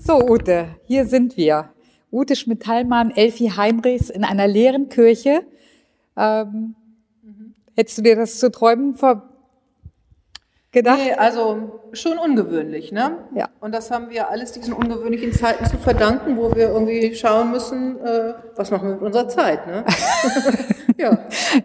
So, 0.00 0.20
Ute, 0.28 0.76
hier 0.84 1.06
sind 1.06 1.36
wir. 1.36 1.70
Ute 2.12 2.36
Schmidt-Hallmann, 2.36 3.10
Elfi 3.10 3.52
Heinrichs 3.56 4.10
in 4.10 4.24
einer 4.24 4.46
leeren 4.46 4.88
Kirche. 4.88 5.42
Ähm, 6.16 6.76
hättest 7.76 7.98
du 7.98 8.02
dir 8.02 8.16
das 8.16 8.38
zu 8.38 8.50
träumen 8.50 8.96
gedacht? 10.70 10.98
Nee, 10.98 11.12
also 11.14 11.80
schon 11.92 12.16
ungewöhnlich, 12.18 12.92
ne? 12.92 13.18
Ja. 13.34 13.48
Und 13.60 13.74
das 13.74 13.90
haben 13.90 14.08
wir 14.10 14.30
alles 14.30 14.52
diesen 14.52 14.72
ungewöhnlichen 14.72 15.32
Zeiten 15.32 15.66
zu 15.66 15.76
verdanken, 15.78 16.36
wo 16.36 16.54
wir 16.54 16.68
irgendwie 16.68 17.14
schauen 17.14 17.50
müssen, 17.50 17.98
äh, 18.00 18.34
was 18.54 18.70
machen 18.70 18.88
wir 18.88 18.94
mit 18.94 19.02
unserer 19.02 19.28
Zeit, 19.28 19.66
ne? 19.66 19.84
ja, 21.02 21.10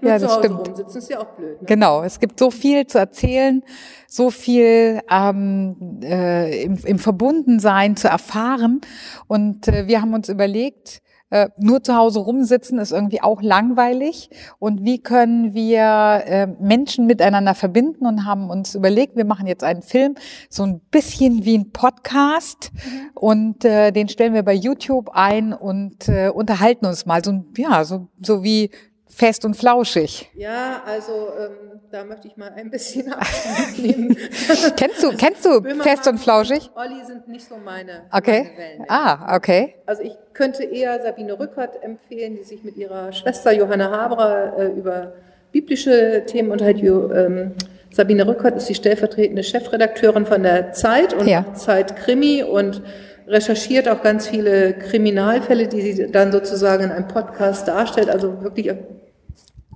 nur 0.02 0.12
Ja, 0.12 0.18
zu 0.20 0.26
das 0.26 0.32
Hause 0.36 0.40
stimmt. 0.40 0.68
rumsitzen 0.68 0.98
ist 1.00 1.10
ja 1.10 1.20
auch 1.20 1.32
blöd. 1.36 1.62
Ne? 1.62 1.68
Genau, 1.68 2.04
es 2.04 2.20
gibt 2.20 2.40
so 2.40 2.52
viel 2.52 2.86
zu 2.88 3.00
erzählen, 3.00 3.64
so 4.08 4.30
viel 4.30 5.02
ähm, 5.10 6.00
äh, 6.04 6.64
im, 6.64 6.78
im 6.86 7.00
Verbundensein 7.00 7.96
zu 7.96 8.08
erfahren. 8.08 8.82
Und 9.28 9.68
äh, 9.68 9.88
wir 9.88 10.02
haben 10.02 10.14
uns 10.14 10.30
überlegt, 10.30 11.02
äh, 11.34 11.50
nur 11.58 11.82
zu 11.84 11.96
Hause 11.96 12.20
rumsitzen 12.20 12.78
ist 12.78 12.92
irgendwie 12.92 13.24
auch 13.24 13.42
langweilig. 13.42 14.30
Und 14.60 14.84
wie 14.86 15.02
können 15.02 15.56
wir 15.56 16.22
äh, 16.28 16.46
Menschen 16.60 17.08
miteinander 17.08 17.56
verbinden 17.56 18.06
und 18.06 18.24
haben 18.26 18.52
uns 18.52 18.76
überlegt, 18.76 19.16
wir 19.16 19.26
machen 19.26 19.48
jetzt 19.48 19.64
einen 19.64 19.82
Film, 19.82 20.14
so 20.48 20.62
ein 20.62 20.80
bisschen 20.92 21.44
wie 21.44 21.58
ein 21.58 21.72
Podcast. 21.72 22.72
Und 23.16 23.66
äh, 23.66 23.92
den 23.92 24.10
stellen 24.10 24.36
wir 24.36 24.44
bei 24.44 24.54
YouTube 24.54 25.10
ein 25.14 25.54
und 25.54 26.08
äh, 26.08 26.30
unterhalten 26.30 26.86
uns 26.86 27.08
mal 27.08 27.26
so, 27.26 27.44
ja, 27.58 27.84
so, 27.84 28.10
so 28.22 28.44
wie 28.44 28.70
fest 29.16 29.46
und 29.46 29.56
flauschig. 29.56 30.30
Ja, 30.36 30.82
also 30.86 31.30
ähm, 31.40 31.80
da 31.92 32.04
möchte 32.04 32.28
ich 32.28 32.36
mal 32.38 32.52
ein 32.56 32.70
bisschen 32.70 33.14
nehmen. 33.78 34.18
Kennst 34.78 35.04
du, 35.04 35.10
kennst 35.16 35.46
du 35.46 35.62
Böhmermann 35.62 35.82
fest 35.88 36.08
und 36.08 36.18
flauschig? 36.20 36.70
und 36.74 36.82
Olli 36.82 37.04
sind 37.06 37.28
nicht 37.28 37.48
so 37.48 37.56
meine, 37.58 38.04
Okay. 38.12 38.44
meine 38.44 38.58
Wellen. 38.58 38.86
Ah, 38.88 39.36
okay. 39.36 39.76
Also 39.86 40.02
ich 40.04 40.14
könnte 40.34 40.64
eher 40.64 41.02
Sabine 41.02 41.40
Rückert 41.40 41.82
empfehlen, 41.84 42.36
die 42.36 42.44
sich 42.44 42.64
mit 42.64 42.76
ihrer 42.78 43.12
Schwester 43.14 43.52
Johanna 43.52 43.92
Haberer 43.92 44.58
äh, 44.58 44.68
über 44.72 45.14
biblische 45.52 46.24
Themen 46.26 46.52
unterhält. 46.52 46.82
Ähm, 46.84 47.52
Sabine 47.92 48.28
Rückert 48.28 48.58
ist 48.58 48.68
die 48.70 48.76
stellvertretende 48.76 49.44
Chefredakteurin 49.44 50.26
von 50.26 50.42
der 50.42 50.72
Zeit 50.74 51.14
und 51.14 51.28
Ja. 51.28 51.54
Zeit 51.54 51.96
Krimi 51.96 52.42
und 52.44 52.82
recherchiert 53.28 53.88
auch 53.88 54.02
ganz 54.02 54.28
viele 54.28 54.74
Kriminalfälle, 54.74 55.68
die 55.68 55.82
sie 55.94 56.12
dann 56.12 56.32
sozusagen 56.32 56.86
in 56.86 56.92
einem 56.92 57.08
Podcast 57.08 57.68
darstellt. 57.68 58.10
Also 58.10 58.42
wirklich 58.42 58.72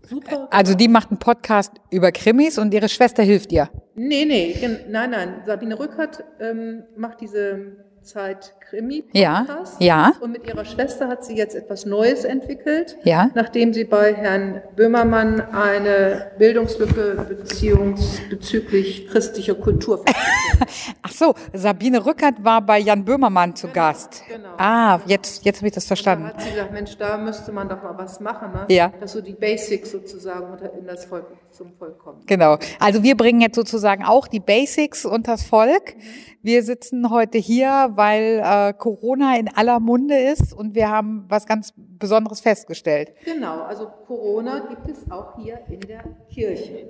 super. 0.07 0.47
Also 0.51 0.73
die 0.75 0.87
macht 0.87 1.09
einen 1.09 1.19
Podcast 1.19 1.73
über 1.91 2.11
Krimis 2.11 2.57
und 2.57 2.73
ihre 2.73 2.89
Schwester 2.89 3.23
hilft 3.23 3.51
ihr. 3.51 3.69
Nee, 3.95 4.25
nee, 4.25 4.55
nein, 4.89 5.11
nein. 5.11 5.41
Sabine 5.45 5.79
Rückert 5.79 6.23
ähm, 6.39 6.83
macht 6.95 7.21
diese 7.21 7.86
Zeit 8.07 8.53
Krimi 8.67 9.03
Ja, 9.13 9.45
ja. 9.79 10.13
Und 10.21 10.31
mit 10.31 10.47
ihrer 10.47 10.65
Schwester 10.65 11.07
hat 11.07 11.23
sie 11.23 11.35
jetzt 11.35 11.55
etwas 11.55 11.85
Neues 11.85 12.23
entwickelt. 12.25 12.97
Ja. 13.03 13.29
Nachdem 13.35 13.73
sie 13.73 13.83
bei 13.83 14.13
Herrn 14.13 14.61
Böhmermann 14.75 15.41
eine 15.41 16.31
Bildungslücke 16.39 17.25
beziehungs 17.29 18.19
bezüglich 18.29 19.07
christlicher 19.07 19.55
Kultur 19.55 20.03
Ach 21.03 21.11
so, 21.11 21.35
Sabine 21.53 22.05
Rückert 22.05 22.43
war 22.43 22.61
bei 22.61 22.79
Jan 22.79 23.05
Böhmermann 23.05 23.55
zu 23.55 23.67
Gast. 23.67 24.23
genau. 24.27 24.49
Ah, 24.57 24.99
jetzt, 25.05 25.45
jetzt 25.45 25.57
habe 25.57 25.67
ich 25.67 25.73
das 25.73 25.83
Da 25.85 25.89
verstanden. 25.89 26.25
hat 26.27 26.41
sie 26.41 26.49
gesagt, 26.51 26.71
Mensch, 26.73 26.97
da 26.97 27.17
müsste 27.17 27.51
man 27.51 27.69
doch 27.69 27.81
mal 27.83 27.97
was 27.97 28.19
machen, 28.19 28.51
ne? 28.53 28.65
Ja. 28.73 28.91
dass 28.99 29.11
so 29.11 29.21
die 29.21 29.33
Basics 29.33 29.91
sozusagen 29.91 30.57
in 30.79 30.87
das 30.87 31.05
Volk, 31.05 31.25
zum 31.57 31.73
Volk 31.73 31.97
kommen. 31.97 32.21
Genau. 32.27 32.57
Also 32.79 33.03
wir 33.03 33.17
bringen 33.17 33.41
jetzt 33.41 33.55
sozusagen 33.55 34.03
auch 34.03 34.27
die 34.27 34.39
Basics 34.39 35.05
unters 35.05 35.43
Volk. 35.43 35.95
Wir 36.41 36.63
sitzen 36.63 37.09
heute 37.09 37.37
hier, 37.37 37.89
weil 37.95 38.41
äh, 38.43 38.73
Corona 38.73 39.37
in 39.37 39.49
aller 39.49 39.79
Munde 39.79 40.17
ist 40.17 40.53
und 40.53 40.75
wir 40.75 40.89
haben 40.89 41.25
was 41.27 41.45
ganz 41.45 41.73
Besonderes 41.75 42.41
festgestellt. 42.41 43.13
Genau, 43.25 43.61
also 43.63 43.87
Corona 44.05 44.59
gibt 44.69 44.87
es 44.87 45.09
auch 45.11 45.35
hier 45.37 45.59
in 45.69 45.79
der 45.81 46.03
Kirche. 46.31 46.89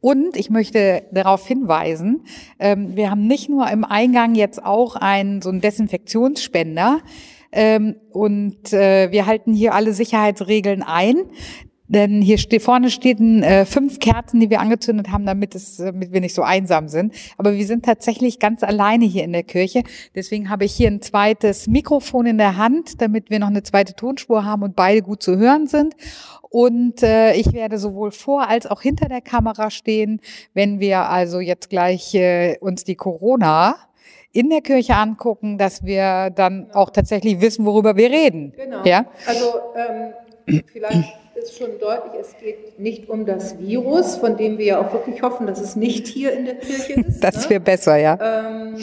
Und 0.00 0.36
ich 0.36 0.50
möchte 0.50 1.04
darauf 1.12 1.46
hinweisen, 1.46 2.24
ähm, 2.58 2.96
wir 2.96 3.10
haben 3.10 3.26
nicht 3.26 3.48
nur 3.48 3.68
im 3.70 3.84
Eingang 3.84 4.34
jetzt 4.34 4.64
auch 4.64 4.96
einen 4.96 5.42
so 5.42 5.50
einen 5.50 5.60
Desinfektionsspender 5.60 7.00
ähm, 7.52 7.96
und 8.10 8.72
äh, 8.72 9.10
wir 9.10 9.26
halten 9.26 9.52
hier 9.52 9.74
alle 9.74 9.92
Sicherheitsregeln 9.92 10.82
ein. 10.82 11.16
Denn 11.88 12.22
hier 12.22 12.38
vorne 12.60 12.90
stehen 12.90 13.42
äh, 13.42 13.64
fünf 13.64 14.00
Kerzen, 14.00 14.40
die 14.40 14.50
wir 14.50 14.60
angezündet 14.60 15.10
haben, 15.10 15.26
damit, 15.26 15.54
es, 15.54 15.76
damit 15.76 16.12
wir 16.12 16.20
nicht 16.20 16.34
so 16.34 16.42
einsam 16.42 16.88
sind. 16.88 17.14
Aber 17.38 17.54
wir 17.54 17.66
sind 17.66 17.84
tatsächlich 17.84 18.38
ganz 18.38 18.62
alleine 18.62 19.04
hier 19.04 19.24
in 19.24 19.32
der 19.32 19.42
Kirche. 19.42 19.82
Deswegen 20.14 20.50
habe 20.50 20.64
ich 20.64 20.72
hier 20.72 20.88
ein 20.88 21.02
zweites 21.02 21.66
Mikrofon 21.66 22.26
in 22.26 22.38
der 22.38 22.56
Hand, 22.56 23.00
damit 23.00 23.30
wir 23.30 23.38
noch 23.38 23.48
eine 23.48 23.62
zweite 23.62 23.94
Tonspur 23.94 24.44
haben 24.44 24.62
und 24.62 24.76
beide 24.76 25.02
gut 25.02 25.22
zu 25.22 25.36
hören 25.36 25.66
sind. 25.66 25.94
Und 26.48 27.02
äh, 27.02 27.34
ich 27.34 27.52
werde 27.52 27.78
sowohl 27.78 28.12
vor 28.12 28.48
als 28.48 28.66
auch 28.66 28.80
hinter 28.82 29.08
der 29.08 29.20
Kamera 29.20 29.70
stehen, 29.70 30.20
wenn 30.54 30.80
wir 30.80 31.08
also 31.08 31.40
jetzt 31.40 31.70
gleich 31.70 32.14
äh, 32.14 32.56
uns 32.60 32.84
die 32.84 32.94
Corona 32.94 33.76
in 34.32 34.50
der 34.50 34.60
Kirche 34.60 34.94
angucken, 34.94 35.56
dass 35.56 35.84
wir 35.84 36.30
dann 36.30 36.70
auch 36.72 36.90
tatsächlich 36.90 37.40
wissen, 37.40 37.64
worüber 37.64 37.96
wir 37.96 38.10
reden. 38.10 38.52
Genau. 38.56 38.84
Ja? 38.84 39.06
Also 39.26 39.44
ähm, 39.76 40.12
vielleicht 40.72 41.14
ist 41.34 41.58
schon 41.58 41.78
deutlich, 41.78 42.12
es 42.20 42.36
geht 42.38 42.78
nicht 42.78 43.08
um 43.08 43.26
das 43.26 43.58
Virus, 43.58 44.16
von 44.16 44.36
dem 44.36 44.58
wir 44.58 44.64
ja 44.64 44.80
auch 44.80 44.92
wirklich 44.92 45.22
hoffen, 45.22 45.46
dass 45.46 45.60
es 45.60 45.76
nicht 45.76 46.06
hier 46.06 46.32
in 46.32 46.44
der 46.46 46.54
Kirche 46.56 46.92
ist. 47.08 47.22
Das 47.22 47.44
ne? 47.44 47.50
wäre 47.50 47.60
besser, 47.60 47.96
ja. 47.96 48.18
ähm, 48.20 48.76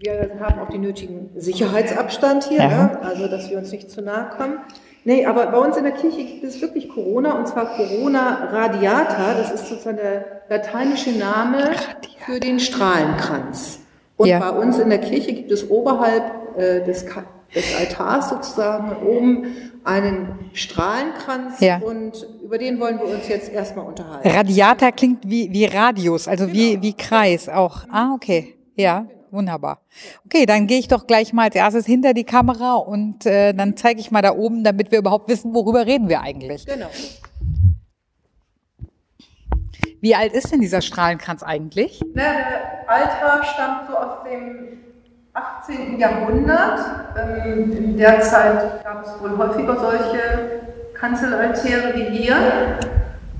wir 0.00 0.30
haben 0.40 0.58
auch 0.60 0.68
den 0.68 0.80
nötigen 0.82 1.30
Sicherheitsabstand 1.36 2.44
hier, 2.44 2.58
Ja. 2.58 2.68
ne? 2.68 2.98
also 3.02 3.28
dass 3.28 3.48
wir 3.50 3.58
uns 3.58 3.70
nicht 3.72 3.90
zu 3.90 4.02
nahe 4.02 4.30
kommen. 4.36 4.58
Nee, 5.04 5.26
aber 5.26 5.46
bei 5.46 5.58
uns 5.58 5.76
in 5.76 5.82
der 5.84 5.92
Kirche 5.94 6.22
gibt 6.24 6.44
es 6.44 6.60
wirklich 6.60 6.88
Corona 6.88 7.36
und 7.36 7.48
zwar 7.48 7.74
Corona 7.76 8.48
radiata. 8.52 9.34
Das 9.36 9.50
ist 9.52 9.66
sozusagen 9.68 9.96
der 9.96 10.42
lateinische 10.48 11.10
Name 11.10 11.72
für 12.24 12.38
den 12.38 12.60
Strahlenkranz. 12.60 13.80
Und 14.16 14.28
Ja. 14.28 14.38
bei 14.38 14.50
uns 14.50 14.78
in 14.78 14.90
der 14.90 14.98
Kirche 15.00 15.32
gibt 15.32 15.50
es 15.50 15.68
oberhalb 15.68 16.56
äh, 16.56 16.84
des, 16.84 17.04
Ka- 17.06 17.24
des 17.54 17.74
Altars 17.74 18.30
sozusagen 18.30 18.96
oben 19.06 19.46
einen 19.84 20.50
Strahlenkranz 20.52 21.60
Ja. 21.60 21.78
und 21.78 22.26
über 22.42 22.56
den 22.58 22.78
wollen 22.80 22.98
wir 22.98 23.06
uns 23.06 23.28
jetzt 23.28 23.50
erstmal 23.50 23.86
unterhalten. 23.86 24.28
Radiata 24.28 24.90
klingt 24.92 25.28
wie, 25.28 25.52
wie 25.52 25.64
Radius, 25.64 26.28
also 26.28 26.52
wie, 26.52 26.80
wie 26.82 26.92
Kreis 26.94 27.48
auch. 27.48 27.84
Ah, 27.90 28.12
okay. 28.14 28.54
Ja, 28.76 29.06
wunderbar. 29.30 29.80
Okay, 30.24 30.46
dann 30.46 30.66
gehe 30.66 30.78
ich 30.78 30.88
doch 30.88 31.06
gleich 31.06 31.32
mal 31.32 31.44
als 31.44 31.56
erstes 31.56 31.84
hinter 31.86 32.14
die 32.14 32.24
Kamera 32.24 32.74
und 32.74 33.26
äh, 33.26 33.52
dann 33.54 33.76
zeige 33.76 34.00
ich 34.00 34.10
mal 34.10 34.22
da 34.22 34.34
oben, 34.36 34.62
damit 34.64 34.90
wir 34.92 34.98
überhaupt 34.98 35.28
wissen, 35.28 35.52
worüber 35.52 35.84
reden 35.86 36.08
wir 36.08 36.20
eigentlich. 36.20 36.64
Genau. 36.66 36.88
Wie 40.00 40.14
alt 40.14 40.32
ist 40.32 40.50
denn 40.52 40.60
dieser 40.60 40.80
Strahlenkranz 40.80 41.42
eigentlich? 41.42 42.00
Na, 42.14 42.22
der 42.22 42.88
Altar 42.88 43.44
stammt 43.44 43.88
so 43.88 43.96
aus 43.96 44.24
dem 44.28 44.78
18. 45.34 45.98
Jahrhundert. 45.98 46.80
Ähm, 47.16 47.72
in 47.72 47.96
der 47.96 48.20
Zeit 48.20 48.84
gab 48.84 49.06
es 49.06 49.20
wohl 49.20 49.36
häufiger 49.38 49.76
solche 49.76 50.60
Kanzelaltäre 50.94 51.94
wie 51.94 52.04
hier. 52.04 52.36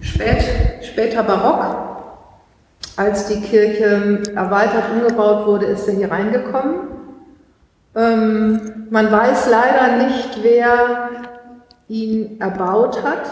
Spät, 0.00 0.44
später 0.82 1.22
Barock. 1.22 1.92
Als 2.96 3.26
die 3.26 3.40
Kirche 3.40 4.22
erweitert 4.34 4.84
umgebaut 4.92 5.46
wurde, 5.46 5.66
ist 5.66 5.86
er 5.88 5.94
hier 5.94 6.10
reingekommen. 6.10 6.88
Ähm, 7.94 8.86
man 8.90 9.10
weiß 9.10 9.48
leider 9.50 10.04
nicht, 10.06 10.42
wer 10.42 11.10
ihn 11.88 12.40
erbaut 12.40 13.02
hat. 13.02 13.22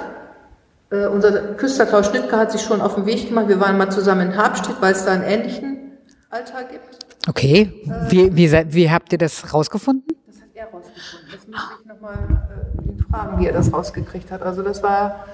Äh, 0.90 1.06
unser 1.06 1.54
Küster 1.54 1.86
Klaus 1.86 2.06
Schnittke 2.06 2.36
hat 2.36 2.52
sich 2.52 2.62
schon 2.62 2.80
auf 2.80 2.94
den 2.94 3.06
Weg 3.06 3.28
gemacht. 3.28 3.48
Wir 3.48 3.60
waren 3.60 3.78
mal 3.78 3.90
zusammen 3.90 4.32
in 4.32 4.36
Habstedt, 4.36 4.76
weil 4.80 4.92
es 4.92 5.04
da 5.04 5.12
einen 5.12 5.24
ähnlichen 5.24 5.98
Altar 6.30 6.64
gibt. 6.64 7.09
Okay, 7.28 7.70
wie, 8.08 8.34
wie, 8.34 8.50
wie 8.74 8.90
habt 8.90 9.12
ihr 9.12 9.18
das 9.18 9.52
rausgefunden? 9.52 10.16
Das 10.26 10.36
hat 10.40 10.48
er 10.54 10.64
rausgefunden. 10.66 11.28
Das 11.32 11.46
müsste 11.46 11.72
ich 11.80 11.86
nochmal 11.86 12.14
äh, 12.18 13.02
fragen, 13.12 13.38
wie 13.40 13.46
er 13.46 13.52
das 13.52 13.72
rausgekriegt 13.72 14.30
hat. 14.32 14.42
Also 14.42 14.62
das 14.62 14.82
war, 14.82 15.26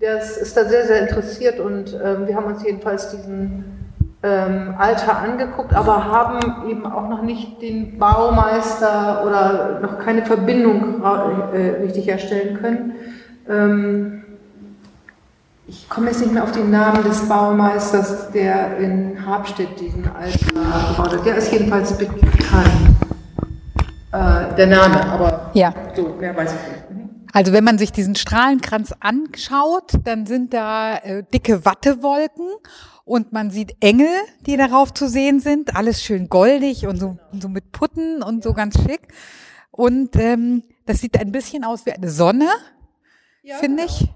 der 0.00 0.18
ist, 0.18 0.56
da 0.56 0.64
sehr, 0.64 0.86
sehr 0.86 1.02
interessiert 1.08 1.60
und 1.60 1.92
ähm, 2.02 2.26
wir 2.26 2.34
haben 2.36 2.46
uns 2.46 2.64
jedenfalls 2.64 3.10
diesen 3.10 3.64
ähm, 4.22 4.74
Altar 4.78 5.18
angeguckt, 5.18 5.74
aber 5.74 6.06
haben 6.06 6.68
eben 6.70 6.86
auch 6.86 7.08
noch 7.08 7.22
nicht 7.22 7.60
den 7.60 7.98
Baumeister 7.98 9.24
oder 9.26 9.80
noch 9.80 9.98
keine 9.98 10.24
Verbindung 10.24 11.02
ra- 11.02 11.52
äh, 11.52 11.82
richtig 11.82 12.06
herstellen 12.06 12.58
können. 12.58 12.92
Ähm, 13.48 14.15
ich 15.68 15.88
komme 15.88 16.08
jetzt 16.08 16.20
nicht 16.20 16.32
mehr 16.32 16.44
auf 16.44 16.52
den 16.52 16.70
Namen 16.70 17.02
des 17.04 17.28
Baumeisters, 17.28 18.30
der 18.30 18.78
in 18.78 19.24
Habstedt 19.26 19.78
diesen 19.80 20.06
Altar 20.06 20.88
gebaut 20.90 21.12
hat. 21.18 21.26
Der 21.26 21.36
ist 21.36 21.50
jedenfalls 21.52 21.96
bekannt. 21.96 22.96
Äh, 24.12 24.54
der 24.56 24.66
Name, 24.68 25.04
aber 25.06 25.50
Ja. 25.54 25.74
so, 25.94 26.08
mehr 26.20 26.36
weiß 26.36 26.52
ich 26.54 26.72
nicht. 26.72 26.90
Mhm. 26.90 27.10
Also 27.32 27.52
wenn 27.52 27.64
man 27.64 27.78
sich 27.78 27.92
diesen 27.92 28.14
Strahlenkranz 28.14 28.94
anschaut, 29.00 29.92
dann 30.04 30.26
sind 30.26 30.54
da 30.54 30.96
äh, 30.98 31.24
dicke 31.34 31.64
Wattewolken 31.64 32.46
und 33.04 33.32
man 33.32 33.50
sieht 33.50 33.76
Engel, 33.80 34.08
die 34.46 34.56
darauf 34.56 34.94
zu 34.94 35.08
sehen 35.08 35.40
sind. 35.40 35.76
Alles 35.76 36.02
schön 36.02 36.28
goldig 36.28 36.86
und 36.86 36.96
so, 36.96 37.18
so 37.38 37.48
mit 37.48 37.72
Putten 37.72 38.22
und 38.22 38.42
so 38.42 38.52
ganz 38.54 38.76
schick. 38.80 39.08
Und 39.70 40.16
ähm, 40.16 40.62
das 40.86 41.00
sieht 41.00 41.20
ein 41.20 41.32
bisschen 41.32 41.64
aus 41.64 41.84
wie 41.84 41.92
eine 41.92 42.08
Sonne, 42.08 42.46
ja, 43.42 43.56
finde 43.56 43.82
ich. 43.84 44.08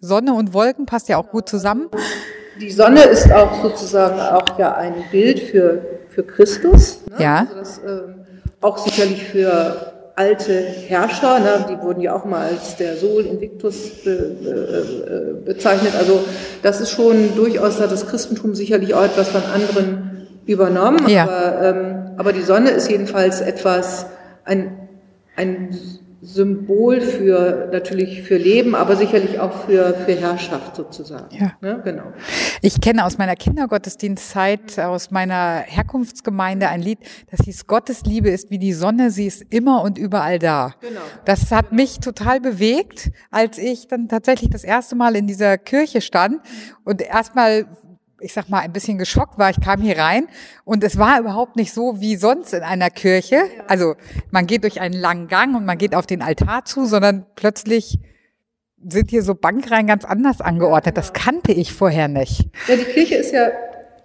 Sonne 0.00 0.34
und 0.34 0.54
Wolken 0.54 0.86
passt 0.86 1.08
ja 1.08 1.16
auch 1.18 1.30
gut 1.30 1.48
zusammen. 1.48 1.88
Die 2.60 2.70
Sonne 2.70 3.02
ist 3.04 3.30
auch 3.32 3.62
sozusagen 3.62 4.20
auch 4.20 4.58
ja 4.58 4.74
ein 4.74 4.94
Bild 5.10 5.40
für, 5.40 5.82
für 6.08 6.22
Christus. 6.22 7.00
Ne? 7.06 7.24
Ja. 7.24 7.38
Also 7.40 7.54
das, 7.54 7.80
ähm, 7.86 8.14
auch 8.60 8.78
sicherlich 8.78 9.24
für 9.24 9.92
alte 10.16 10.52
Herrscher, 10.60 11.40
ne, 11.40 11.66
die 11.70 11.82
wurden 11.82 12.02
ja 12.02 12.14
auch 12.14 12.26
mal 12.26 12.46
als 12.48 12.76
der 12.76 12.96
Sol 12.96 13.24
Invictus 13.24 14.02
be, 14.04 14.36
be, 14.42 15.42
bezeichnet. 15.46 15.94
Also 15.98 16.22
das 16.62 16.80
ist 16.80 16.90
schon 16.90 17.34
durchaus, 17.36 17.80
hat 17.80 17.90
das 17.90 18.06
Christentum 18.06 18.54
sicherlich 18.54 18.92
auch 18.92 19.04
etwas 19.04 19.28
von 19.28 19.42
anderen 19.42 20.28
übernommen. 20.44 21.08
Ja. 21.08 21.22
Aber, 21.22 21.62
ähm, 21.62 22.10
aber 22.18 22.32
die 22.34 22.42
Sonne 22.42 22.70
ist 22.70 22.90
jedenfalls 22.90 23.40
etwas, 23.40 24.06
ein, 24.44 24.88
ein 25.36 25.78
Symbol 26.22 27.00
für 27.00 27.70
natürlich 27.72 28.22
für 28.22 28.36
Leben, 28.36 28.74
aber 28.74 28.96
sicherlich 28.96 29.38
auch 29.38 29.64
für, 29.64 29.94
für 29.94 30.14
Herrschaft 30.14 30.76
sozusagen. 30.76 31.34
Ja. 31.34 31.52
Ne? 31.62 31.80
Genau. 31.82 32.12
Ich 32.60 32.80
kenne 32.80 33.06
aus 33.06 33.16
meiner 33.16 33.36
Kindergottesdienstzeit, 33.36 34.78
aus 34.78 35.10
meiner 35.10 35.64
Herkunftsgemeinde 35.66 36.68
ein 36.68 36.82
Lied, 36.82 36.98
das 37.30 37.40
hieß 37.46 37.66
Gottes 37.66 38.02
Liebe 38.04 38.28
ist 38.28 38.50
wie 38.50 38.58
die 38.58 38.74
Sonne, 38.74 39.10
sie 39.10 39.26
ist 39.26 39.46
immer 39.48 39.82
und 39.82 39.96
überall 39.96 40.38
da. 40.38 40.74
Genau. 40.80 41.00
Das 41.24 41.50
hat 41.52 41.72
mich 41.72 42.00
total 42.00 42.40
bewegt, 42.40 43.10
als 43.30 43.56
ich 43.56 43.88
dann 43.88 44.08
tatsächlich 44.08 44.50
das 44.50 44.64
erste 44.64 44.96
Mal 44.96 45.16
in 45.16 45.26
dieser 45.26 45.56
Kirche 45.56 46.02
stand 46.02 46.40
und 46.84 47.00
erstmal 47.00 47.66
ich 48.20 48.32
sag 48.32 48.48
mal, 48.48 48.60
ein 48.60 48.72
bisschen 48.72 48.98
geschockt 48.98 49.38
war. 49.38 49.50
Ich 49.50 49.60
kam 49.60 49.80
hier 49.80 49.98
rein 49.98 50.28
und 50.64 50.84
es 50.84 50.98
war 50.98 51.20
überhaupt 51.20 51.56
nicht 51.56 51.72
so 51.72 52.00
wie 52.00 52.16
sonst 52.16 52.52
in 52.54 52.62
einer 52.62 52.90
Kirche. 52.90 53.42
Also 53.66 53.94
man 54.30 54.46
geht 54.46 54.64
durch 54.64 54.80
einen 54.80 54.94
langen 54.94 55.28
Gang 55.28 55.56
und 55.56 55.64
man 55.64 55.78
geht 55.78 55.94
auf 55.94 56.06
den 56.06 56.22
Altar 56.22 56.64
zu, 56.64 56.86
sondern 56.86 57.26
plötzlich 57.34 57.98
sind 58.82 59.10
hier 59.10 59.22
so 59.22 59.34
Bankreihen 59.34 59.86
ganz 59.86 60.04
anders 60.04 60.40
angeordnet. 60.40 60.96
Das 60.96 61.12
kannte 61.12 61.52
ich 61.52 61.72
vorher 61.72 62.08
nicht. 62.08 62.48
Ja, 62.66 62.76
die 62.76 62.84
Kirche 62.84 63.16
ist 63.16 63.32
ja 63.32 63.50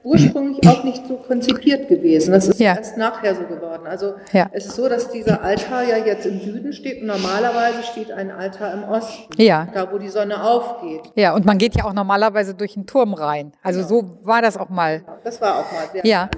ursprünglich 0.06 0.66
auch 0.68 0.84
nicht 0.84 1.07
so 1.07 1.16
konzipiert 1.16 1.90
gewesen. 1.90 2.31
Das 2.31 2.48
ist 2.48 2.60
ja. 2.60 2.75
erst 2.75 2.96
nachher 2.96 3.36
so 3.36 3.42
geworden. 3.44 3.88
Also 3.88 4.13
ja. 4.31 4.48
es 4.52 4.68
ist 4.68 4.75
so, 4.75 4.88
dass 4.88 5.10
dieser 5.10 5.42
Altar 5.42 5.84
ja 5.84 5.98
jetzt 5.98 6.25
im 6.25 6.40
Süden 6.40 6.74
steht 6.74 7.02
und 7.02 7.07
normalerweise 7.07 7.84
steht 7.84 8.12
ein 8.12 8.30
Altar 8.30 8.74
im 8.74 8.84
Osten, 8.84 9.42
ja. 9.42 9.68
da 9.74 9.92
wo 9.92 9.98
die 9.98 10.10
Sonne 10.10 10.44
aufgeht. 10.44 11.02
Ja, 11.16 11.34
und 11.34 11.46
man 11.46 11.57
geht 11.57 11.75
ja 11.75 11.86
auch 11.86 11.94
normalerweise 11.94 12.54
durch 12.54 12.78
einen 12.78 12.86
Turm 12.86 13.16
rein. 13.16 13.52
Also 13.63 13.80
genau. 13.80 13.90
so 13.90 14.25
war 14.25 14.42
das 14.42 14.57
auch 14.57 14.69
mal. 14.69 15.00
Genau, 15.00 15.18
das 15.24 15.42
war 15.42 15.60
auch 15.60 15.72
mal. 15.72 15.90
Sehr 15.92 16.06
ja. 16.06 16.30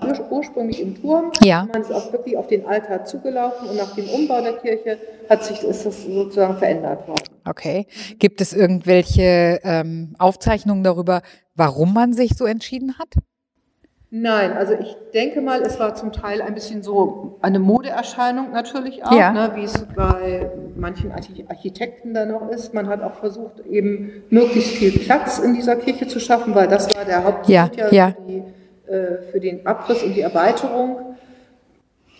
Also 0.00 0.22
war 0.22 0.32
ursprünglich 0.32 0.80
im 0.80 1.00
Turm. 1.00 1.30
Ja. 1.42 1.68
Man 1.72 1.82
ist 1.82 1.92
auch 1.92 2.12
wirklich 2.12 2.36
auf 2.36 2.48
den 2.48 2.66
Altar 2.66 3.04
zugelaufen 3.04 3.68
und 3.68 3.76
nach 3.76 3.94
dem 3.94 4.08
Umbau 4.08 4.40
der 4.40 4.54
Kirche 4.54 4.98
hat 5.28 5.44
sich 5.44 5.62
ist 5.62 5.86
das 5.86 6.04
sozusagen 6.04 6.56
verändert 6.58 7.06
worden. 7.06 7.22
Okay. 7.50 7.88
Gibt 8.20 8.40
es 8.40 8.52
irgendwelche 8.52 9.58
ähm, 9.64 10.14
Aufzeichnungen 10.18 10.84
darüber, 10.84 11.20
warum 11.56 11.92
man 11.92 12.12
sich 12.12 12.36
so 12.36 12.46
entschieden 12.46 12.98
hat? 12.98 13.08
Nein, 14.12 14.52
also 14.52 14.74
ich 14.74 14.96
denke 15.14 15.40
mal, 15.40 15.62
es 15.62 15.78
war 15.78 15.94
zum 15.94 16.12
Teil 16.12 16.42
ein 16.42 16.54
bisschen 16.54 16.82
so 16.82 17.38
eine 17.42 17.58
Modeerscheinung 17.60 18.52
natürlich 18.52 19.04
auch, 19.04 19.12
ja. 19.12 19.32
ne, 19.32 19.52
wie 19.54 19.64
es 19.64 19.86
bei 19.94 20.50
manchen 20.76 21.12
Architekten 21.12 22.14
da 22.14 22.24
noch 22.24 22.48
ist. 22.50 22.72
Man 22.74 22.88
hat 22.88 23.02
auch 23.02 23.14
versucht, 23.14 23.60
eben 23.66 24.24
möglichst 24.30 24.72
viel 24.72 24.98
Platz 24.98 25.38
in 25.38 25.54
dieser 25.54 25.76
Kirche 25.76 26.08
zu 26.08 26.18
schaffen, 26.18 26.54
weil 26.56 26.66
das 26.66 26.94
war 26.96 27.04
der 27.04 27.22
Hauptgrund 27.22 27.48
ja, 27.48 27.70
ja, 27.76 27.92
ja. 27.92 28.12
Für, 28.12 28.22
die, 28.22 28.42
äh, 28.92 29.22
für, 29.30 29.40
den 29.40 29.66
Abriss 29.66 30.02
und 30.02 30.14
die 30.14 30.22
Erweiterung. 30.22 31.16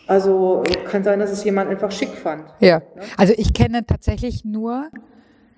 Also 0.06 0.62
kann 0.88 1.02
sein, 1.02 1.18
dass 1.18 1.30
es 1.30 1.42
jemand 1.42 1.70
einfach 1.70 1.90
schick 1.90 2.10
fand. 2.10 2.44
Ja, 2.60 2.78
ne? 2.78 3.02
also 3.16 3.32
ich 3.36 3.52
kenne 3.52 3.84
tatsächlich 3.84 4.44
nur 4.44 4.90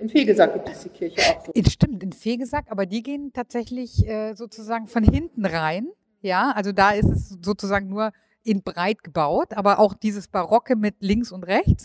in 0.03 0.09
Fegesack 0.09 0.53
gibt 0.55 0.69
es 0.69 0.83
die 0.83 0.89
Kirche 0.89 1.21
auch 1.37 1.47
so. 1.47 1.53
Stimmt, 1.71 2.03
in 2.03 2.13
Fegesack, 2.13 2.67
aber 2.71 2.87
die 2.87 3.03
gehen 3.03 3.33
tatsächlich 3.33 4.07
äh, 4.07 4.35
sozusagen 4.35 4.89
von 4.89 5.05
hinten 5.05 5.47
rein. 5.47 5.89
Ja, 6.21 6.53
also 6.53 6.73
da 6.73 6.91
ist 6.91 7.09
es 7.09 7.39
sozusagen 7.41 7.89
nur 7.89 8.13
in 8.45 8.63
breit 8.63 9.05
gebaut, 9.05 9.55
aber 9.55 9.79
auch 9.79 9.95
dieses 9.95 10.29
Barocke 10.29 10.77
mit 10.77 10.97
links 11.01 11.31
und 11.33 11.45
rechts. 11.45 11.85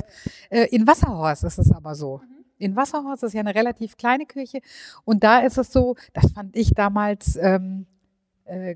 Äh, 0.50 0.68
in 0.72 0.88
Wasserhorst 0.88 1.44
ist 1.44 1.60
es 1.60 1.72
aber 1.72 1.96
so. 1.96 2.18
Mhm. 2.18 2.46
In 2.58 2.75
Wasserhorst 2.75 3.24
ist 3.24 3.34
ja 3.34 3.42
eine 3.42 3.54
relativ 3.54 3.98
kleine 3.98 4.25
Kirche 4.25 4.62
und 5.06 5.24
da 5.24 5.40
ist 5.40 5.58
es 5.58 5.72
so, 5.72 5.96
das 6.13 6.31
fand 6.31 6.56
ich 6.56 6.74
damals 6.74 7.36
ähm, 7.36 7.86
äh, 7.86 7.97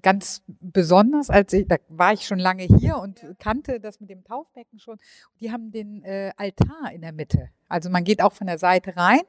ganz 0.01 0.43
besonders, 0.47 1.29
als 1.29 1.53
ich, 1.53 1.67
da 1.67 1.77
war 1.89 2.13
ich 2.13 2.25
schon 2.25 2.39
lange 2.39 2.63
hier 2.63 2.97
und 2.97 3.25
kannte 3.39 3.79
das 3.79 3.99
mit 3.99 4.09
dem 4.09 4.23
Taufbecken 4.23 4.79
schon. 4.79 4.97
Die 5.39 5.51
haben 5.51 5.71
den 5.71 6.03
äh, 6.03 6.31
Altar 6.37 6.91
in 6.93 7.01
der 7.01 7.11
Mitte. 7.11 7.49
Also 7.69 7.89
man 7.89 8.03
geht 8.03 8.21
auch 8.21 8.33
von 8.33 8.47
der 8.47 8.57
Seite 8.57 8.97
rein 8.97 9.21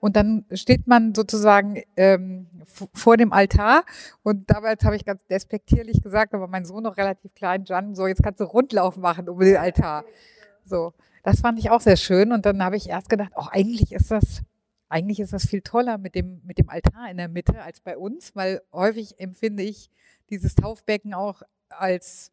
und 0.00 0.16
dann 0.16 0.46
steht 0.52 0.86
man 0.86 1.14
sozusagen 1.14 1.82
ähm, 1.96 2.46
vor 2.94 3.18
dem 3.18 3.32
Altar 3.32 3.84
und 4.22 4.50
damals 4.50 4.84
habe 4.84 4.96
ich 4.96 5.04
ganz 5.04 5.26
despektierlich 5.26 6.02
gesagt, 6.02 6.32
aber 6.32 6.48
mein 6.48 6.64
Sohn 6.64 6.82
noch 6.82 6.96
relativ 6.96 7.34
klein, 7.34 7.64
Jan, 7.66 7.94
so 7.94 8.06
jetzt 8.06 8.22
kannst 8.22 8.40
du 8.40 8.44
Rundlauf 8.44 8.96
machen 8.96 9.28
um 9.28 9.38
den 9.38 9.56
Altar. 9.58 10.04
So, 10.64 10.94
das 11.22 11.40
fand 11.40 11.58
ich 11.58 11.70
auch 11.70 11.80
sehr 11.80 11.96
schön 11.96 12.32
und 12.32 12.46
dann 12.46 12.62
habe 12.62 12.76
ich 12.76 12.88
erst 12.88 13.10
gedacht, 13.10 13.36
auch 13.36 13.48
eigentlich 13.48 13.92
ist 13.92 14.10
das 14.10 14.42
eigentlich 14.90 15.20
ist 15.20 15.32
das 15.32 15.46
viel 15.46 15.62
toller 15.62 15.98
mit 15.98 16.14
dem, 16.14 16.40
mit 16.44 16.58
dem 16.58 16.68
Altar 16.68 17.10
in 17.10 17.16
der 17.16 17.28
Mitte 17.28 17.62
als 17.62 17.80
bei 17.80 17.96
uns, 17.96 18.34
weil 18.34 18.60
häufig 18.72 19.18
empfinde 19.20 19.62
ich 19.62 19.88
dieses 20.28 20.54
Taufbecken 20.56 21.14
auch 21.14 21.42
als, 21.68 22.32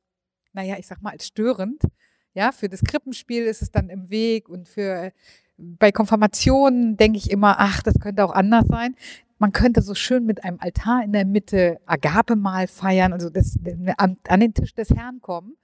naja, 0.53 0.75
ich 0.77 0.87
sag 0.87 1.01
mal, 1.01 1.11
als 1.11 1.27
störend. 1.27 1.83
Ja, 2.33 2.51
für 2.51 2.67
das 2.67 2.81
Krippenspiel 2.83 3.43
ist 3.43 3.61
es 3.61 3.71
dann 3.71 3.89
im 3.89 4.09
Weg 4.09 4.49
und 4.49 4.67
für, 4.67 5.11
bei 5.57 5.91
Konfirmationen 5.91 6.97
denke 6.97 7.19
ich 7.19 7.29
immer, 7.29 7.55
ach, 7.59 7.83
das 7.83 7.99
könnte 7.99 8.25
auch 8.25 8.33
anders 8.33 8.65
sein. 8.67 8.95
Man 9.37 9.53
könnte 9.53 9.83
so 9.83 9.93
schön 9.93 10.25
mit 10.25 10.43
einem 10.43 10.57
Altar 10.59 11.03
in 11.03 11.13
der 11.13 11.25
Mitte 11.25 11.79
Agape 11.85 12.35
mal 12.35 12.67
feiern, 12.67 13.13
also 13.13 13.29
das, 13.29 13.57
an, 13.97 14.17
an 14.27 14.39
den 14.39 14.55
Tisch 14.55 14.73
des 14.73 14.89
Herrn 14.89 15.21
kommen. 15.21 15.55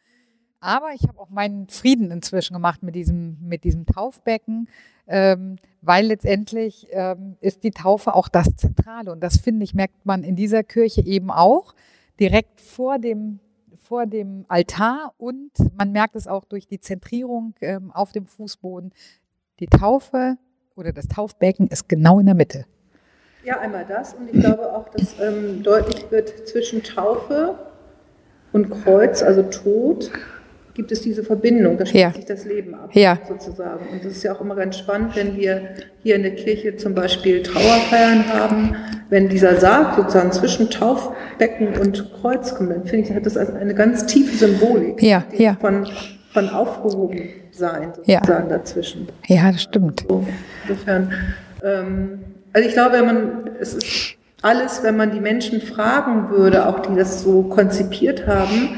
Aber 0.60 0.94
ich 0.94 1.04
habe 1.08 1.20
auch 1.20 1.30
meinen 1.30 1.68
Frieden 1.70 2.12
inzwischen 2.12 2.54
gemacht 2.54 2.84
mit 2.84 2.94
diesem, 2.94 3.38
mit 3.42 3.64
diesem 3.64 3.86
Taufbecken, 3.88 4.70
ähm, 5.08 5.58
weil 5.82 6.06
letztendlich 6.06 6.88
ähm, 6.92 7.36
ist 7.42 7.64
die 7.64 7.72
Taufe 7.72 8.16
auch 8.16 8.30
das 8.30 8.56
Zentrale. 8.56 9.12
Und 9.12 9.22
das 9.22 9.38
finde 9.38 9.64
ich, 9.64 9.74
merkt 9.74 10.06
man 10.06 10.24
in 10.24 10.36
dieser 10.36 10.64
Kirche 10.64 11.02
eben 11.02 11.30
auch, 11.30 11.74
direkt 12.20 12.62
vor 12.62 13.00
dem, 13.00 13.40
vor 13.76 14.06
dem 14.06 14.46
Altar 14.48 15.14
und 15.18 15.52
man 15.78 15.92
merkt 15.92 16.16
es 16.16 16.28
auch 16.28 16.46
durch 16.46 16.68
die 16.68 16.80
Zentrierung 16.80 17.54
ähm, 17.62 17.92
auf 17.92 18.12
dem 18.12 18.28
Fußboden. 18.28 18.94
Die 19.60 19.68
Taufe 19.68 20.38
oder 20.76 20.94
das 20.94 21.08
Taufbecken 21.08 21.68
ist 21.68 21.90
genau 21.90 22.20
in 22.20 22.28
der 22.28 22.36
Mitte. 22.36 22.66
Ja, 23.44 23.60
einmal 23.60 23.86
das 23.86 24.14
und 24.14 24.34
ich 24.34 24.40
glaube 24.40 24.74
auch, 24.74 24.88
dass 24.90 25.18
deutlich 25.18 26.10
wird 26.12 26.48
zwischen 26.48 26.82
Taufe 26.82 27.56
und 28.54 28.70
Kreuz, 28.70 29.22
also 29.22 29.44
Tod, 29.44 30.12
gibt 30.74 30.92
es 30.92 31.02
diese 31.02 31.24
Verbindung, 31.24 31.78
da 31.78 31.86
spielt 31.86 32.02
ja. 32.02 32.14
sich 32.14 32.26
das 32.26 32.46
Leben 32.46 32.74
ab, 32.74 32.90
ja. 32.94 33.20
sozusagen. 33.28 33.86
Und 33.92 34.04
das 34.04 34.14
ist 34.14 34.24
ja 34.24 34.34
auch 34.34 34.42
immer 34.42 34.56
ganz 34.56 34.78
spannend, 34.78 35.16
wenn 35.16 35.38
wir 35.38 35.70
hier 36.02 36.16
in 36.16 36.24
der 36.24 36.36
Kirche 36.36 36.76
zum 36.78 36.96
Beispiel 36.96 37.44
Trauerfeiern 37.44 38.26
haben, 38.34 38.76
wenn 39.10 39.30
dieser 39.30 39.58
Sarg 39.58 39.96
sozusagen 39.96 40.32
zwischen 40.32 40.70
Taufbecken 40.70 41.78
und 41.78 42.12
Kreuz 42.20 42.56
kommt, 42.56 42.72
dann 42.72 42.86
finde 42.86 43.08
ich, 43.08 43.16
hat 43.16 43.26
das 43.26 43.38
also 43.38 43.54
eine 43.54 43.76
ganz 43.76 44.06
tiefe 44.08 44.36
Symbolik 44.36 45.02
ja, 45.04 45.24
ja. 45.38 45.58
von, 45.62 45.88
von 46.32 46.50
aufgehoben 46.50 47.30
sein 47.52 47.94
sozusagen 47.96 48.50
dazwischen. 48.50 49.08
Ja, 49.28 49.52
das 49.52 49.62
stimmt. 49.62 50.06
So, 50.08 50.26
insofern, 50.68 51.12
ähm, 51.64 52.20
also 52.52 52.68
ich 52.68 52.74
glaube, 52.74 52.94
wenn 52.94 53.06
man, 53.06 53.50
es 53.60 53.76
ist 53.76 54.16
alles, 54.42 54.82
wenn 54.84 54.98
man 54.98 55.12
die 55.12 55.20
Menschen 55.20 55.62
fragen 55.62 56.32
würde, 56.32 56.68
auch 56.68 56.80
die 56.80 56.96
das 56.96 57.22
so 57.22 57.44
konzipiert 57.44 58.26
haben, 58.26 58.70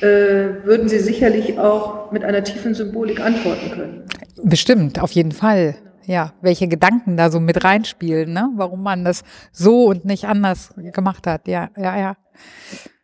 würden 0.00 0.88
Sie 0.88 0.98
sicherlich 0.98 1.58
auch 1.58 2.10
mit 2.12 2.24
einer 2.24 2.44
tiefen 2.44 2.74
Symbolik 2.74 3.20
antworten 3.20 3.70
können. 3.70 4.02
Bestimmt, 4.42 5.00
auf 5.00 5.12
jeden 5.12 5.32
Fall. 5.32 5.76
Ja, 6.06 6.34
welche 6.42 6.68
Gedanken 6.68 7.16
da 7.16 7.30
so 7.30 7.40
mit 7.40 7.64
reinspielen, 7.64 8.32
ne? 8.32 8.50
warum 8.56 8.82
man 8.82 9.04
das 9.04 9.22
so 9.52 9.86
und 9.86 10.04
nicht 10.04 10.26
anders 10.26 10.74
gemacht 10.92 11.26
hat. 11.26 11.48
Ja, 11.48 11.70
ja, 11.78 11.98
ja. 11.98 12.16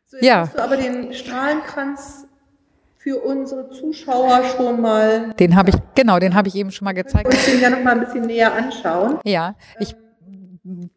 So, 0.07 0.17
jetzt 0.19 0.27
ja. 0.27 0.41
hast 0.41 0.55
du 0.55 0.63
aber 0.63 0.77
den 0.77 1.15
Strahlenkranz 1.15 2.27
für 2.99 3.17
unsere 3.17 3.71
Zuschauer 3.71 4.43
schon 4.57 4.83
mal. 4.83 5.33
Den 5.39 5.57
habe 5.57 5.71
ich, 5.71 5.77
genau, 5.95 6.19
den 6.19 6.35
habe 6.35 6.49
ich 6.49 6.55
eben 6.55 6.71
schon 6.71 6.85
mal 6.85 6.93
gezeigt. 6.93 7.27
Uns 7.27 7.47
den 7.47 7.61
ja 7.61 7.71
noch 7.71 7.83
mal 7.83 7.93
ein 7.93 8.05
bisschen 8.05 8.27
näher 8.27 8.53
anschauen. 8.53 9.19
Ja, 9.25 9.55
ich 9.79 9.95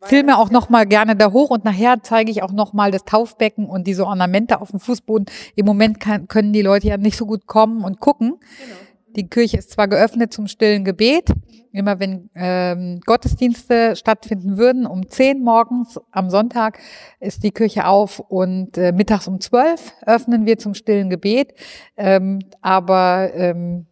filme 0.02 0.38
auch 0.38 0.50
noch 0.50 0.70
mal 0.70 0.86
gerne 0.86 1.16
da 1.16 1.32
hoch 1.32 1.50
und 1.50 1.66
nachher 1.66 2.02
zeige 2.04 2.32
ich 2.32 2.44
auch 2.44 2.52
noch 2.52 2.74
mal 2.74 2.92
das 2.92 3.04
Taufbecken 3.06 3.66
und 3.66 3.88
diese 3.88 4.06
Ornamente 4.06 4.62
auf 4.62 4.72
dem 4.72 4.80
Fußboden. 4.80 5.26
Im 5.56 5.66
Moment 5.66 6.00
kann, 6.00 6.28
können 6.28 6.54
die 6.54 6.62
Leute 6.62 6.88
ja 6.88 6.98
nicht 6.98 7.18
so 7.18 7.26
gut 7.26 7.48
kommen 7.48 7.84
und 7.84 8.00
gucken. 8.00 8.40
Genau. 8.40 8.76
Die 9.16 9.28
Kirche 9.28 9.58
ist 9.58 9.72
zwar 9.72 9.88
geöffnet 9.88 10.34
zum 10.34 10.48
stillen 10.48 10.84
Gebet, 10.84 11.30
immer 11.72 12.00
wenn 12.00 12.30
ähm, 12.34 13.00
Gottesdienste 13.06 13.96
stattfinden 13.96 14.58
würden, 14.58 14.88
um 14.88 15.08
zehn 15.08 15.44
morgens 15.44 16.00
am 16.12 16.32
Sonntag 16.32 16.80
ist 17.20 17.44
die 17.44 17.52
Kirche 17.52 17.86
auf 17.86 18.20
und 18.20 18.78
äh, 18.78 18.92
mittags 18.92 19.28
um 19.28 19.40
zwölf 19.40 19.94
öffnen 20.06 20.48
wir 20.48 20.58
zum 20.58 20.74
stillen 20.74 21.12
Gebet, 21.12 21.54
ähm, 21.96 22.40
aber 22.62 23.32
ähm, 23.36 23.86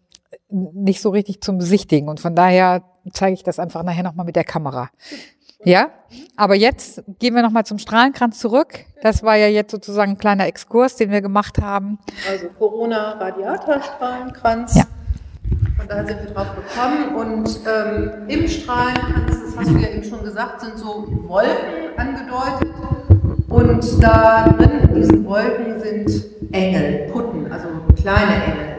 nicht 0.49 1.01
so 1.01 1.09
richtig 1.09 1.41
zum 1.41 1.59
Besichtigen. 1.59 2.09
Und 2.09 2.19
von 2.19 2.35
daher 2.35 2.83
zeige 3.13 3.33
ich 3.33 3.43
das 3.43 3.59
einfach 3.59 3.83
nachher 3.83 4.03
nochmal 4.03 4.25
mit 4.25 4.35
der 4.35 4.43
Kamera. 4.43 4.89
Ja, 5.63 5.91
aber 6.35 6.55
jetzt 6.55 7.03
gehen 7.19 7.35
wir 7.35 7.43
nochmal 7.43 7.65
zum 7.65 7.77
Strahlenkranz 7.77 8.39
zurück. 8.39 8.79
Das 9.03 9.21
war 9.23 9.35
ja 9.35 9.45
jetzt 9.47 9.71
sozusagen 9.71 10.13
ein 10.13 10.17
kleiner 10.17 10.47
Exkurs, 10.47 10.95
den 10.95 11.11
wir 11.11 11.21
gemacht 11.21 11.61
haben. 11.61 11.99
Also 12.29 12.47
Corona-Radiator-Strahlenkranz. 12.57 14.75
Ja. 14.75 14.85
Und 15.79 15.89
da 15.89 16.05
sind 16.05 16.21
wir 16.23 16.31
drauf 16.31 16.47
gekommen. 16.55 17.15
Und 17.15 17.59
ähm, 17.67 18.11
im 18.27 18.47
Strahlenkranz, 18.47 19.39
das 19.45 19.57
hast 19.57 19.69
du 19.69 19.77
ja 19.77 19.89
eben 19.89 20.03
schon 20.03 20.23
gesagt, 20.23 20.61
sind 20.61 20.77
so 20.77 21.07
Wolken 21.27 21.97
angedeutet. 21.97 22.69
Und 23.49 24.03
da 24.03 24.47
drin 24.49 24.89
in 24.89 24.95
diesen 24.95 25.25
Wolken 25.25 25.79
sind 25.79 26.09
Engel, 26.53 27.09
Putten, 27.11 27.51
also 27.51 27.67
kleine 27.99 28.43
Engel. 28.45 28.77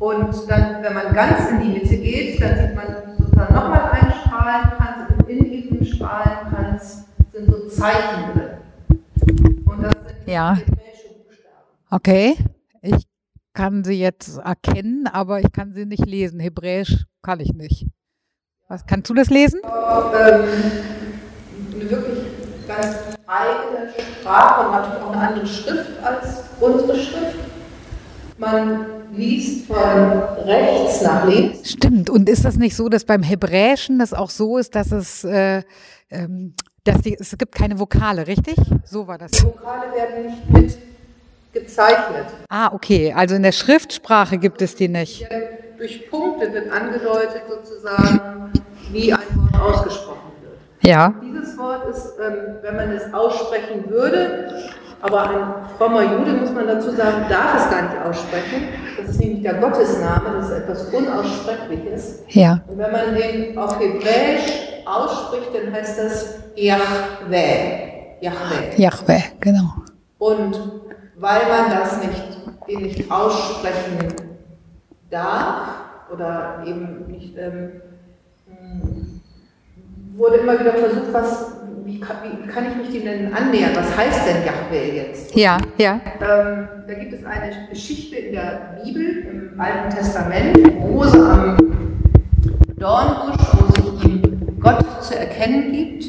Und 0.00 0.34
dann, 0.48 0.82
wenn 0.82 0.94
man 0.94 1.14
ganz 1.14 1.50
in 1.50 1.60
die 1.60 1.68
Mitte 1.68 1.96
geht, 1.96 2.42
dann 2.42 2.56
sieht 2.56 2.74
man 2.74 3.13
Zeichen 7.84 8.32
drin. 8.32 9.64
Und 9.66 9.82
das 9.82 9.92
sind 9.92 10.28
ja. 10.28 10.54
Buchstaben. 10.54 10.84
Okay. 11.90 12.36
Ich 12.80 13.06
kann 13.52 13.84
sie 13.84 14.00
jetzt 14.00 14.38
erkennen, 14.38 15.06
aber 15.06 15.40
ich 15.40 15.52
kann 15.52 15.72
sie 15.72 15.84
nicht 15.84 16.06
lesen. 16.06 16.40
Hebräisch 16.40 17.04
kann 17.22 17.40
ich 17.40 17.52
nicht. 17.52 17.86
Was, 18.68 18.86
kannst 18.86 19.10
du 19.10 19.14
das 19.14 19.28
lesen? 19.28 19.60
ähm, 19.64 20.48
eine 21.74 21.90
wirklich 21.90 22.18
ganz 22.66 22.96
eigene 23.26 23.92
Sprache 24.20 24.66
und 24.66 24.72
natürlich 24.72 25.02
auch 25.02 25.12
eine 25.12 25.28
andere 25.28 25.46
Schrift 25.46 26.02
als 26.02 26.44
unsere 26.60 26.98
Schrift. 26.98 27.38
Man 28.38 28.86
liest 29.14 29.66
von 29.66 29.76
rechts 29.76 31.02
nach 31.02 31.26
links. 31.28 31.70
Stimmt. 31.70 32.08
Und 32.08 32.28
ist 32.30 32.44
das 32.44 32.56
nicht 32.56 32.74
so, 32.74 32.88
dass 32.88 33.04
beim 33.04 33.22
Hebräischen 33.22 33.98
das 33.98 34.14
auch 34.14 34.30
so 34.30 34.56
ist, 34.56 34.74
dass 34.74 34.90
es, 34.90 35.22
äh, 35.24 35.62
ähm, 36.10 36.54
dass 36.84 37.00
die, 37.00 37.16
es 37.18 37.36
gibt 37.36 37.54
keine 37.54 37.78
Vokale, 37.78 38.26
richtig? 38.26 38.56
So 38.84 39.06
war 39.08 39.18
das. 39.18 39.30
Die 39.32 39.44
Vokale 39.44 39.92
werden 39.94 40.26
nicht 40.26 40.50
mit 40.50 40.78
gezeichnet. 41.52 42.26
Ah, 42.48 42.72
okay. 42.72 43.12
Also 43.12 43.34
in 43.36 43.42
der 43.42 43.52
Schriftsprache 43.52 44.38
gibt 44.38 44.60
es 44.60 44.74
die 44.74 44.88
nicht. 44.88 45.26
Durch 45.78 46.10
Punkte 46.10 46.52
wird 46.52 46.70
angedeutet 46.70 47.42
sozusagen, 47.48 48.52
wie 48.90 49.12
ein 49.12 49.20
Wort 49.34 49.60
ausgesprochen 49.60 50.16
wird. 50.16 50.23
Ja. 50.84 51.14
Dieses 51.22 51.56
Wort 51.56 51.88
ist, 51.88 52.14
ähm, 52.20 52.56
wenn 52.62 52.76
man 52.76 52.90
es 52.92 53.12
aussprechen 53.14 53.88
würde, 53.88 54.52
aber 55.00 55.22
ein 55.28 55.76
frommer 55.78 56.02
Jude, 56.02 56.32
muss 56.32 56.50
man 56.52 56.66
dazu 56.66 56.90
sagen, 56.90 57.24
darf 57.28 57.56
es 57.56 57.70
gar 57.70 57.82
nicht 57.82 57.96
aussprechen. 58.04 58.68
Das 58.98 59.10
ist 59.10 59.20
nämlich 59.20 59.42
der 59.42 59.54
Gottesname, 59.54 60.36
das 60.36 60.50
ist 60.50 60.56
etwas 60.58 60.84
Unaussprechliches. 60.92 62.22
Ja. 62.28 62.60
Und 62.66 62.78
wenn 62.78 62.92
man 62.92 63.14
den 63.14 63.56
auf 63.58 63.78
Hebräisch 63.78 64.50
ausspricht, 64.86 65.50
dann 65.54 65.72
heißt 65.72 65.98
das 65.98 66.34
Yahweh. 66.54 67.94
Yahweh. 68.20 68.76
Yahweh, 68.76 69.22
genau. 69.40 69.74
Und 70.18 70.58
weil 71.16 71.42
man 71.48 71.70
das 71.70 71.98
nicht, 71.98 72.38
den 72.68 72.82
nicht 72.82 73.10
aussprechen 73.10 74.14
darf 75.10 75.68
oder 76.12 76.62
eben 76.66 77.06
nicht, 77.08 77.36
ähm, 77.36 77.80
wurde 80.16 80.36
immer 80.36 80.58
wieder 80.58 80.72
versucht, 80.72 81.12
was 81.12 81.52
wie 81.84 82.00
kann, 82.00 82.16
wie 82.22 82.48
kann, 82.48 82.64
ich 82.70 82.76
mich 82.76 83.02
denen 83.02 83.34
annähern? 83.34 83.72
Was 83.74 83.94
heißt 83.96 84.26
denn 84.26 84.44
Yahweh 84.46 84.96
jetzt? 84.96 85.34
Ja, 85.36 85.58
ja. 85.76 86.00
Ähm, 86.20 86.68
da 86.86 86.94
gibt 86.94 87.12
es 87.12 87.24
eine 87.24 87.68
Geschichte 87.68 88.16
in 88.16 88.32
der 88.32 88.80
Bibel, 88.82 89.52
im 89.52 89.60
Alten 89.60 89.94
Testament, 89.94 90.80
Mose 90.80 91.18
am 91.18 91.56
Dornbusch, 92.78 93.46
wo 93.52 93.72
sich 93.72 94.04
ihm 94.04 94.58
Gott 94.60 94.84
zu 95.02 95.18
erkennen 95.18 95.72
gibt. 95.72 96.06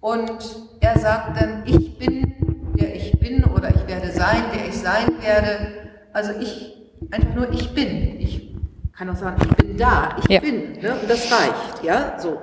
Und 0.00 0.32
er 0.80 0.98
sagt 0.98 1.40
dann, 1.40 1.62
ich 1.66 1.98
bin, 1.98 2.32
der 2.78 2.94
ich 2.94 3.18
bin, 3.18 3.44
oder 3.44 3.68
ich 3.68 3.86
werde 3.86 4.10
sein, 4.12 4.44
der 4.54 4.68
ich 4.68 4.78
sein 4.78 5.08
werde. 5.20 5.72
Also 6.12 6.32
ich, 6.40 6.74
einfach 7.10 7.34
nur 7.34 7.50
ich 7.52 7.74
bin. 7.74 8.18
Ich 8.18 8.54
kann 8.96 9.10
auch 9.10 9.16
sagen, 9.16 9.36
ich 9.42 9.56
bin 9.56 9.76
da, 9.76 10.16
ich 10.22 10.30
ja. 10.30 10.40
bin. 10.40 10.72
Ne? 10.80 10.94
Und 11.02 11.10
das 11.10 11.30
reicht, 11.30 11.84
ja, 11.84 12.16
so. 12.18 12.40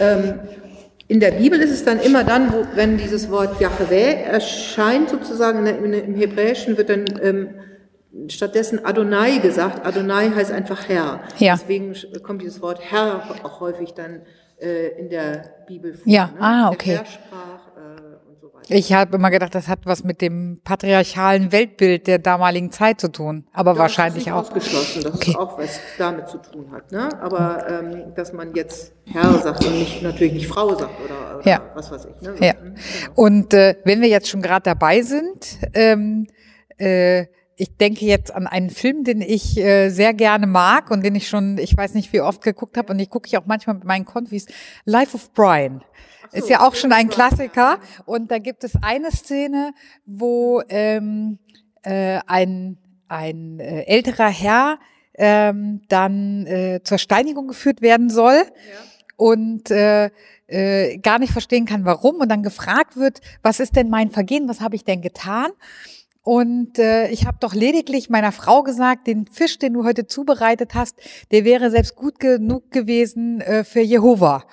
Ähm, 0.00 0.40
in 1.08 1.20
der 1.20 1.30
Bibel 1.32 1.58
ist 1.60 1.70
es 1.70 1.84
dann 1.84 2.00
immer 2.00 2.22
dann, 2.22 2.52
wo, 2.52 2.66
wenn 2.74 2.98
dieses 2.98 3.30
Wort 3.30 3.60
Yahweh 3.60 4.24
erscheint, 4.24 5.08
sozusagen 5.08 5.66
im 5.66 6.14
Hebräischen, 6.14 6.76
wird 6.76 6.90
dann 6.90 7.06
ähm, 7.22 7.48
stattdessen 8.28 8.84
Adonai 8.84 9.38
gesagt. 9.38 9.86
Adonai 9.86 10.30
heißt 10.30 10.52
einfach 10.52 10.88
Herr. 10.88 11.20
Ja. 11.38 11.56
Deswegen 11.56 11.94
kommt 12.22 12.42
dieses 12.42 12.60
Wort 12.60 12.80
Herr 12.82 13.22
auch 13.42 13.60
häufig 13.60 13.94
dann 13.94 14.22
äh, 14.60 14.88
in 14.98 15.08
der 15.08 15.44
Bibel 15.66 15.94
vor. 15.94 16.12
Ja, 16.12 16.26
ne? 16.26 16.40
ah, 16.40 16.70
okay. 16.70 17.00
Ich 18.68 18.92
habe 18.92 19.16
immer 19.16 19.30
gedacht, 19.30 19.54
das 19.54 19.68
hat 19.68 19.80
was 19.84 20.04
mit 20.04 20.20
dem 20.20 20.60
patriarchalen 20.64 21.52
Weltbild 21.52 22.06
der 22.06 22.18
damaligen 22.18 22.72
Zeit 22.72 23.00
zu 23.00 23.10
tun, 23.10 23.46
aber 23.52 23.72
ja, 23.72 23.78
wahrscheinlich 23.78 24.24
das 24.24 24.34
auch. 24.34 24.40
ausgeschlossen, 24.40 25.02
dass 25.04 25.14
okay. 25.14 25.30
es 25.30 25.36
auch 25.36 25.58
was 25.58 25.80
damit 25.98 26.28
zu 26.28 26.38
tun 26.38 26.70
hat. 26.72 26.92
Ne? 26.92 27.08
Aber 27.22 27.66
ähm, 27.68 28.14
dass 28.14 28.32
man 28.32 28.54
jetzt 28.54 28.92
Herr 29.06 29.38
sagt 29.38 29.64
und 29.64 29.78
nicht, 29.78 30.02
natürlich 30.02 30.32
nicht 30.34 30.48
Frau 30.48 30.74
sagt 30.74 30.94
oder, 31.04 31.38
oder 31.38 31.48
ja. 31.48 31.62
was 31.74 31.90
weiß 31.90 32.06
ich. 32.06 32.20
Ne? 32.20 32.34
Ja. 32.40 32.54
Mhm, 32.54 32.74
genau. 32.74 33.12
Und 33.14 33.54
äh, 33.54 33.76
wenn 33.84 34.00
wir 34.00 34.08
jetzt 34.08 34.28
schon 34.28 34.42
gerade 34.42 34.64
dabei 34.64 35.02
sind, 35.02 35.58
ähm, 35.74 36.26
äh, 36.78 37.26
ich 37.60 37.76
denke 37.76 38.04
jetzt 38.04 38.32
an 38.32 38.46
einen 38.46 38.70
Film, 38.70 39.02
den 39.02 39.20
ich 39.20 39.58
äh, 39.58 39.88
sehr 39.90 40.14
gerne 40.14 40.46
mag 40.46 40.90
und 40.92 41.04
den 41.04 41.16
ich 41.16 41.28
schon, 41.28 41.58
ich 41.58 41.76
weiß 41.76 41.94
nicht 41.94 42.12
wie 42.12 42.20
oft 42.20 42.40
geguckt 42.40 42.76
habe 42.76 42.92
und 42.92 43.00
ich 43.00 43.10
gucke 43.10 43.26
ich 43.26 43.36
auch 43.36 43.46
manchmal 43.46 43.74
mit 43.74 43.84
meinen 43.84 44.04
Konfis, 44.04 44.46
Life 44.84 45.16
of 45.16 45.32
Brian. 45.34 45.82
So, 46.30 46.38
ist 46.38 46.48
ja 46.48 46.66
auch 46.66 46.74
schon 46.74 46.92
ein 46.92 47.08
Klassiker. 47.08 47.78
Und 48.06 48.30
da 48.30 48.38
gibt 48.38 48.64
es 48.64 48.72
eine 48.82 49.10
Szene, 49.10 49.72
wo 50.06 50.62
ähm, 50.68 51.38
äh, 51.82 52.20
ein, 52.26 52.78
ein 53.08 53.60
äh, 53.60 53.82
älterer 53.82 54.28
Herr 54.28 54.78
ähm, 55.14 55.82
dann 55.88 56.46
äh, 56.46 56.80
zur 56.84 56.98
Steinigung 56.98 57.48
geführt 57.48 57.82
werden 57.82 58.08
soll 58.08 58.36
ja. 58.36 58.44
und 59.16 59.70
äh, 59.70 60.10
äh, 60.46 60.98
gar 60.98 61.18
nicht 61.18 61.32
verstehen 61.32 61.66
kann, 61.66 61.84
warum. 61.84 62.16
Und 62.16 62.28
dann 62.28 62.42
gefragt 62.42 62.96
wird, 62.96 63.20
was 63.42 63.60
ist 63.60 63.76
denn 63.76 63.90
mein 63.90 64.10
Vergehen, 64.10 64.48
was 64.48 64.60
habe 64.60 64.76
ich 64.76 64.84
denn 64.84 65.02
getan? 65.02 65.50
Und 66.22 66.78
äh, 66.78 67.08
ich 67.08 67.26
habe 67.26 67.38
doch 67.40 67.54
lediglich 67.54 68.10
meiner 68.10 68.32
Frau 68.32 68.62
gesagt, 68.62 69.06
den 69.06 69.26
Fisch, 69.26 69.58
den 69.58 69.72
du 69.72 69.84
heute 69.84 70.06
zubereitet 70.06 70.74
hast, 70.74 70.96
der 71.30 71.44
wäre 71.44 71.70
selbst 71.70 71.96
gut 71.96 72.20
genug 72.20 72.70
gewesen 72.70 73.40
äh, 73.40 73.64
für 73.64 73.80
Jehova. 73.80 74.44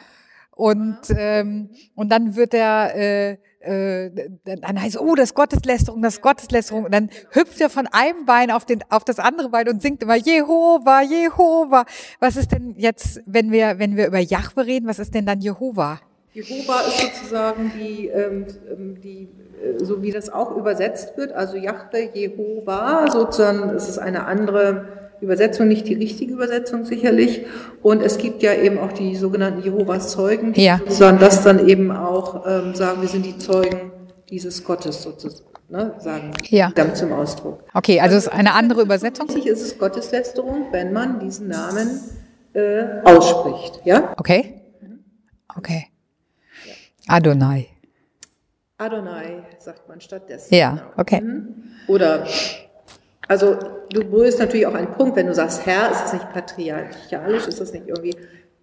Und, 0.56 1.00
ähm, 1.10 1.70
und 1.96 2.10
dann 2.10 2.36
wird 2.36 2.54
er, 2.54 2.96
äh, 2.96 3.38
äh, 3.60 4.12
dann 4.46 4.82
heißt 4.82 5.00
oh, 5.00 5.16
das 5.16 5.34
Gotteslästerung, 5.34 6.02
das 6.02 6.22
Gotteslästerung. 6.22 6.86
Und 6.86 6.94
dann 6.94 7.10
hüpft 7.32 7.60
er 7.60 7.70
von 7.70 7.88
einem 7.88 8.26
Bein 8.26 8.52
auf, 8.52 8.66
den, 8.66 8.84
auf 8.90 9.04
das 9.04 9.20
andere 9.20 9.50
Bein 9.50 9.68
und 9.68 9.82
singt 9.82 10.02
immer 10.02 10.16
Jehova, 10.16 11.02
Jehova. 11.02 11.86
Was 12.20 12.38
ist 12.38 12.54
denn 12.54 12.76
jetzt, 12.78 13.22
wenn 13.26 13.52
wir, 13.52 13.80
wenn 13.80 13.98
wir 13.98 14.08
über 14.08 14.20
Jahwe 14.20 14.66
reden, 14.66 14.88
was 14.88 15.00
ist 15.00 15.14
denn 15.14 15.26
dann 15.26 15.42
Jehova? 15.42 16.00
Jehova 16.32 16.82
ist 16.82 17.00
sozusagen 17.00 17.72
die, 17.78 18.08
ähm, 18.08 18.46
ähm 18.70 19.02
die 19.02 19.30
äh, 19.62 19.84
so 19.84 20.02
wie 20.02 20.12
das 20.12 20.30
auch 20.30 20.56
übersetzt 20.56 21.18
wird, 21.18 21.34
also 21.34 21.58
Jahwe, 21.58 22.10
Jehova, 22.14 23.10
sozusagen, 23.12 23.70
es 23.70 23.90
ist 23.90 23.98
eine 23.98 24.26
andere 24.26 25.05
Übersetzung 25.22 25.68
nicht 25.68 25.88
die 25.88 25.94
richtige 25.94 26.34
Übersetzung 26.34 26.86
sicherlich. 26.86 27.46
Und 27.82 28.02
es 28.02 28.18
gibt 28.18 28.44
ja 28.44 28.54
eben 28.54 28.78
auch 28.78 28.92
die 28.92 29.16
sogenannten 29.16 29.64
Jehovas 29.64 30.12
Zeugen, 30.12 30.54
die 30.54 30.66
ja. 30.66 30.80
sozusagen 30.80 31.20
das 31.20 31.44
dann 31.44 31.68
eben 31.68 31.92
auch 31.92 32.46
ähm, 32.48 32.76
sagen, 32.76 33.02
wir 33.02 33.10
sind 33.10 33.26
die 33.26 33.38
Zeugen 33.38 33.92
dieses 34.30 34.64
Gottes 34.64 35.02
sozusagen. 35.02 35.50
Ne, 35.68 35.96
sagen 35.98 36.32
ja. 36.50 36.72
damit 36.76 36.96
zum 36.96 37.12
Ausdruck. 37.12 37.64
Okay, 37.74 38.00
also 38.00 38.16
es 38.16 38.28
ist 38.28 38.32
eine 38.32 38.54
andere 38.54 38.84
Übersetzung. 38.84 39.26
Tatsächlich 39.26 39.52
ist 39.52 39.64
es 39.64 39.80
Gotteslästerung, 39.80 40.68
wenn 40.72 40.94
man 40.94 41.20
diesen 41.20 41.48
Namen 41.48 42.02
äh, 42.54 43.02
ausspricht. 43.04 43.82
Ja? 43.84 44.14
Okay. 44.18 44.62
Okay. 45.58 45.88
Adonai. 47.08 47.68
Adonai 48.78 49.44
sagt 49.58 49.88
man 49.88 50.02
stattdessen. 50.02 50.54
Ja, 50.54 50.72
genau. 50.72 50.84
okay. 50.98 51.22
Mhm. 51.22 51.48
Oder 51.88 52.28
also 53.28 53.58
du 53.90 54.04
berührst 54.10 54.40
natürlich 54.40 54.68
auch 54.68 54.74
einen 54.74 54.92
Punkt, 54.94 55.16
wenn 55.16 55.28
du 55.28 55.34
sagst 55.34 55.66
Herr, 55.66 55.92
ist 55.92 56.02
das 56.04 56.14
nicht 56.14 56.30
patriarchalisch, 56.34 57.48
ist 57.48 57.60
das 57.62 57.72
nicht 57.74 57.88
irgendwie. 57.88 58.16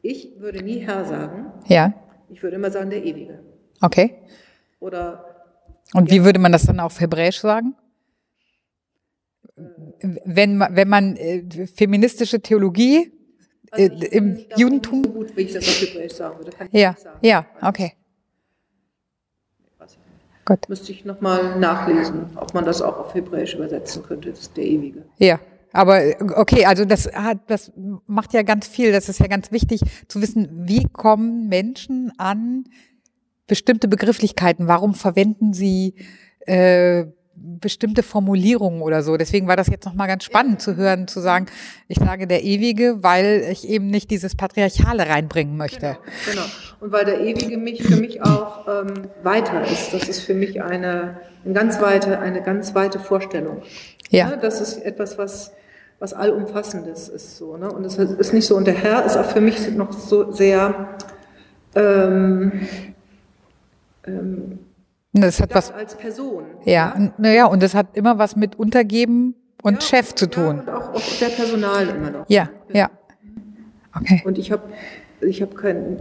Ich 0.02 0.32
würde 0.38 0.62
nie 0.62 0.78
Herr 0.78 1.04
sagen. 1.04 1.52
Ja. 1.66 1.92
Ich 2.28 2.42
würde 2.42 2.56
immer 2.56 2.70
sagen 2.70 2.90
der 2.90 3.04
Ewige. 3.04 3.40
Okay. 3.80 4.16
Oder. 4.80 5.24
Und 5.94 6.10
wie 6.10 6.24
würde 6.24 6.38
man 6.38 6.52
das 6.52 6.64
dann 6.64 6.80
auf 6.80 7.00
Hebräisch 7.00 7.40
sagen? 7.40 7.74
Wenn, 10.24 10.60
wenn 10.60 10.88
man 10.88 11.16
äh, 11.16 11.66
feministische 11.66 12.40
Theologie 12.40 13.12
äh, 13.72 13.86
im 14.10 14.44
Judentum. 14.56 15.04
So 15.04 15.10
gut, 15.10 15.36
wie 15.36 15.42
ich 15.42 15.52
das 15.52 15.68
auf 15.68 15.80
Hebräisch 15.80 16.12
sagen 16.14 16.38
würde. 16.38 16.50
Kann 16.52 16.68
ich 16.72 16.80
Ja, 16.80 16.90
nicht 16.90 17.00
sagen. 17.02 17.18
ja, 17.22 17.46
okay. 17.60 17.92
Gut. 20.44 20.68
Müsste 20.68 20.92
ich 20.92 21.04
nochmal 21.04 21.58
nachlesen, 21.58 22.30
ob 22.36 22.52
man 22.54 22.64
das 22.64 22.82
auch 22.82 22.98
auf 22.98 23.14
Hebräisch 23.14 23.54
übersetzen 23.54 24.02
könnte. 24.02 24.30
Das 24.30 24.40
ist 24.40 24.56
der 24.56 24.64
Ewige. 24.64 25.04
Ja, 25.18 25.38
aber 25.72 26.02
okay, 26.36 26.66
also 26.66 26.84
das 26.84 27.06
hat, 27.12 27.38
das 27.46 27.72
macht 28.06 28.32
ja 28.34 28.42
ganz 28.42 28.66
viel. 28.66 28.92
Das 28.92 29.08
ist 29.08 29.20
ja 29.20 29.28
ganz 29.28 29.52
wichtig 29.52 29.80
zu 30.08 30.20
wissen, 30.20 30.48
wie 30.66 30.84
kommen 30.84 31.48
Menschen 31.48 32.12
an 32.18 32.64
bestimmte 33.46 33.88
Begrifflichkeiten? 33.88 34.66
Warum 34.66 34.94
verwenden 34.94 35.52
sie 35.52 35.94
äh, 36.40 37.06
bestimmte 37.42 38.02
Formulierungen 38.02 38.82
oder 38.82 39.02
so? 39.02 39.16
Deswegen 39.16 39.48
war 39.48 39.56
das 39.56 39.68
jetzt 39.68 39.84
nochmal 39.84 40.08
ganz 40.08 40.24
spannend 40.24 40.60
zu 40.60 40.76
hören, 40.76 41.08
zu 41.08 41.20
sagen, 41.20 41.46
ich 41.88 41.98
sage 41.98 42.26
der 42.26 42.42
Ewige, 42.42 43.02
weil 43.02 43.46
ich 43.50 43.68
eben 43.68 43.88
nicht 43.88 44.10
dieses 44.10 44.36
Patriarchale 44.36 45.08
reinbringen 45.08 45.56
möchte. 45.56 45.98
Genau. 46.30 46.42
Und 46.80 46.92
weil 46.92 47.04
der 47.04 47.20
Ewige 47.20 47.58
mich 47.58 47.82
für 47.82 47.96
mich 47.96 48.22
auch 48.22 48.66
ähm, 48.66 49.08
weiter 49.22 49.62
ist. 49.64 49.92
Das 49.92 50.08
ist 50.08 50.20
für 50.20 50.34
mich 50.34 50.62
eine, 50.62 51.20
eine 51.44 51.54
ganz 51.54 51.80
weite, 51.80 52.18
eine 52.18 52.42
ganz 52.42 52.74
weite 52.74 52.98
Vorstellung. 52.98 53.62
Ja. 54.10 54.28
Ne? 54.28 54.38
Das 54.40 54.60
ist 54.60 54.78
etwas, 54.78 55.18
was, 55.18 55.52
was 55.98 56.12
allumfassendes 56.12 57.08
ist 57.08 57.36
so. 57.36 57.56
Ne? 57.56 57.70
Und 57.70 57.84
es 57.84 57.96
ist 57.96 58.32
nicht 58.32 58.46
so. 58.46 58.56
Und 58.56 58.66
der 58.66 58.74
Herr 58.74 59.04
ist 59.04 59.16
auch 59.16 59.30
für 59.30 59.40
mich 59.40 59.70
noch 59.70 59.92
so 59.92 60.32
sehr 60.32 60.96
ähm, 61.74 62.66
ähm, 64.06 64.58
Das 65.12 65.40
hat 65.40 65.54
was, 65.54 65.70
als 65.72 65.94
Person. 65.94 66.44
ja, 66.64 66.94
naja, 67.18 67.46
und 67.46 67.62
das 67.62 67.74
hat 67.74 67.88
immer 67.94 68.16
was 68.18 68.34
mit 68.34 68.58
Untergeben 68.58 69.34
und 69.62 69.74
Ja, 69.74 69.80
Chef 69.80 70.14
zu 70.14 70.24
Ja, 70.24 70.30
tun. 70.30 70.60
und 70.60 70.70
auch, 70.70 70.94
auch 70.94 71.00
sehr 71.00 71.28
personal 71.28 71.86
immer 71.88 72.10
noch. 72.10 72.24
Ja, 72.28 72.48
ja. 72.72 72.90
Okay. 73.94 74.22
Und 74.24 74.38
ich 74.38 74.50
habe 74.50 74.62
ich 75.20 75.42
hab 75.42 75.54
kein, 75.54 75.98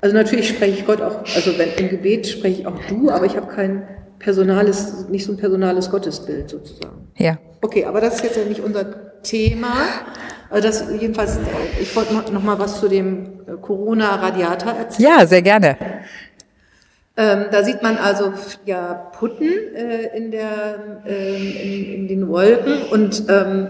also 0.00 0.16
natürlich 0.16 0.48
spreche 0.48 0.78
ich 0.80 0.86
Gott 0.86 1.00
auch, 1.00 1.20
also 1.34 1.56
wenn 1.58 1.70
im 1.78 1.88
Gebet 1.90 2.26
spreche 2.26 2.62
ich 2.62 2.66
auch 2.66 2.78
du, 2.88 3.10
aber 3.10 3.24
ich 3.26 3.36
habe 3.36 3.46
kein 3.46 3.86
personales, 4.18 5.08
nicht 5.08 5.24
so 5.24 5.32
ein 5.32 5.38
personales 5.38 5.90
Gottesbild 5.90 6.50
sozusagen. 6.50 7.08
Ja. 7.16 7.38
Okay, 7.62 7.84
aber 7.84 8.00
das 8.00 8.16
ist 8.16 8.24
jetzt 8.24 8.36
ja 8.36 8.44
nicht 8.44 8.60
unser 8.60 9.22
Thema. 9.22 9.72
Also 10.50 10.66
das 10.66 10.84
jedenfalls, 11.00 11.38
ich 11.80 11.94
wollte 11.94 12.12
noch, 12.14 12.30
noch 12.32 12.42
mal 12.42 12.58
was 12.58 12.80
zu 12.80 12.88
dem 12.88 13.40
äh, 13.46 13.52
Corona-Radiator 13.62 14.72
erzählen. 14.72 15.08
Ja, 15.20 15.26
sehr 15.26 15.42
gerne. 15.42 15.76
Ähm, 17.22 17.46
da 17.52 17.62
sieht 17.62 17.82
man 17.82 17.98
also 17.98 18.32
ja 18.64 18.94
Putten 19.18 19.50
äh, 19.74 20.16
in, 20.16 20.30
der, 20.30 21.02
ähm, 21.06 21.52
in, 21.62 21.84
in 21.94 22.08
den 22.08 22.28
Wolken 22.28 22.82
und 22.92 23.24
ähm, 23.28 23.68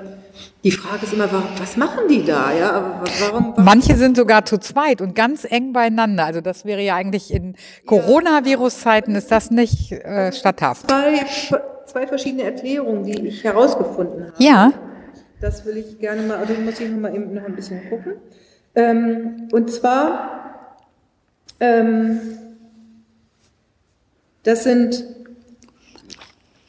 die 0.62 0.70
Frage 0.70 1.04
ist 1.04 1.12
immer, 1.14 1.30
wa- 1.32 1.42
was 1.58 1.76
machen 1.76 2.06
die 2.08 2.24
da? 2.24 2.52
Ja, 2.52 3.02
warum? 3.20 3.54
warum 3.56 3.64
Manche 3.64 3.96
sind 3.96 4.16
sogar 4.16 4.44
zu 4.44 4.58
zweit 4.58 5.00
und 5.00 5.14
ganz 5.16 5.44
eng 5.50 5.72
beieinander. 5.72 6.26
Also 6.26 6.40
das 6.40 6.64
wäre 6.64 6.80
ja 6.80 6.94
eigentlich 6.94 7.32
in 7.34 7.56
Coronavirus-Zeiten 7.86 9.16
ist 9.16 9.32
das 9.32 9.50
nicht 9.50 9.90
äh, 9.92 10.30
statthaft. 10.32 10.88
zwei, 10.88 11.24
zwei 11.86 12.06
verschiedene 12.06 12.44
Erklärungen, 12.44 13.02
die 13.04 13.26
ich 13.26 13.42
herausgefunden 13.42 14.26
habe. 14.26 14.34
Ja, 14.38 14.72
Das 15.40 15.64
will 15.66 15.76
ich 15.78 15.98
gerne 15.98 16.22
mal, 16.22 16.36
also 16.36 16.52
muss 16.54 16.78
ich 16.78 16.88
noch 16.88 17.00
mal 17.00 17.12
eben 17.14 17.34
noch 17.34 17.44
ein 17.46 17.56
bisschen 17.56 17.80
gucken. 17.90 18.12
Ähm, 18.76 19.48
und 19.50 19.72
zwar, 19.72 20.68
ähm, 21.58 22.20
das 24.44 24.64
sind, 24.64 25.04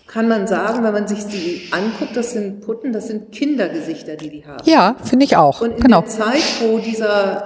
kann 0.07 0.27
man 0.27 0.45
sagen, 0.47 0.83
wenn 0.83 0.93
man 0.93 1.07
sich 1.07 1.25
die 1.27 1.69
anguckt, 1.71 2.15
das 2.17 2.31
sind 2.33 2.61
Putten, 2.61 2.91
das 2.91 3.07
sind 3.07 3.31
Kindergesichter, 3.31 4.15
die 4.17 4.29
die 4.29 4.45
haben. 4.45 4.63
ja, 4.65 4.95
finde 5.03 5.25
ich 5.25 5.37
auch. 5.37 5.61
Und 5.61 5.71
in 5.71 5.79
Genau. 5.81 6.01
der 6.01 6.09
Zeit, 6.09 6.43
wo 6.61 6.79
dieser 6.79 7.43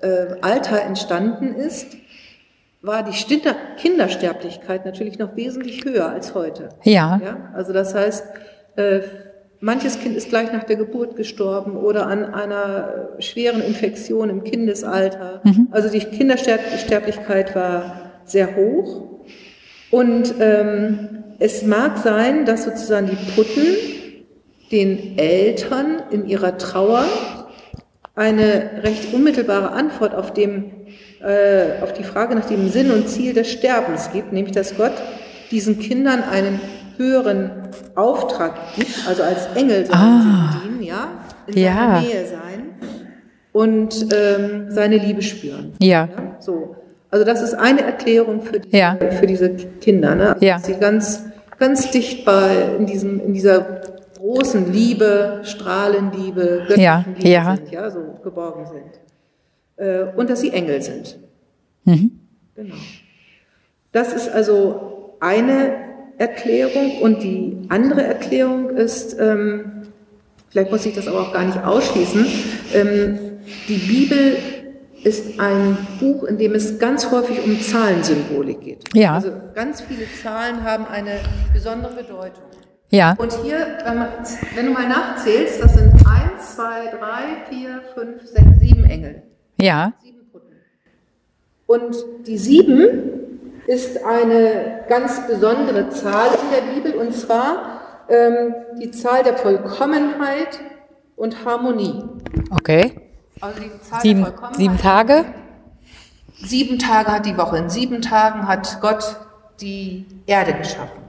äh, 0.00 0.36
Alter 0.40 0.80
entstanden 0.82 1.54
ist, 1.54 1.88
war 2.80 3.02
die 3.04 3.12
Stinder 3.12 3.54
Kindersterblichkeit 3.76 4.84
natürlich 4.86 5.18
noch 5.18 5.36
wesentlich 5.36 5.84
höher 5.84 6.08
als 6.08 6.34
heute. 6.34 6.70
Ja, 6.82 7.20
Ja, 7.22 7.36
also 7.54 7.72
das 7.72 7.94
heißt, 7.94 8.24
äh, 8.76 9.00
manches 9.60 10.00
Kind 10.00 10.16
ist 10.16 10.30
gleich 10.30 10.50
nach 10.52 10.64
der 10.64 10.76
Geburt 10.76 11.14
gestorben 11.14 11.76
oder 11.76 12.06
an 12.08 12.24
einer 12.34 13.10
schweren 13.20 13.60
Infektion 13.62 14.30
im 14.30 14.42
Kindesalter. 14.42 15.42
Also 15.70 15.90
die 15.90 16.00
Kindersterblichkeit 16.00 17.54
war 17.54 18.10
sehr 18.24 18.56
hoch. 18.56 19.02
Und 19.92 20.34
ähm, 20.40 21.08
es 21.38 21.62
mag 21.64 21.98
sein, 21.98 22.44
dass 22.46 22.64
sozusagen 22.64 23.08
die 23.08 23.32
Putten 23.36 23.76
den 24.72 25.18
Eltern 25.18 26.02
in 26.10 26.26
ihrer 26.26 26.56
Trauer 26.58 27.04
eine 28.14 28.82
recht 28.82 29.12
unmittelbare 29.14 29.70
Antwort 29.72 30.14
auf, 30.14 30.32
dem, 30.32 30.70
äh, 31.22 31.82
auf 31.82 31.92
die 31.92 32.04
Frage 32.04 32.34
nach 32.34 32.46
dem 32.46 32.68
Sinn 32.68 32.90
und 32.90 33.08
Ziel 33.08 33.32
des 33.34 33.50
Sterbens 33.52 34.10
gibt, 34.12 34.32
nämlich 34.32 34.54
dass 34.54 34.76
Gott 34.76 34.92
diesen 35.50 35.78
Kindern 35.78 36.22
einen 36.22 36.58
höheren 36.96 37.50
Auftrag 37.94 38.54
gibt, 38.76 39.06
also 39.06 39.22
als 39.22 39.46
Engel 39.54 39.84
sollen 39.86 39.98
Ah. 39.98 40.52
sie 40.62 40.68
dienen, 40.68 40.82
ja, 40.82 41.08
in 41.46 41.58
Ja. 41.58 41.74
seiner 41.74 42.00
Nähe 42.00 42.26
sein 42.26 42.62
und 43.52 44.06
ähm, 44.14 44.66
seine 44.70 44.96
Liebe 44.98 45.20
spüren. 45.22 45.72
ja, 45.80 46.08
Ja, 46.16 46.36
so. 46.40 46.76
Also 47.12 47.26
das 47.26 47.42
ist 47.42 47.52
eine 47.54 47.82
Erklärung 47.82 48.40
für, 48.40 48.58
die, 48.58 48.74
Ja. 48.76 48.96
für 49.20 49.26
diese 49.26 49.50
Kinder, 49.54 50.14
ne? 50.14 50.32
Also 50.34 50.44
Ja. 50.46 50.54
dass 50.56 50.64
sie 50.66 50.74
ganz, 50.74 51.24
ganz 51.58 51.90
dicht 51.90 52.24
bei 52.24 52.74
in 52.78 52.86
diesem, 52.86 53.20
in 53.20 53.34
dieser 53.34 53.82
großen 54.18 54.72
Liebe, 54.72 55.40
Strahlenliebe, 55.42 56.60
göttlichen 56.66 56.82
Ja, 56.82 57.04
Liebe 57.18 57.28
ja. 57.28 57.56
sind, 57.56 57.70
ja, 57.70 57.90
so 57.90 58.00
geborgen 58.24 58.64
sind. 58.66 59.86
Äh, 59.86 60.04
und 60.16 60.30
dass 60.30 60.40
sie 60.40 60.50
Engel 60.52 60.80
sind. 60.80 61.18
Mhm. 61.84 62.12
Genau. 62.54 62.74
Das 63.92 64.14
ist 64.14 64.30
also 64.30 65.16
eine 65.20 65.74
Erklärung 66.16 66.98
und 67.02 67.22
die 67.22 67.58
andere 67.68 68.04
Erklärung 68.04 68.70
ist, 68.70 69.18
ähm, 69.20 69.82
vielleicht 70.48 70.70
muss 70.70 70.86
ich 70.86 70.94
das 70.94 71.08
aber 71.08 71.20
auch 71.20 71.32
gar 71.34 71.44
nicht 71.44 71.62
ausschließen, 71.62 72.24
ähm, 72.74 73.18
die 73.68 73.76
Bibel 73.76 74.36
ist 75.04 75.38
ein 75.40 75.76
Buch, 75.98 76.24
in 76.24 76.38
dem 76.38 76.54
es 76.54 76.78
ganz 76.78 77.10
häufig 77.10 77.44
um 77.44 77.60
Zahlensymbolik 77.60 78.60
geht. 78.60 78.84
Ja. 78.94 79.14
Also 79.14 79.32
ganz 79.54 79.80
viele 79.80 80.06
Zahlen 80.22 80.62
haben 80.62 80.86
eine 80.86 81.18
besondere 81.52 81.94
Bedeutung. 81.94 82.44
ja, 82.90 83.14
Und 83.18 83.32
hier, 83.42 83.78
wenn, 83.84 83.98
man, 83.98 84.08
wenn 84.54 84.66
du 84.66 84.72
mal 84.72 84.88
nachzählst, 84.88 85.62
das 85.62 85.74
sind 85.74 85.92
1, 85.94 86.56
2, 86.56 86.62
3, 86.98 87.56
4, 87.56 87.80
5, 87.94 88.22
6, 88.26 88.44
7 88.60 88.84
Engel. 88.84 89.22
ja, 89.56 89.92
Sieben 90.02 90.28
Putten. 90.30 90.52
Und 91.66 91.96
die 92.26 92.38
sieben 92.38 92.88
ist 93.66 94.04
eine 94.04 94.84
ganz 94.88 95.26
besondere 95.26 95.88
Zahl 95.90 96.28
in 96.28 96.50
der 96.54 96.74
Bibel, 96.74 97.00
und 97.00 97.12
zwar 97.14 97.80
ähm, 98.08 98.54
die 98.80 98.90
Zahl 98.90 99.22
der 99.22 99.36
Vollkommenheit 99.36 100.60
und 101.16 101.44
Harmonie. 101.44 102.02
okay. 102.50 102.92
Also 103.42 103.60
die 103.60 103.70
Zahl 103.80 104.00
Sieben, 104.00 104.26
sieben 104.56 104.78
Tage? 104.78 105.24
Sieben 106.44 106.78
Tage 106.78 107.10
hat 107.10 107.26
die 107.26 107.36
Woche. 107.36 107.58
In 107.58 107.68
sieben 107.68 108.00
Tagen 108.00 108.46
hat 108.46 108.80
Gott 108.80 109.16
die 109.60 110.06
Erde 110.26 110.54
geschaffen. 110.54 111.02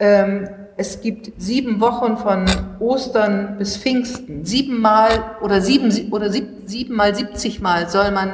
Ähm, 0.00 0.48
es 0.76 1.00
gibt 1.00 1.40
sieben 1.40 1.80
Wochen 1.80 2.16
von 2.16 2.46
Ostern 2.80 3.56
bis 3.56 3.76
Pfingsten. 3.76 4.44
Siebenmal 4.44 5.36
oder 5.40 5.60
sieben 5.60 5.92
oder 6.10 6.28
sieb, 6.28 6.48
siebenmal, 6.66 7.14
siebzigmal 7.14 7.88
soll 7.88 8.10
man 8.10 8.32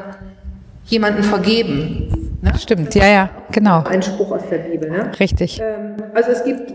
jemanden 0.86 1.22
vergeben. 1.24 2.38
Ne? 2.40 2.58
Stimmt, 2.58 2.94
ja, 2.94 3.06
ja, 3.06 3.30
genau. 3.52 3.82
Ein 3.84 4.02
Spruch 4.02 4.30
aus 4.32 4.48
der 4.48 4.58
Bibel. 4.60 4.90
Ne? 4.90 5.12
Richtig. 5.20 5.60
Ähm, 5.60 5.96
also 6.14 6.30
es 6.30 6.42
gibt 6.42 6.70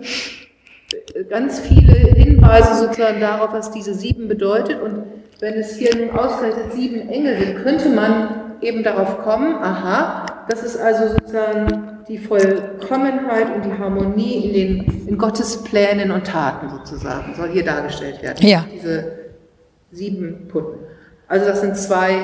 äh, 1.16 1.24
ganz 1.24 1.60
viele 1.60 1.96
Hinweise 1.96 2.76
sozusagen 2.76 3.20
darauf, 3.20 3.52
was 3.52 3.72
diese 3.72 3.96
sieben 3.96 4.28
bedeutet. 4.28 4.80
Und 4.80 5.06
wenn 5.40 5.54
es 5.56 5.76
hier 5.76 5.96
nun 5.96 6.12
ausgerechnet 6.12 6.74
sieben 6.74 7.10
Engel 7.10 7.38
sind, 7.38 7.56
könnte 7.64 7.90
man 7.90 8.56
eben 8.62 8.84
darauf 8.84 9.20
kommen, 9.24 9.56
aha, 9.56 10.26
das 10.50 10.64
ist 10.64 10.78
also 10.78 11.10
sozusagen 11.14 12.00
die 12.08 12.18
Vollkommenheit 12.18 13.54
und 13.56 13.66
die 13.66 13.74
Harmonie 13.78 14.46
in, 14.46 14.54
den, 14.54 15.08
in 15.08 15.18
Gottes 15.18 15.64
Plänen 15.64 16.12
und 16.12 16.26
Taten 16.26 16.70
sozusagen, 16.70 17.34
soll 17.36 17.50
hier 17.50 17.64
dargestellt 17.64 18.22
werden. 18.22 18.46
Ja. 18.46 18.66
Diese 18.74 19.20
sieben 19.92 20.48
Putten. 20.50 20.80
Also 21.28 21.46
das 21.46 21.62
sind 21.62 21.78
zwei 21.78 22.16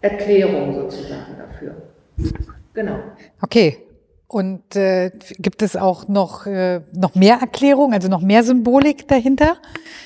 Erklärungen 0.00 0.74
sozusagen 0.74 1.36
dafür. 1.38 1.74
Genau. 2.74 2.98
Okay. 3.40 3.78
Und 4.26 4.74
äh, 4.74 5.10
gibt 5.38 5.62
es 5.62 5.76
auch 5.76 6.08
noch, 6.08 6.46
äh, 6.46 6.80
noch 6.92 7.14
mehr 7.14 7.38
Erklärungen, 7.40 7.94
also 7.94 8.08
noch 8.08 8.20
mehr 8.20 8.42
Symbolik 8.42 9.06
dahinter? 9.06 9.56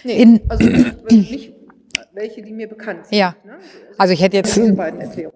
Nee, 0.05 0.23
In- 0.23 0.41
also 0.49 0.69
ich, 1.09 1.55
welche, 2.19 2.43
die 2.43 2.53
mir 2.53 2.69
bekannt 2.69 3.07
sind. 3.07 3.19
Ja. 3.19 3.35
Ne? 3.45 3.53
Also 3.97 4.13
ich 4.13 4.21
hätte 4.23 4.37
jetzt 4.37 4.61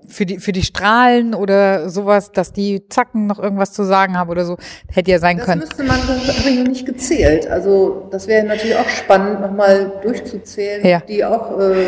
für 0.09 0.27
die, 0.27 0.39
für 0.39 0.53
die 0.53 0.63
Strahlen 0.63 1.35
oder 1.35 1.89
sowas, 1.89 2.33
dass 2.33 2.53
die 2.53 2.89
Zacken 2.89 3.27
noch 3.27 3.39
irgendwas 3.39 3.73
zu 3.73 3.85
sagen 3.85 4.19
haben 4.19 4.31
oder 4.31 4.45
so, 4.45 4.57
hätte 4.89 5.11
ja 5.11 5.19
sein 5.19 5.37
Das 5.39 5.47
können. 5.47 5.61
müsste 5.61 5.85
man, 5.85 5.97
das 6.07 6.39
habe 6.41 6.51
ich 6.51 6.59
noch 6.59 6.67
nicht 6.69 6.87
gezählt. 6.87 7.47
Also 7.49 8.09
das 8.11 8.27
wäre 8.27 8.45
natürlich 8.47 8.77
auch 8.77 8.89
spannend, 8.89 9.41
nochmal 9.41 9.93
durchzuzählen, 10.03 10.85
Ja. 10.87 11.01
die 11.01 11.25
auch 11.25 11.59
äh, 11.59 11.87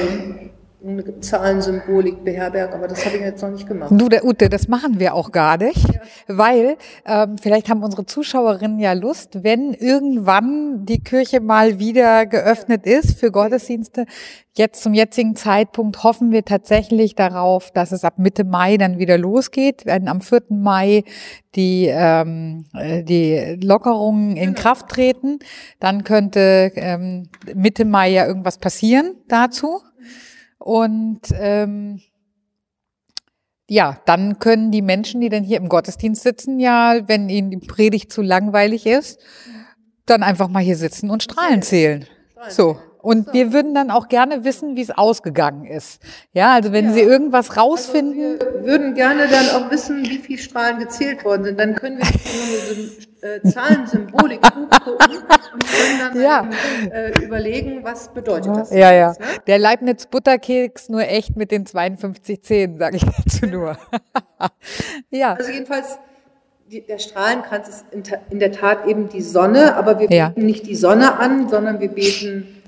eine 0.87 1.21
Zahlensymbolik 1.21 2.25
beherbergen, 2.25 2.75
aber 2.75 2.89
das 2.89 3.05
habe 3.05 3.17
ich 3.17 3.23
jetzt 3.23 3.43
noch 3.43 3.51
nicht 3.51 3.67
gemacht. 3.67 3.91
Du, 3.93 4.09
der 4.09 4.25
Ute, 4.25 4.49
das 4.49 4.69
machen 4.69 4.99
wir 4.99 5.15
auch 5.15 5.33
gar 5.33 5.57
nicht, 5.57 5.87
weil 6.27 6.77
ähm, 7.07 7.39
vielleicht 7.39 7.69
haben 7.69 7.83
unsere 7.83 8.07
Zuschauerinnen 8.07 8.79
ja 8.79 8.93
Lust, 8.93 9.43
wenn 9.43 9.73
irgendwann 9.73 10.85
die 10.85 11.01
Kirche 11.01 11.41
mal 11.41 11.79
wieder 11.79 12.27
geöffnet 12.27 12.87
ist 12.87 13.19
für 13.19 13.31
Gottesdienste. 13.31 14.07
Jetzt 14.57 14.85
zum 14.85 14.95
jetzigen 14.95 15.35
Zeitpunkt 15.35 16.05
hoffen 16.05 16.31
wir 16.31 16.45
tatsächlich 16.45 17.17
darauf, 17.17 17.73
dass 17.73 17.91
es 17.91 18.05
ab 18.05 18.19
Mitte 18.19 18.45
Mai 18.45 18.77
dann 18.77 18.99
wieder 18.99 19.19
losgeht, 19.19 19.85
wenn 19.85 20.07
am 20.07 20.21
4. 20.21 20.43
Mai 20.51 21.03
die, 21.57 21.89
ähm, 21.91 22.65
äh, 22.73 23.03
die 23.03 23.59
Lockerungen 23.61 24.37
in 24.37 24.55
Kraft 24.55 24.89
treten. 24.89 25.41
Dann 25.81 26.05
könnte 26.05 26.71
ähm, 26.77 27.29
Mitte 27.53 27.85
Mai 27.85 28.11
ja 28.11 28.27
irgendwas 28.27 28.59
passieren 28.59 29.17
dazu. 29.27 29.81
Und 30.65 31.21
ähm, 31.35 32.01
ja, 33.69 34.01
dann 34.07 34.39
können 34.39 34.71
die 34.71 34.81
Menschen, 34.81 35.21
die 35.21 35.29
dann 35.29 35.45
hier 35.45 35.59
im 35.59 35.69
Gottesdienst 35.69 36.23
sitzen, 36.23 36.59
ja, 36.59 37.07
wenn 37.07 37.29
ihnen 37.29 37.51
die 37.51 37.59
Predigt 37.59 38.11
zu 38.11 38.23
langweilig 38.23 38.87
ist, 38.87 39.21
dann 40.07 40.23
einfach 40.23 40.49
mal 40.49 40.63
hier 40.63 40.79
sitzen 40.79 41.11
und 41.11 41.23
Strahlen 41.23 41.61
zählen. 41.61 42.07
So. 42.49 42.79
Und 43.03 43.35
wir 43.35 43.53
würden 43.53 43.75
dann 43.75 43.91
auch 43.91 44.09
gerne 44.09 44.45
wissen, 44.45 44.75
wie 44.75 44.81
es 44.81 44.91
ausgegangen 44.91 45.67
ist. 45.67 46.01
Ja, 46.33 46.55
also 46.55 46.73
wenn 46.73 46.95
Sie 46.95 47.01
irgendwas 47.01 47.59
rausfinden. 47.59 48.39
Wir 48.41 48.65
würden 48.65 48.95
gerne 48.95 49.29
dann 49.29 49.51
auch 49.51 49.71
wissen, 49.71 50.03
wie 50.03 50.17
viele 50.17 50.39
Strahlen 50.39 50.79
gezählt 50.79 51.27
worden 51.27 51.45
sind. 51.45 51.61
Dann 51.61 51.75
können 51.75 51.99
wir 51.99 52.07
äh, 53.25 53.41
Zahlensymbolik 53.49 54.43
gucken 54.85 54.99
und 55.55 55.67
können 55.67 55.99
dann 55.99 56.21
Ja. 56.21 56.43
eben, 56.83 56.91
äh, 56.93 57.11
überlegen, 57.25 57.83
was 57.83 58.09
bedeutet 58.13 58.55
das 58.55 58.71
Ja, 58.71 58.93
ja. 58.93 59.09
jetzt, 59.09 59.21
ne? 59.21 59.27
Der 59.47 59.59
Leibniz 59.59 60.07
Butterkeks 60.07 60.89
nur 60.91 61.01
echt 61.03 61.35
mit 61.37 61.51
den 61.51 61.65
52 61.65 62.43
Zähnen, 62.43 62.77
sage 62.79 62.97
ich 62.97 63.05
dazu 63.05 63.47
nur. 63.51 63.77
ja. 65.11 65.33
Also 65.35 65.51
jedenfalls, 65.51 65.99
die, 66.71 66.83
der 66.87 66.99
Strahlenkranz 66.99 67.69
ist 67.69 67.85
in, 67.93 68.03
in 68.31 68.39
der 68.41 68.53
Tat 68.53 68.87
eben 68.87 69.09
die 69.09 69.23
Sonne, 69.23 69.75
aber 69.77 69.99
wir 69.99 70.11
Ja. 70.11 70.29
beten 70.29 70.47
nicht 70.47 70.67
die 70.67 70.77
Sonne 70.77 71.19
an, 71.19 71.49
sondern 71.49 71.81
wir 71.81 71.89
beten 71.89 72.63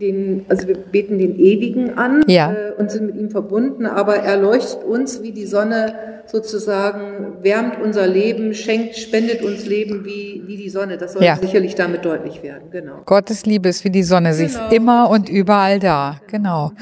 den, 0.00 0.44
also 0.48 0.66
wir 0.68 0.76
beten 0.76 1.18
den 1.18 1.38
Ewigen 1.38 1.98
an 1.98 2.22
Ja. 2.26 2.52
äh, 2.52 2.72
und 2.78 2.90
sind 2.90 3.06
mit 3.06 3.16
ihm 3.16 3.30
verbunden, 3.30 3.86
aber 3.86 4.16
er 4.16 4.36
leuchtet 4.36 4.84
uns 4.84 5.22
wie 5.22 5.32
die 5.32 5.46
Sonne 5.46 5.94
sozusagen, 6.26 7.38
wärmt 7.42 7.80
unser 7.82 8.06
Leben, 8.06 8.54
schenkt, 8.54 8.96
spendet 8.96 9.42
uns 9.42 9.66
Leben 9.66 10.04
wie, 10.04 10.42
wie 10.46 10.56
die 10.56 10.68
Sonne. 10.68 10.98
Das 10.98 11.14
soll 11.14 11.22
Ja. 11.24 11.36
sicherlich 11.40 11.74
damit 11.74 12.04
deutlich 12.04 12.42
werden, 12.42 12.70
genau. 12.70 13.00
Gottes 13.06 13.46
Liebe 13.46 13.68
ist 13.68 13.84
wie 13.84 13.90
die 13.90 14.02
Sonne, 14.02 14.34
sie 14.34 14.44
ist 14.46 14.56
Genau. 14.58 14.70
immer 14.70 15.10
und 15.10 15.28
überall 15.28 15.78
da. 15.78 16.20
Genau. 16.30 16.72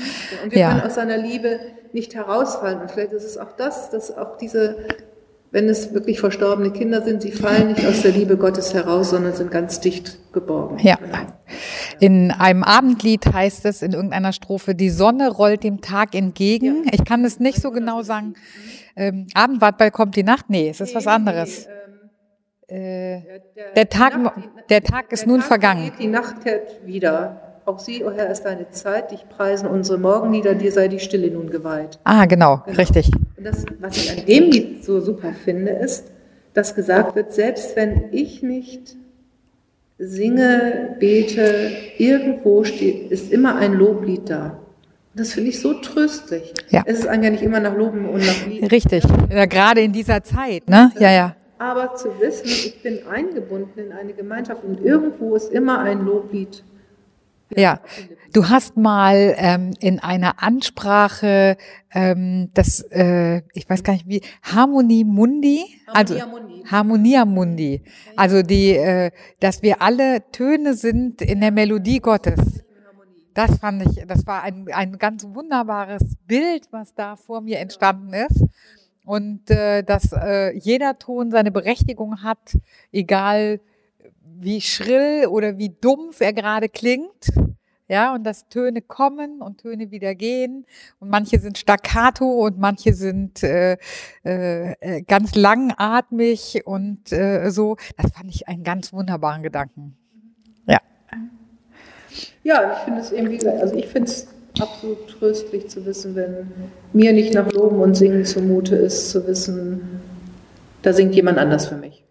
Und 0.44 0.52
wir 0.52 0.58
Ja. 0.58 0.70
können 0.70 0.82
aus 0.82 0.94
seiner 0.96 1.16
Liebe 1.16 1.58
nicht 1.92 2.14
herausfallen. 2.14 2.80
Und 2.80 2.90
vielleicht 2.90 3.12
ist 3.12 3.24
es 3.24 3.38
auch 3.38 3.52
das, 3.56 3.90
dass 3.90 4.16
auch 4.16 4.36
diese, 4.36 4.76
wenn 5.56 5.70
es 5.70 5.94
wirklich 5.94 6.20
verstorbene 6.20 6.70
Kinder 6.70 7.00
sind, 7.00 7.22
sie 7.22 7.32
fallen 7.32 7.68
nicht 7.68 7.86
aus 7.86 8.02
der 8.02 8.10
Liebe 8.10 8.36
Gottes 8.36 8.74
heraus, 8.74 9.08
sondern 9.08 9.32
sind 9.32 9.50
ganz 9.50 9.80
dicht 9.80 10.18
geborgen. 10.34 10.76
Ja. 10.80 10.98
In 11.98 12.30
einem 12.30 12.62
Abendlied 12.62 13.24
heißt 13.32 13.64
es 13.64 13.80
in 13.80 13.92
irgendeiner 13.92 14.34
Strophe, 14.34 14.74
die 14.74 14.90
Sonne 14.90 15.30
rollt 15.30 15.64
dem 15.64 15.80
Tag 15.80 16.14
entgegen. 16.14 16.84
Ich 16.92 17.06
kann 17.06 17.24
es 17.24 17.40
nicht 17.40 17.62
so 17.62 17.70
genau 17.70 18.02
sagen. 18.02 18.34
Ähm, 18.96 19.28
Abendwart, 19.32 19.78
bald 19.78 19.94
kommt 19.94 20.14
die 20.16 20.24
Nacht. 20.24 20.50
Nee, 20.50 20.68
es 20.68 20.82
ist 20.82 20.94
was 20.94 21.06
anderes. 21.06 21.66
Äh, 22.68 23.20
der 23.74 23.88
Tag, 23.88 24.12
der 24.68 24.82
Tag 24.82 25.10
ist 25.10 25.26
nun 25.26 25.40
Tag 25.40 25.48
vergangen. 25.48 25.84
vergeht, 25.84 26.00
Die 26.02 26.08
Nacht 26.08 26.42
kehrt 26.44 26.84
wieder. 26.84 27.45
Auch 27.66 27.80
sie, 27.80 28.04
o 28.04 28.12
Herr, 28.12 28.30
ist 28.30 28.44
deine 28.44 28.70
Zeit. 28.70 29.10
Dich 29.10 29.28
preisen 29.28 29.66
unsere 29.68 29.98
Morgenlieder, 29.98 30.54
dir 30.54 30.70
sei 30.70 30.86
die 30.86 31.00
Stille 31.00 31.32
nun 31.32 31.50
geweiht. 31.50 31.98
Ah, 32.04 32.24
genau, 32.26 32.62
richtig. 32.78 33.10
Und 33.36 33.44
das, 33.44 33.64
was 33.80 33.96
ich 33.96 34.16
an 34.16 34.24
dem 34.24 34.50
Lied 34.52 34.84
so 34.84 35.00
super 35.00 35.32
finde, 35.32 35.72
ist, 35.72 36.04
dass 36.54 36.76
gesagt 36.76 37.16
wird, 37.16 37.32
selbst 37.32 37.74
wenn 37.74 38.12
ich 38.12 38.40
nicht 38.44 38.94
singe, 39.98 40.94
bete, 41.00 41.72
irgendwo 41.98 42.62
steht, 42.62 43.10
ist 43.10 43.32
immer 43.32 43.56
ein 43.56 43.72
Loblied 43.74 44.30
da. 44.30 44.60
Das 45.16 45.32
finde 45.32 45.50
ich 45.50 45.60
so 45.60 45.74
tröstlich. 45.74 46.54
Ja. 46.68 46.84
Es 46.86 47.00
ist 47.00 47.08
eigentlich 47.08 47.42
immer 47.42 47.58
nach 47.58 47.74
Loben 47.74 48.08
und 48.08 48.24
nach 48.24 48.46
Lied. 48.46 48.70
Richtig. 48.70 49.02
Ja, 49.28 49.46
gerade 49.46 49.80
in 49.80 49.92
dieser 49.92 50.22
Zeit, 50.22 50.68
ne? 50.68 50.92
Ja, 51.00 51.10
ja. 51.10 51.36
Aber 51.58 51.96
zu 51.96 52.20
wissen, 52.20 52.46
ich 52.46 52.80
bin 52.80 53.00
eingebunden 53.10 53.80
in 53.80 53.92
eine 53.92 54.12
Gemeinschaft 54.12 54.62
und 54.62 54.80
irgendwo 54.84 55.34
ist 55.34 55.50
immer 55.50 55.80
ein 55.80 56.04
Loblied. 56.04 56.62
Ja, 57.54 57.80
du 58.32 58.48
hast 58.48 58.76
mal 58.76 59.34
ähm, 59.36 59.72
in 59.78 60.00
einer 60.00 60.42
Ansprache 60.42 61.56
ähm, 61.92 62.50
das, 62.54 62.80
äh, 62.90 63.42
ich 63.52 63.68
weiß 63.68 63.84
gar 63.84 63.92
nicht 63.92 64.08
wie, 64.08 64.20
Harmonie 64.42 65.04
Mundi, 65.04 65.64
also 65.86 66.18
Harmonia 66.18 66.48
Mundi. 66.48 66.68
Harmonia 66.68 67.24
Mundi, 67.24 67.82
also 68.16 68.42
die, 68.42 68.70
äh, 68.70 69.10
dass 69.38 69.62
wir 69.62 69.80
alle 69.80 70.28
Töne 70.32 70.74
sind 70.74 71.22
in 71.22 71.40
der 71.40 71.52
Melodie 71.52 72.00
Gottes. 72.00 72.64
Das 73.32 73.58
fand 73.58 73.82
ich, 73.82 74.04
das 74.06 74.26
war 74.26 74.42
ein, 74.42 74.66
ein 74.72 74.96
ganz 74.96 75.26
wunderbares 75.28 76.16
Bild, 76.26 76.68
was 76.70 76.94
da 76.94 77.16
vor 77.16 77.42
mir 77.42 77.58
entstanden 77.58 78.14
ist. 78.14 78.44
Und 79.04 79.50
äh, 79.50 79.82
dass 79.82 80.10
äh, 80.12 80.56
jeder 80.56 80.98
Ton 80.98 81.30
seine 81.30 81.52
Berechtigung 81.52 82.22
hat, 82.22 82.56
egal 82.92 83.60
wie 84.38 84.60
schrill 84.60 85.26
oder 85.26 85.58
wie 85.58 85.70
dumpf 85.70 86.20
er 86.20 86.32
gerade 86.32 86.68
klingt. 86.68 87.32
Ja, 87.88 88.14
und 88.14 88.24
dass 88.24 88.48
Töne 88.48 88.82
kommen 88.82 89.40
und 89.40 89.58
Töne 89.58 89.92
wieder 89.92 90.16
gehen. 90.16 90.66
Und 90.98 91.08
manche 91.08 91.38
sind 91.38 91.56
staccato 91.56 92.24
und 92.24 92.58
manche 92.58 92.94
sind 92.94 93.44
äh, 93.44 93.76
äh, 94.24 94.72
äh, 94.80 95.02
ganz 95.02 95.36
langatmig 95.36 96.62
und 96.64 97.12
äh, 97.12 97.50
so. 97.50 97.76
Das 97.96 98.10
fand 98.12 98.28
ich 98.34 98.48
einen 98.48 98.64
ganz 98.64 98.92
wunderbaren 98.92 99.44
Gedanken. 99.44 99.96
Ja. 100.66 100.80
Ja, 102.42 102.72
ich 102.72 102.78
finde 102.78 103.00
es 103.00 103.12
irgendwie, 103.12 103.46
also 103.46 103.74
ich 103.76 103.86
finde 103.86 104.10
es 104.10 104.26
absolut 104.58 105.08
tröstlich 105.08 105.68
zu 105.68 105.84
wissen, 105.86 106.16
wenn 106.16 106.50
mir 106.92 107.12
nicht 107.12 107.34
nach 107.34 107.50
Loben 107.52 107.80
und 107.80 107.94
Singen 107.94 108.24
zumute 108.24 108.74
ist, 108.74 109.10
zu 109.10 109.26
wissen, 109.28 110.00
da 110.82 110.92
singt 110.92 111.14
jemand 111.14 111.38
anders 111.38 111.66
für 111.66 111.76
mich. 111.76 112.05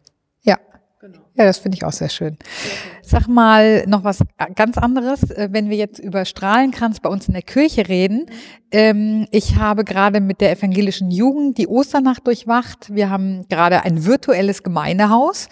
Ja. 1.38 1.46
Das 1.46 1.58
finde 1.58 1.78
ich 1.78 1.84
auch 1.84 1.92
sehr 1.92 2.10
schön. 2.10 2.38
Sag 3.02 3.28
mal 3.28 3.86
noch 3.88 4.04
was 4.04 4.20
ganz 4.56 4.78
anderes, 4.78 5.30
äh, 5.32 5.50
wenn 5.52 5.70
wir 5.70 5.78
jetzt 5.78 6.00
über 6.00 6.26
Strahlenkranz 6.26 7.02
bei 7.02 7.10
uns 7.10 7.28
in 7.28 7.34
der 7.34 7.44
Kirche 7.44 7.88
reden. 7.88 8.26
Ähm, 8.72 9.28
ich 9.32 9.58
habe 9.58 9.84
gerade 9.84 10.22
mit 10.22 10.40
der 10.40 10.52
evangelischen 10.52 11.12
Jugend 11.12 11.58
die 11.58 11.68
Osternacht 11.68 12.26
durchwacht. 12.26 12.94
Wir 12.96 13.10
haben 13.10 13.46
gerade 13.50 13.84
ein 13.84 14.06
virtuelles 14.06 14.64
Gemeindehaus. 14.64 15.50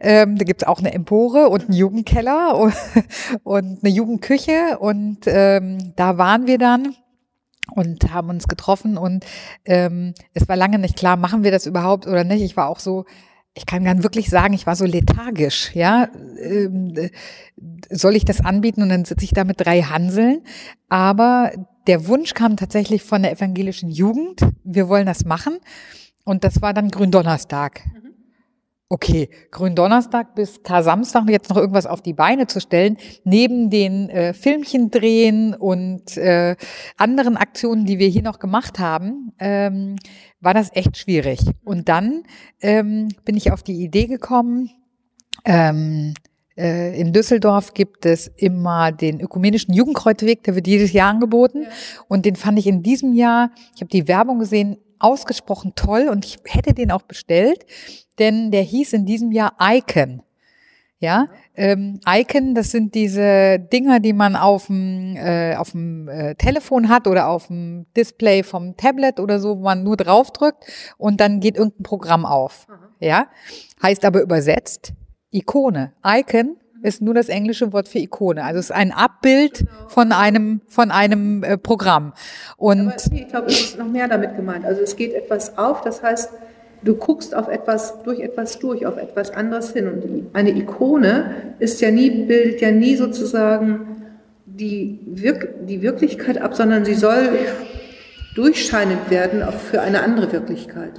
Ähm, 0.00 0.36
da 0.36 0.44
gibt's 0.44 0.64
auch 0.64 0.78
eine 0.78 0.92
Empore 0.94 1.48
und 1.48 1.62
einen 1.62 1.74
Jugendkeller 1.74 2.58
und, 3.44 3.78
eine 3.82 3.92
Jugendküche. 3.92 4.78
Und 4.80 5.18
ähm, 5.26 5.92
da 5.96 6.16
waren 6.18 6.46
wir 6.46 6.58
dann 6.58 6.96
und 7.74 8.12
haben 8.12 8.30
uns 8.30 8.48
getroffen 8.48 8.96
und 8.96 9.24
es 9.64 10.48
war 10.48 10.54
lange 10.54 10.78
nicht 10.78 10.96
klar, 10.96 11.16
machen 11.16 11.42
wir 11.42 11.50
das 11.50 11.66
überhaupt 11.66 12.06
oder 12.06 12.22
nicht. 12.22 12.42
Ich 12.42 12.56
war 12.56 12.68
auch 12.68 12.78
so, 12.78 13.04
ich 13.56 13.64
kann 13.64 13.84
dann 13.84 14.02
wirklich 14.02 14.28
sagen, 14.28 14.52
ich 14.52 14.66
war 14.66 14.76
so 14.76 14.84
lethargisch, 14.84 15.74
ja. 15.74 16.08
Ähm, 16.38 16.92
äh, 16.94 17.10
soll 17.90 18.14
ich 18.14 18.26
das 18.26 18.44
anbieten 18.44 18.82
und 18.82 18.90
dann 18.90 19.06
sitze 19.06 19.24
ich 19.24 19.32
da 19.32 19.44
mit 19.44 19.60
drei 19.60 19.80
Hanseln? 19.80 20.42
Aber 20.90 21.52
der 21.86 22.06
Wunsch 22.06 22.34
kam 22.34 22.58
tatsächlich 22.58 23.02
von 23.02 23.22
der 23.22 23.32
evangelischen 23.32 23.90
Jugend. 23.90 24.42
Wir 24.62 24.88
wollen 24.88 25.06
das 25.06 25.24
machen. 25.24 25.58
Und 26.24 26.44
das 26.44 26.60
war 26.60 26.74
dann 26.74 26.90
Gründonnerstag. 26.90 27.80
Okay, 28.88 29.30
Gründonnerstag 29.50 30.36
bis 30.36 30.62
Kar-Samstag 30.62 31.28
jetzt 31.28 31.50
noch 31.50 31.56
irgendwas 31.56 31.86
auf 31.86 32.02
die 32.02 32.12
Beine 32.12 32.46
zu 32.46 32.60
stellen, 32.60 32.98
neben 33.24 33.68
den 33.68 34.08
äh, 34.10 34.32
Filmchen 34.32 34.92
drehen 34.92 35.54
und 35.54 36.16
äh, 36.16 36.54
anderen 36.96 37.36
Aktionen, 37.36 37.84
die 37.84 37.98
wir 37.98 38.06
hier 38.06 38.22
noch 38.22 38.38
gemacht 38.38 38.78
haben, 38.78 39.32
ähm, 39.40 39.96
war 40.40 40.54
das 40.54 40.70
echt 40.72 40.96
schwierig. 40.98 41.40
Und 41.64 41.88
dann 41.88 42.22
ähm, 42.60 43.08
bin 43.24 43.36
ich 43.36 43.50
auf 43.50 43.64
die 43.64 43.82
Idee 43.82 44.06
gekommen, 44.06 44.70
ähm, 45.44 46.14
äh, 46.56 46.98
in 46.98 47.12
Düsseldorf 47.12 47.74
gibt 47.74 48.06
es 48.06 48.28
immer 48.28 48.92
den 48.92 49.20
ökumenischen 49.20 49.74
Jugendkreuzweg, 49.74 50.42
der 50.44 50.54
wird 50.54 50.66
jedes 50.66 50.92
Jahr 50.92 51.10
angeboten. 51.10 51.66
Und 52.08 52.24
den 52.24 52.36
fand 52.36 52.58
ich 52.58 52.66
in 52.66 52.82
diesem 52.82 53.12
Jahr, 53.12 53.50
ich 53.74 53.80
habe 53.80 53.90
die 53.90 54.08
Werbung 54.08 54.38
gesehen, 54.38 54.78
ausgesprochen 54.98 55.72
toll 55.74 56.08
und 56.10 56.24
ich 56.24 56.38
hätte 56.44 56.74
den 56.74 56.90
auch 56.90 57.02
bestellt, 57.02 57.64
denn 58.18 58.50
der 58.50 58.62
hieß 58.62 58.92
in 58.92 59.06
diesem 59.06 59.32
Jahr 59.32 59.54
Icon. 59.60 60.22
Ja, 60.98 61.26
ähm, 61.54 62.00
Icon, 62.08 62.54
das 62.54 62.70
sind 62.70 62.94
diese 62.94 63.58
Dinger, 63.58 64.00
die 64.00 64.14
man 64.14 64.34
auf 64.34 64.68
dem 64.68 65.14
äh, 65.16 65.54
auf 65.54 65.72
dem 65.72 66.08
äh, 66.08 66.34
Telefon 66.36 66.88
hat 66.88 67.06
oder 67.06 67.28
auf 67.28 67.48
dem 67.48 67.84
Display 67.94 68.42
vom 68.42 68.78
Tablet 68.78 69.20
oder 69.20 69.38
so, 69.38 69.58
wo 69.58 69.62
man 69.62 69.82
nur 69.82 69.98
draufdrückt 69.98 70.64
und 70.96 71.20
dann 71.20 71.40
geht 71.40 71.56
irgendein 71.56 71.82
Programm 71.82 72.24
auf. 72.24 72.66
Aha. 72.70 72.88
Ja, 73.00 73.26
heißt 73.82 74.06
aber 74.06 74.22
übersetzt 74.22 74.94
Ikone. 75.30 75.92
Icon 76.02 76.56
ist 76.82 77.02
nur 77.02 77.14
das 77.14 77.28
englische 77.28 77.72
Wort 77.72 77.88
für 77.88 77.98
Ikone. 77.98 78.44
Also 78.44 78.58
es 78.60 78.66
ist 78.66 78.72
ein 78.76 78.92
Abbild 78.92 79.64
von 79.88 80.12
einem 80.12 80.60
von 80.68 80.90
einem 80.90 81.42
äh, 81.42 81.56
Programm. 81.58 82.12
Und 82.56 82.80
Aber 82.88 82.96
ich 83.12 83.28
glaube, 83.28 83.46
es 83.48 83.60
ist 83.60 83.78
noch 83.78 83.88
mehr 83.88 84.08
damit 84.08 84.36
gemeint. 84.36 84.64
Also 84.64 84.82
es 84.82 84.96
geht 84.96 85.14
etwas 85.14 85.56
auf, 85.58 85.80
das 85.82 86.02
heißt, 86.02 86.30
du 86.82 86.94
guckst 86.94 87.34
auf 87.34 87.48
etwas, 87.48 88.02
durch 88.04 88.20
etwas 88.20 88.58
durch, 88.58 88.86
auf 88.86 88.96
etwas 88.96 89.30
anderes 89.30 89.72
hin. 89.72 89.88
Und 89.88 90.30
eine 90.34 90.50
Ikone 90.50 91.54
ist 91.58 91.80
ja 91.80 91.90
nie, 91.90 92.10
bildet 92.10 92.60
ja 92.60 92.70
nie 92.70 92.94
sozusagen 92.96 94.02
die, 94.44 95.00
Wirk 95.06 95.66
die 95.66 95.82
Wirklichkeit 95.82 96.38
ab, 96.38 96.54
sondern 96.54 96.84
sie 96.84 96.94
soll 96.94 97.30
durchscheinend 98.34 99.10
werden 99.10 99.42
auf- 99.42 99.60
für 99.60 99.80
eine 99.80 100.02
andere 100.02 100.30
Wirklichkeit. 100.32 100.92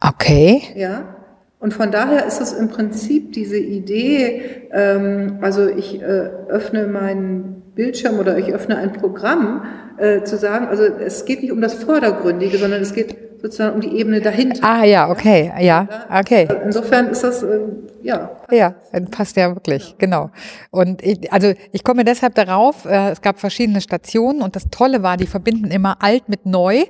okay, 0.00 0.62
Ja. 0.76 1.16
Und 1.62 1.72
von 1.72 1.92
daher 1.92 2.26
ist 2.26 2.40
es 2.40 2.52
im 2.52 2.70
Prinzip 2.70 3.34
diese 3.34 3.56
Idee, 3.56 4.66
ähm, 4.72 5.38
also 5.42 5.68
ich 5.68 6.02
äh, 6.02 6.04
öffne 6.48 6.88
meinen 6.88 7.62
Bildschirm 7.76 8.18
oder 8.18 8.36
ich 8.36 8.52
öffne 8.52 8.76
ein 8.78 8.92
Programm, 8.92 9.64
äh, 9.96 10.24
zu 10.24 10.36
sagen, 10.38 10.66
also 10.66 10.82
es 10.82 11.24
geht 11.24 11.40
nicht 11.40 11.52
um 11.52 11.60
das 11.60 11.74
Vordergründige, 11.74 12.58
sondern 12.58 12.82
es 12.82 12.92
geht 12.92 13.16
sozusagen 13.40 13.76
um 13.76 13.80
die 13.80 13.96
Ebene 13.96 14.20
dahinter. 14.20 14.60
ah 14.64 14.84
ja, 14.84 15.08
okay, 15.08 15.52
ja, 15.60 15.86
okay. 16.10 16.48
Insofern 16.64 17.10
ist 17.10 17.22
das, 17.22 17.44
äh, 17.44 17.60
ja, 18.02 18.32
Ja, 18.50 18.74
dann 18.90 19.08
passt 19.12 19.36
ja 19.36 19.54
wirklich, 19.54 19.94
genau. 19.98 20.30
Und 20.72 21.00
ich, 21.00 21.32
also 21.32 21.52
ich 21.70 21.84
komme 21.84 22.04
deshalb 22.04 22.34
darauf, 22.34 22.86
äh, 22.86 23.10
es 23.10 23.20
gab 23.20 23.38
verschiedene 23.38 23.80
Stationen 23.80 24.42
und 24.42 24.56
das 24.56 24.64
Tolle 24.72 25.04
war, 25.04 25.16
die 25.16 25.28
verbinden 25.28 25.70
immer 25.70 26.02
alt 26.02 26.28
mit 26.28 26.44
neu. 26.44 26.82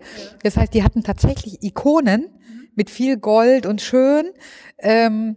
Das 0.43 0.57
heißt, 0.57 0.73
die 0.73 0.83
hatten 0.83 1.03
tatsächlich 1.03 1.63
Ikonen 1.63 2.31
mit 2.75 2.91
viel 2.91 3.17
Gold 3.17 3.67
und 3.67 3.81
schön. 3.81 4.31
Ähm, 4.79 5.37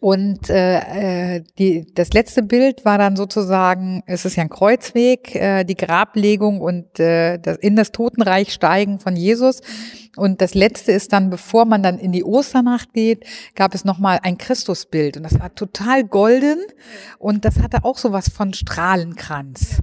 und 0.00 0.48
äh, 0.48 1.36
äh, 1.36 1.44
die, 1.58 1.86
das 1.94 2.14
letzte 2.14 2.42
Bild 2.42 2.86
war 2.86 2.96
dann 2.96 3.16
sozusagen, 3.16 4.02
es 4.06 4.24
ist 4.24 4.34
ja 4.34 4.42
ein 4.42 4.48
Kreuzweg, 4.48 5.34
äh, 5.34 5.64
die 5.64 5.74
Grablegung 5.76 6.62
und 6.62 6.98
äh, 6.98 7.38
das, 7.38 7.58
in 7.58 7.76
das 7.76 7.92
Totenreich 7.92 8.50
steigen 8.50 8.98
von 8.98 9.14
Jesus. 9.14 9.60
Und 10.16 10.40
das 10.40 10.54
letzte 10.54 10.92
ist 10.92 11.12
dann, 11.12 11.28
bevor 11.28 11.66
man 11.66 11.82
dann 11.82 11.98
in 11.98 12.12
die 12.12 12.24
Osternacht 12.24 12.94
geht, 12.94 13.26
gab 13.54 13.74
es 13.74 13.84
nochmal 13.84 14.20
ein 14.22 14.38
Christusbild. 14.38 15.18
Und 15.18 15.24
das 15.24 15.38
war 15.38 15.54
total 15.54 16.02
golden 16.04 16.60
und 17.18 17.44
das 17.44 17.58
hatte 17.58 17.84
auch 17.84 17.98
sowas 17.98 18.30
von 18.30 18.54
Strahlenkranz. 18.54 19.82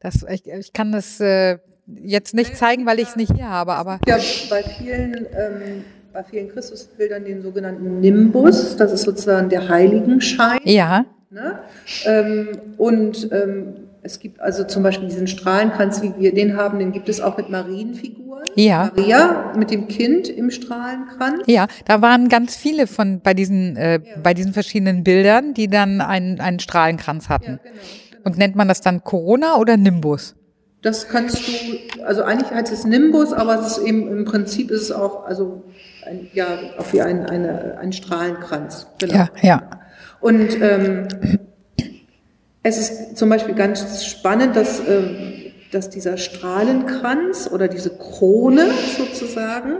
Das, 0.00 0.26
ich, 0.28 0.44
ich 0.44 0.72
kann 0.72 0.90
das 0.90 1.20
äh, 1.20 1.58
jetzt 1.86 2.34
nicht 2.34 2.56
zeigen, 2.56 2.84
weil 2.84 2.98
ich 2.98 3.10
es 3.10 3.16
nicht 3.16 3.32
hier 3.32 3.48
habe, 3.48 3.74
aber 3.74 4.00
ja 4.08 4.18
bei 4.50 4.64
vielen, 4.64 5.26
ähm, 5.36 5.84
bei 6.12 6.24
vielen 6.24 6.48
Christusbildern 6.48 7.24
den 7.24 7.42
sogenannten 7.42 8.00
Nimbus, 8.00 8.76
das 8.76 8.92
ist 8.92 9.02
sozusagen 9.02 9.48
der 9.48 9.68
Heiligenschein. 9.68 10.58
ja, 10.64 11.06
Ne? 11.32 11.60
Ähm, 12.04 12.48
und 12.76 13.30
ähm, 13.32 13.88
es 14.02 14.18
gibt 14.18 14.38
also 14.40 14.64
zum 14.64 14.82
Beispiel 14.82 15.08
diesen 15.08 15.26
Strahlenkranz, 15.26 16.02
wie 16.02 16.12
wir 16.18 16.34
den 16.34 16.58
haben, 16.58 16.78
den 16.78 16.92
gibt 16.92 17.08
es 17.08 17.22
auch 17.22 17.38
mit 17.38 17.48
Marienfiguren. 17.48 18.44
Ja. 18.54 18.92
Maria 18.94 19.54
mit 19.56 19.70
dem 19.70 19.88
Kind 19.88 20.28
im 20.28 20.50
Strahlenkranz. 20.50 21.44
Ja, 21.46 21.68
da 21.86 22.02
waren 22.02 22.28
ganz 22.28 22.54
viele 22.54 22.86
von 22.86 23.20
bei 23.20 23.32
diesen 23.32 23.76
äh, 23.76 24.00
bei 24.22 24.34
diesen 24.34 24.52
verschiedenen 24.52 25.04
Bildern, 25.04 25.54
die 25.54 25.68
dann 25.68 26.02
einen 26.02 26.38
einen 26.38 26.58
Strahlenkranz 26.58 27.30
hatten. 27.30 27.60
genau, 27.62 27.62
genau. 27.62 28.24
Und 28.24 28.36
nennt 28.36 28.54
man 28.54 28.68
das 28.68 28.82
dann 28.82 29.02
Corona 29.02 29.56
oder 29.56 29.78
Nimbus? 29.78 30.36
Das 30.82 31.08
kannst 31.08 31.48
du, 31.48 32.02
also 32.04 32.24
eigentlich 32.24 32.50
heißt 32.50 32.72
es 32.72 32.84
Nimbus, 32.84 33.32
aber 33.32 33.58
es 33.58 33.78
ist 33.78 33.86
eben 33.86 34.06
im 34.08 34.24
Prinzip 34.24 34.70
ist 34.70 34.82
es 34.82 34.92
auch, 34.92 35.24
also 35.24 35.62
ein, 36.06 36.28
ja, 36.32 36.58
auch 36.78 36.92
wie 36.92 37.02
ein, 37.02 37.26
eine, 37.26 37.78
ein 37.78 37.92
Strahlenkranz. 37.92 38.86
Genau. 38.98 39.14
Ja, 39.14 39.28
ja. 39.40 39.62
Und 40.20 40.60
ähm, 40.60 41.08
es 42.62 42.78
ist 42.78 43.16
zum 43.16 43.28
Beispiel 43.28 43.54
ganz 43.54 44.04
spannend, 44.04 44.54
dass, 44.56 44.80
ähm, 44.80 45.52
dass 45.72 45.90
dieser 45.90 46.16
Strahlenkranz 46.16 47.50
oder 47.52 47.68
diese 47.68 47.90
Krone 47.90 48.68
sozusagen 48.96 49.78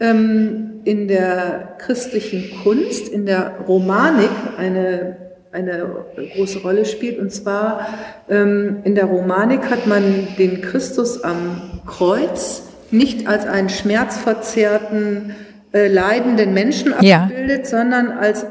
ähm, 0.00 0.80
in 0.84 1.08
der 1.08 1.76
christlichen 1.78 2.62
Kunst, 2.62 3.08
in 3.08 3.26
der 3.26 3.58
Romanik 3.66 4.30
eine, 4.58 5.16
eine 5.52 5.86
große 6.34 6.60
Rolle 6.60 6.84
spielt. 6.84 7.18
Und 7.18 7.32
zwar 7.32 7.86
ähm, 8.28 8.78
in 8.84 8.94
der 8.94 9.06
Romanik 9.06 9.70
hat 9.70 9.86
man 9.86 10.28
den 10.38 10.60
Christus 10.62 11.22
am 11.22 11.80
Kreuz 11.86 12.62
nicht 12.90 13.26
als 13.26 13.46
einen 13.46 13.68
schmerzverzerrten, 13.68 15.34
äh, 15.72 15.88
leidenden 15.88 16.54
Menschen 16.54 16.94
Ja. 17.00 17.22
abgebildet, 17.24 17.66
sondern 17.66 18.10
als 18.10 18.46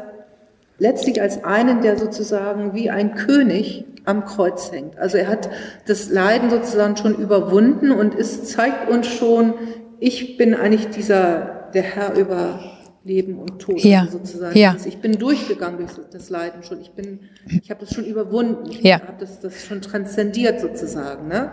letztlich 0.77 1.21
als 1.21 1.43
einen, 1.43 1.81
der 1.81 1.97
sozusagen 1.97 2.73
wie 2.73 2.89
ein 2.89 3.15
König 3.15 3.85
am 4.05 4.25
Kreuz 4.25 4.71
hängt. 4.71 4.97
Also 4.97 5.17
er 5.17 5.27
hat 5.27 5.49
das 5.87 6.09
Leiden 6.09 6.49
sozusagen 6.49 6.97
schon 6.97 7.15
überwunden 7.15 7.91
und 7.91 8.13
es 8.17 8.43
zeigt 8.45 8.89
uns 8.89 9.07
schon, 9.07 9.53
ich 9.99 10.37
bin 10.37 10.53
eigentlich 10.53 10.89
dieser, 10.89 11.69
der 11.73 11.83
Herr 11.83 12.13
über 12.15 12.59
Leben 13.03 13.37
und 13.39 13.59
Tod 13.59 13.79
Ja. 13.83 14.07
sozusagen. 14.11 14.57
Ja. 14.57 14.75
Ich 14.85 14.97
bin 14.97 15.13
durchgegangen 15.17 15.77
durch 15.77 15.91
das 16.11 16.29
Leiden 16.29 16.63
schon. 16.63 16.81
Ich 16.81 16.91
bin, 16.91 17.19
ich 17.61 17.69
habe 17.69 17.79
das 17.79 17.93
schon 17.93 18.03
überwunden. 18.05 18.69
Ich 18.69 18.81
Ja. 18.81 18.95
habe 18.95 19.13
das, 19.19 19.39
das 19.39 19.63
schon 19.63 19.81
transzendiert 19.81 20.59
sozusagen. 20.59 21.27
Ne? 21.27 21.51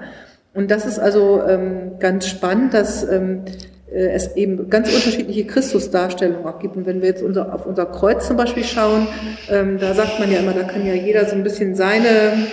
Und 0.54 0.70
das 0.70 0.84
ist 0.86 0.98
also 0.98 1.42
ähm, 1.46 1.92
ganz 1.98 2.26
spannend, 2.26 2.74
dass 2.74 3.04
ähm, 3.08 3.42
äh, 3.46 3.52
es 3.92 4.36
eben 4.36 4.70
ganz 4.70 4.92
unterschiedliche 4.92 5.46
Christusdarstellungen 5.46 6.46
auch 6.46 6.58
gibt. 6.58 6.76
Und 6.76 6.86
wenn 6.86 7.02
wir 7.02 7.08
jetzt 7.08 7.22
unser, 7.22 7.54
auf 7.54 7.66
unser 7.66 7.86
Kreuz 7.86 8.26
zum 8.26 8.36
Beispiel 8.36 8.64
schauen, 8.64 9.06
ähm, 9.50 9.78
da 9.78 9.94
sagt 9.94 10.18
man 10.18 10.30
ja 10.30 10.38
immer, 10.38 10.52
da 10.52 10.64
kann 10.64 10.86
ja 10.86 10.94
jeder 10.94 11.26
so 11.26 11.34
ein 11.34 11.42
bisschen 11.42 11.74
seine 11.74 12.46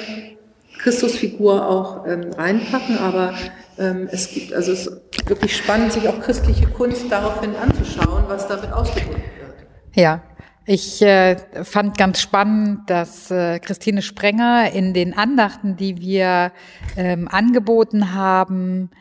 Christusfigur 0.80 1.68
auch 1.68 2.06
ähm, 2.08 2.32
reinpacken, 2.38 2.98
aber 2.98 3.34
ähm, 3.78 4.08
es 4.12 4.30
gibt, 4.30 4.54
also 4.54 4.72
es 4.72 4.88
ist 4.88 5.30
wirklich 5.30 5.56
spannend, 5.56 5.94
sich 5.94 6.08
auch 6.08 6.20
christliche 6.22 6.68
Kunst 6.68 7.12
daraufhin 7.12 7.52
anzuschauen, 7.56 8.24
was 8.28 8.48
damit 8.48 8.72
ausgedrückt 8.72 9.16
wird. 9.16 9.96
Ja. 9.96 10.22
Ich 10.66 11.02
äh, 11.02 11.36
fand 11.64 11.98
ganz 11.98 12.22
spannend, 12.22 12.92
dass 12.92 13.32
äh, 13.32 13.58
Christine 13.58 14.04
Sprenger 14.04 14.72
in 14.72 14.94
den 14.94 15.18
Andachten, 15.18 15.78
die 15.78 16.00
wir 16.00 16.52
ähm, 16.96 17.28
angeboten 17.28 18.14
haben 18.14 18.92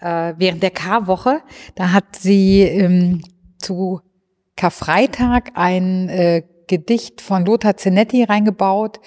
äh, 0.00 0.34
während 0.36 0.62
der 0.62 0.70
Karwoche, 0.70 1.42
da 1.74 1.92
hat 1.92 2.16
sie 2.16 2.62
ähm, 2.62 3.22
zu 3.58 4.00
Karfreitag 4.56 5.52
ein 5.54 6.08
äh, 6.08 6.42
Gedicht 6.66 7.20
von 7.20 7.44
Lothar 7.44 7.76
Zenetti 7.76 8.24
reingebaut 8.24 9.00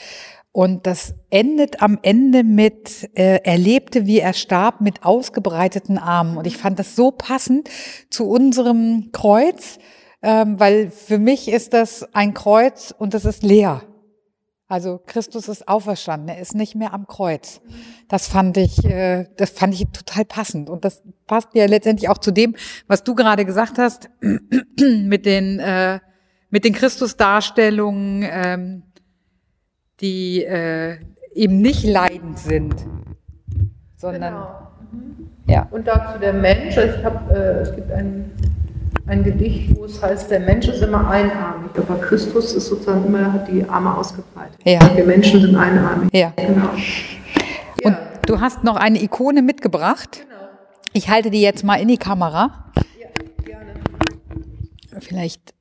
und 0.52 0.88
das 0.88 1.14
endet 1.30 1.82
am 1.82 2.00
Ende 2.02 2.44
mit, 2.44 3.10
äh, 3.18 3.40
er 3.44 3.58
lebte, 3.58 4.08
wie 4.08 4.20
er 4.20 4.34
starb, 4.34 4.82
mit 4.82 5.04
ausgebreiteten 5.04 5.98
Armen. 5.98 6.38
Und 6.38 6.48
ich 6.48 6.58
fand 6.58 6.80
das 6.80 6.96
so 6.96 7.12
passend 7.12 7.70
zu 8.10 8.28
unserem 8.28 9.12
Kreuz, 9.12 9.78
ähm, 10.22 10.60
weil 10.60 10.90
für 10.90 11.20
mich 11.20 11.50
ist 11.50 11.74
das 11.74 12.14
ein 12.14 12.34
Kreuz 12.34 12.94
und 12.98 13.14
das 13.14 13.26
ist 13.26 13.44
leer. 13.44 13.84
Also 14.70 15.02
Christus 15.04 15.50
ist 15.50 15.68
auferstanden, 15.68 16.30
er 16.30 16.40
ist 16.40 16.54
nicht 16.54 16.76
mehr 16.76 16.94
am 16.94 17.08
Kreuz. 17.08 17.60
Das 18.08 18.28
fand 18.28 18.56
ich, 18.56 18.86
äh, 18.86 19.26
das 19.36 19.50
fand 19.50 19.74
ich 19.74 19.88
total 19.88 20.26
passend 20.26 20.70
und 20.70 20.86
das 20.86 21.02
passt 21.26 21.50
ja 21.56 21.66
letztendlich 21.66 22.08
auch 22.08 22.20
zu 22.20 22.32
dem, 22.32 22.56
was 22.88 23.04
du 23.04 23.16
gerade 23.16 23.46
gesagt 23.46 23.80
hast 23.80 24.12
mit 24.80 25.26
den 25.26 25.60
äh, 25.60 26.00
mit 26.52 26.66
den 26.66 26.74
Christusdarstellungen, 26.74 28.24
ähm, 28.32 28.84
die 30.02 30.44
äh, 30.44 30.98
eben 31.34 31.62
nicht 31.62 31.84
leidend 31.84 32.38
sind, 32.38 32.76
sondern 33.96 34.34
ja, 35.48 35.68
Und 35.72 35.88
dazu 35.88 36.20
der 36.20 36.34
Mensch. 36.34 36.78
Ich 36.78 37.04
hab, 37.04 37.32
äh, 37.32 37.62
es 37.62 37.76
gibt 37.76 37.92
ein, 37.92 38.32
ein 39.08 39.24
Gedicht, 39.24 39.76
wo 39.76 39.86
es 39.86 40.02
heißt, 40.02 40.30
der 40.32 40.40
Mensch 40.42 40.68
ist 40.68 40.82
immer 40.82 41.10
einarmig, 41.10 41.72
aber 41.78 42.00
Christus 42.00 42.54
ist 42.54 42.68
sozusagen 42.68 43.06
immer, 43.06 43.34
hat 43.34 43.48
die 43.48 43.64
Arme 43.68 43.96
ausgebreitet. 43.98 44.58
Ja. 44.64 44.80
Wir 44.96 45.06
Menschen 45.06 45.42
sind 45.42 45.56
einarmig. 45.56 46.10
ja. 46.14 46.32
Genau. 46.36 46.70
Und 47.84 47.92
Ja, 47.92 47.98
du 48.26 48.40
hast 48.40 48.64
noch 48.64 48.76
eine 48.76 49.02
Ikone 49.02 49.42
mitgebracht. 49.42 50.22
genau. 50.28 50.36
Ich 50.94 51.10
halte 51.10 51.30
die 51.32 51.42
jetzt 51.42 51.64
mal 51.64 51.76
in 51.76 51.88
die 51.88 51.98
Kamera. 51.98 52.66
Ja, 53.00 53.08
gerne. 53.46 53.74
Vielleicht 55.00 55.54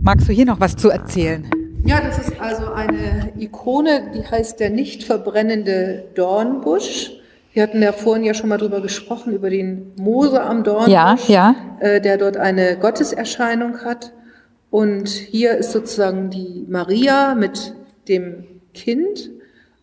magst 0.00 0.28
du 0.28 0.32
hier 0.32 0.46
noch 0.46 0.60
was 0.60 0.76
zu 0.76 0.90
erzählen. 0.90 1.48
Ja, 1.86 2.00
das 2.00 2.18
ist 2.18 2.40
also 2.40 2.72
eine 2.72 3.32
Ikone, 3.38 4.12
die 4.14 4.24
heißt 4.26 4.58
der 4.60 4.70
nicht 4.70 5.04
verbrennende 5.04 6.04
Dornbusch. 6.14 7.10
Wir 7.54 7.62
hatten 7.62 7.80
ja 7.80 7.92
vorhin 7.92 8.24
ja 8.24 8.34
schon 8.34 8.48
mal 8.48 8.58
drüber 8.58 8.80
gesprochen, 8.80 9.32
über 9.32 9.48
den 9.48 9.92
Mose 9.94 10.42
am 10.42 10.64
Dornbusch, 10.64 10.88
Ja, 10.92 11.16
ja. 11.28 11.54
äh, 11.78 12.00
der 12.00 12.18
dort 12.18 12.36
eine 12.36 12.76
Gotteserscheinung 12.76 13.84
hat. 13.84 14.12
Und 14.70 15.08
hier 15.08 15.56
ist 15.56 15.70
sozusagen 15.70 16.30
die 16.30 16.66
Maria 16.68 17.36
mit 17.36 17.74
dem 18.08 18.44
Kind, 18.74 19.30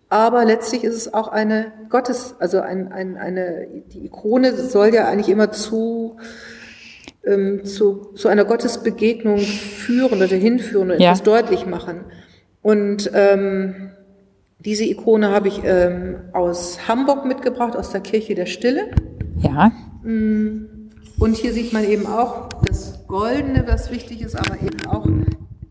aber 0.09 0.43
letztlich 0.43 0.83
ist 0.83 0.95
es 0.95 1.13
auch 1.13 1.29
eine 1.29 1.71
Gottes, 1.87 2.35
also 2.39 2.59
ein, 2.59 2.91
ein, 2.91 3.15
eine, 3.15 3.67
die 3.93 4.05
Ikone 4.05 4.53
soll 4.53 4.93
ja 4.93 5.07
eigentlich 5.07 5.29
immer 5.29 5.53
zu, 5.53 6.17
ähm, 7.25 7.63
zu, 7.63 8.11
zu 8.15 8.27
einer 8.27 8.43
Gottesbegegnung 8.43 9.37
führen 9.37 10.17
oder 10.21 10.35
hinführen 10.35 10.91
und 10.91 10.99
ja. 10.99 11.11
etwas 11.11 11.23
deutlich 11.23 11.65
machen. 11.65 12.01
Und 12.61 13.09
ähm, 13.13 13.91
diese 14.65 14.83
Ikone 14.85 15.29
habe 15.29 15.47
ich 15.47 15.61
ähm, 15.63 16.17
aus 16.33 16.87
Hamburg 16.87 17.25
mitgebracht, 17.25 17.75
aus 17.75 17.91
der 17.91 18.01
Kirche 18.01 18.35
der 18.35 18.45
Stille. 18.45 18.91
Ja. 19.39 19.71
Mm. 20.03 20.89
Und 21.19 21.35
hier 21.35 21.53
sieht 21.53 21.71
man 21.71 21.83
eben 21.83 22.07
auch 22.07 22.49
das 22.63 23.05
Goldene, 23.07 23.65
was 23.67 23.91
wichtig 23.91 24.21
ist, 24.21 24.35
aber 24.35 24.59
eben 24.61 24.87
auch 24.87 25.05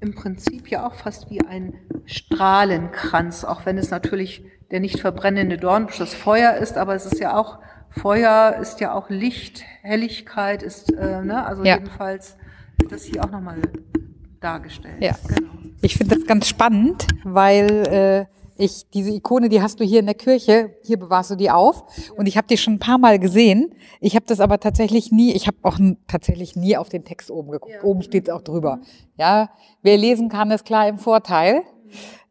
im 0.01 0.15
Prinzip 0.15 0.69
ja 0.69 0.87
auch 0.87 0.95
fast 0.95 1.29
wie 1.31 1.41
ein 1.41 1.75
Strahlenkranz, 2.07 3.45
auch 3.45 3.67
wenn 3.67 3.77
es 3.77 3.91
natürlich 3.91 4.45
der 4.71 4.81
nicht 4.81 5.01
verbrennende 5.01 5.59
Dornbusch 5.59 5.99
das 5.99 6.15
Feuer 6.15 6.55
ist, 6.55 6.79
aber 6.79 6.95
es 6.95 7.05
ist 7.05 7.19
ja 7.19 7.37
auch, 7.37 7.59
Feuer 7.89 8.57
ist 8.61 8.81
ja 8.81 8.95
auch 8.95 9.11
Licht, 9.11 9.65
Helligkeit 9.83 10.63
ist, 10.63 10.93
äh, 10.93 11.23
ne? 11.25 11.45
also 11.45 11.65
ja. 11.65 11.75
jedenfalls 11.75 12.37
das 12.89 13.03
hier 13.03 13.25
auch 13.25 13.31
nochmal 13.31 13.59
dargestellt. 14.41 14.97
Ja. 15.01 15.17
Genau. 15.27 15.51
Ich 15.83 15.97
finde 15.97 16.17
das 16.17 16.27
ganz 16.27 16.47
spannend, 16.47 17.07
weil 17.25 18.27
äh, 18.31 18.40
ich, 18.61 18.89
diese 18.93 19.11
Ikone, 19.11 19.49
die 19.49 19.63
hast 19.63 19.81
du 19.81 19.85
hier 19.85 20.01
in 20.01 20.07
der 20.07 20.15
Kirche, 20.15 20.75
hier 20.83 20.99
bewahrst 20.99 21.31
du 21.31 21.37
die 21.37 21.51
auf 21.51 21.85
und 22.17 22.27
ich 22.27 22.37
habe 22.37 22.47
die 22.47 22.57
schon 22.57 22.75
ein 22.75 22.79
paar 22.79 22.99
Mal 22.99 23.19
gesehen. 23.19 23.75
Ich 24.01 24.15
habe 24.15 24.27
das 24.27 24.39
aber 24.41 24.61
tatsächlich 24.61 25.11
nie, 25.11 25.33
ich 25.33 25.47
habe 25.47 25.57
auch 25.63 25.79
tatsächlich 26.07 26.57
nie 26.57 26.77
auf 26.77 26.89
den 26.89 27.05
Text 27.05 27.31
oben 27.31 27.51
geguckt. 27.51 27.75
Ja. 27.75 27.83
Oben 27.83 28.03
steht 28.03 28.29
es 28.29 28.35
auch 28.35 28.43
drüber. 28.43 28.81
Ja, 29.17 29.51
wer 29.83 29.97
lesen 29.97 30.29
kann, 30.29 30.51
ist 30.51 30.65
klar 30.65 30.87
im 30.89 30.99
Vorteil. 30.99 31.63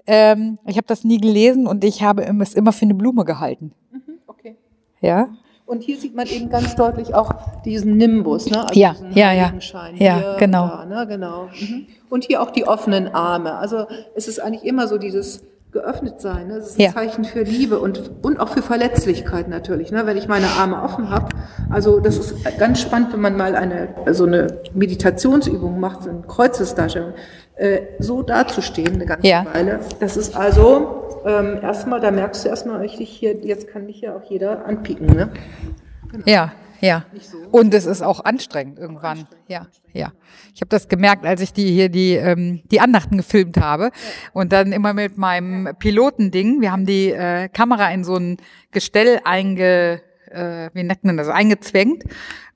Ähm, 0.05 0.59
ich 0.67 0.77
habe 0.77 0.87
das 0.87 1.03
nie 1.03 1.17
gelesen 1.17 1.67
und 1.67 1.83
ich 1.83 2.03
habe 2.03 2.23
es 2.23 2.53
immer 2.53 2.73
für 2.73 2.85
eine 2.85 2.93
Blume 2.95 3.25
gehalten. 3.25 3.73
Mhm, 3.91 4.19
okay. 4.27 4.55
Ja. 5.01 5.29
Und 5.65 5.83
hier 5.83 5.97
sieht 5.99 6.15
man 6.15 6.27
eben 6.27 6.49
ganz 6.49 6.75
deutlich 6.75 7.13
auch 7.13 7.31
diesen 7.63 7.97
Nimbus, 7.97 8.49
ne? 8.49 8.67
Also 8.67 8.79
ja, 8.79 8.95
ja, 9.13 9.33
ja, 9.33 9.53
ja, 9.97 10.37
genau. 10.37 10.67
Da, 10.67 10.85
ne? 10.85 11.07
genau. 11.07 11.49
Mhm. 11.59 11.87
Und 12.09 12.25
hier 12.25 12.41
auch 12.41 12.49
die 12.49 12.67
offenen 12.67 13.07
Arme. 13.07 13.53
Also 13.55 13.85
es 14.15 14.27
ist 14.27 14.39
eigentlich 14.39 14.63
immer 14.63 14.87
so 14.87 14.97
dieses 14.97 15.43
geöffnet 15.71 16.19
sein. 16.19 16.47
Ne? 16.47 16.55
Das 16.55 16.69
ist 16.69 16.79
ein 16.79 16.83
ja. 16.83 16.93
Zeichen 16.93 17.25
für 17.25 17.43
Liebe 17.43 17.79
und, 17.79 18.11
und 18.23 18.39
auch 18.39 18.49
für 18.49 18.61
Verletzlichkeit 18.61 19.47
natürlich. 19.47 19.91
Ne? 19.91 20.05
Wenn 20.05 20.17
ich 20.17 20.27
meine 20.27 20.47
Arme 20.47 20.81
offen 20.81 21.09
habe. 21.09 21.27
Also 21.69 21.99
das 21.99 22.17
ist 22.17 22.35
ganz 22.57 22.81
spannend, 22.81 23.13
wenn 23.13 23.21
man 23.21 23.37
mal 23.37 23.55
eine 23.55 23.89
so 24.11 24.25
eine 24.25 24.61
Meditationsübung 24.73 25.79
macht, 25.79 26.03
so 26.03 26.09
eine 26.09 26.21
Kreuzesdarstellung, 26.21 27.13
äh, 27.55 27.81
so 27.99 28.23
dazustehen 28.23 28.95
eine 28.95 29.05
ganze 29.05 29.27
ja. 29.27 29.45
Weile. 29.53 29.79
Das 29.99 30.17
ist 30.17 30.35
also 30.35 31.21
ähm, 31.25 31.59
erstmal, 31.61 31.99
da 31.99 32.09
merkst 32.11 32.45
du 32.45 32.49
erstmal 32.49 32.77
richtig 32.77 33.09
hier, 33.09 33.35
jetzt 33.35 33.67
kann 33.67 33.85
mich 33.85 34.01
ja 34.01 34.15
auch 34.15 34.23
jeder 34.23 34.65
anpieken. 34.65 35.05
Ne? 35.05 35.29
Genau. 36.11 36.23
Ja. 36.25 36.51
Ja. 36.81 37.05
So. 37.19 37.37
Und 37.51 37.73
es 37.73 37.85
ist 37.85 38.01
auch 38.01 38.23
anstrengend 38.23 38.79
irgendwann. 38.79 39.19
Anstrengend, 39.19 39.45
ja, 39.47 39.67
ja. 39.93 40.11
Ich 40.53 40.61
habe 40.61 40.69
das 40.69 40.87
gemerkt, 40.87 41.25
als 41.25 41.41
ich 41.41 41.53
die 41.53 41.71
hier 41.71 41.89
die 41.89 42.13
ähm, 42.13 42.61
die 42.71 42.79
Andachten 42.79 43.17
gefilmt 43.17 43.57
habe 43.57 43.85
ja. 43.85 43.91
und 44.33 44.51
dann 44.51 44.71
immer 44.71 44.93
mit 44.93 45.17
meinem 45.17 45.69
Pilotending. 45.77 46.61
Wir 46.61 46.71
haben 46.71 46.85
die 46.85 47.11
äh, 47.11 47.49
Kamera 47.49 47.91
in 47.91 48.03
so 48.03 48.15
ein 48.15 48.37
Gestell 48.71 49.19
einge 49.23 50.01
äh, 50.31 50.69
wie 50.73 50.83
nennt 50.83 51.03
man 51.03 51.17
das, 51.17 51.27
eingezwängt. 51.27 52.03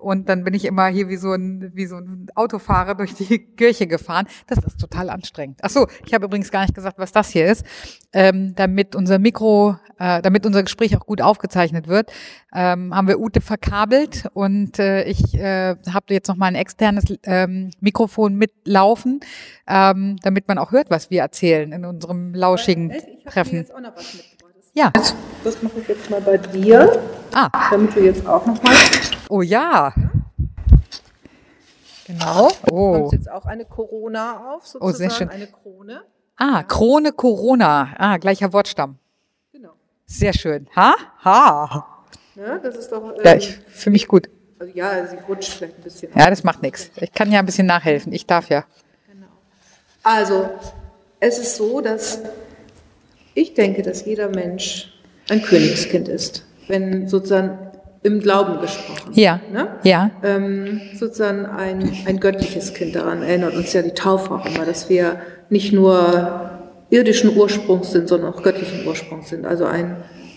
Und 0.03 0.27
dann 0.29 0.43
bin 0.43 0.53
ich 0.53 0.65
immer 0.65 0.87
hier 0.87 1.07
wie 1.07 1.15
so 1.15 1.33
ein, 1.33 1.71
wie 1.73 1.85
so 1.85 1.97
ein 1.97 2.27
Autofahrer 2.35 2.95
durch 2.95 3.13
die 3.13 3.39
Kirche 3.57 3.87
gefahren. 3.87 4.27
Das 4.47 4.59
ist 4.59 4.79
total 4.79 5.09
anstrengend. 5.09 5.59
Ach 5.61 5.69
so, 5.69 5.87
ich 6.05 6.13
habe 6.13 6.25
übrigens 6.25 6.51
gar 6.51 6.61
nicht 6.61 6.75
gesagt, 6.75 6.99
was 6.99 7.11
das 7.11 7.29
hier 7.29 7.45
ist. 7.45 7.65
Ähm, 8.11 8.53
damit 8.55 8.95
unser 8.95 9.17
Mikro, 9.17 9.77
äh, 9.97 10.21
damit 10.21 10.45
unser 10.45 10.63
Gespräch 10.63 10.95
auch 10.97 11.05
gut 11.05 11.21
aufgezeichnet 11.21 11.87
wird, 11.87 12.11
ähm, 12.53 12.93
haben 12.93 13.07
wir 13.07 13.19
Ute 13.19 13.41
verkabelt 13.41 14.27
und 14.33 14.77
äh, 14.77 15.03
ich 15.05 15.33
äh, 15.35 15.75
habe 15.91 16.13
jetzt 16.13 16.27
noch 16.27 16.35
mal 16.35 16.47
ein 16.47 16.55
externes 16.55 17.05
ähm, 17.23 17.71
Mikrofon 17.79 18.35
mitlaufen, 18.35 19.21
ähm, 19.67 20.17
damit 20.21 20.47
man 20.47 20.57
auch 20.57 20.71
hört, 20.71 20.89
was 20.89 21.09
wir 21.09 21.21
erzählen 21.21 21.71
in 21.71 21.85
unserem 21.85 22.33
lauschigen 22.35 22.91
ich 22.91 23.25
Treffen. 23.25 23.55
Jetzt 23.55 23.73
auch 23.73 23.79
noch 23.79 23.95
was 23.95 24.15
ja. 24.73 24.89
Das, 24.91 25.15
das 25.43 25.61
mache 25.61 25.79
ich 25.79 25.87
jetzt 25.87 26.09
mal 26.09 26.21
bei 26.21 26.37
dir. 26.37 26.99
Ah. 27.31 27.49
Damit 27.69 27.95
du 27.95 27.99
jetzt 28.03 28.25
auch 28.25 28.45
noch 28.45 28.61
mal. 28.63 28.73
Oh 29.33 29.41
ja. 29.41 29.91
Genau. 32.05 32.51
Oh. 32.69 32.93
Du 32.93 32.99
kommst 32.99 33.13
jetzt 33.13 33.31
auch 33.31 33.47
eine 33.47 33.65
Corona 33.65 34.53
auf, 34.53 34.67
sozusagen. 34.67 34.85
Oh, 34.85 34.95
sehr 34.95 35.09
schön. 35.09 35.29
Eine 35.29 35.47
Krone. 35.47 36.03
Ah, 36.35 36.57
ja. 36.57 36.63
Krone 36.63 37.11
Corona. 37.13 37.95
Ah, 37.97 38.17
gleicher 38.17 38.53
Wortstamm. 38.53 38.99
Genau. 39.51 39.71
Sehr 40.05 40.33
schön. 40.33 40.67
Ha? 40.75 40.93
Ha. 41.25 42.05
Ja, 42.35 42.59
das 42.59 42.75
ist 42.75 42.91
doch. 42.91 43.09
Ähm, 43.09 43.21
ja, 43.23 43.35
ich, 43.35 43.55
für 43.55 43.89
mich 43.89 44.07
gut. 44.07 44.29
Also 44.59 44.71
ja, 44.75 45.07
sie 45.07 45.17
rutscht 45.27 45.53
vielleicht 45.53 45.79
ein 45.79 45.83
bisschen. 45.83 46.11
Ja, 46.15 46.29
das 46.29 46.43
macht 46.43 46.61
nichts. 46.61 46.91
Ich 46.97 47.11
kann 47.11 47.31
ja 47.31 47.39
ein 47.39 47.47
bisschen 47.47 47.65
nachhelfen. 47.65 48.13
Ich 48.13 48.27
darf 48.27 48.49
ja. 48.49 48.65
Genau. 49.11 49.25
Also, 50.03 50.47
es 51.19 51.39
ist 51.39 51.55
so, 51.55 51.81
dass 51.81 52.19
ich 53.33 53.55
denke, 53.55 53.81
dass 53.81 54.05
jeder 54.05 54.29
Mensch 54.29 54.93
ein 55.27 55.41
Königskind 55.41 56.07
ist, 56.07 56.45
wenn 56.67 57.07
sozusagen 57.07 57.72
im 58.03 58.19
Glauben 58.19 58.59
gesprochen. 58.61 59.11
Ja. 59.13 59.39
Ne? 59.51 59.67
Ja. 59.83 60.11
Ähm, 60.23 60.81
sozusagen 60.95 61.45
ein, 61.45 61.91
ein 62.05 62.19
göttliches 62.19 62.73
Kind. 62.73 62.95
Daran 62.95 63.23
erinnert 63.23 63.55
uns 63.55 63.73
ja 63.73 63.81
die 63.81 63.91
Taufe 63.91 64.33
auch 64.33 64.45
immer, 64.45 64.65
dass 64.65 64.89
wir 64.89 65.21
nicht 65.49 65.73
nur 65.73 66.51
irdischen 66.89 67.35
Ursprungs 67.35 67.91
sind, 67.91 68.07
sondern 68.07 68.33
auch 68.33 68.43
göttlichen 68.43 68.85
Ursprungs 68.85 69.29
sind. 69.29 69.45
Also 69.45 69.65
ein, 69.65 69.95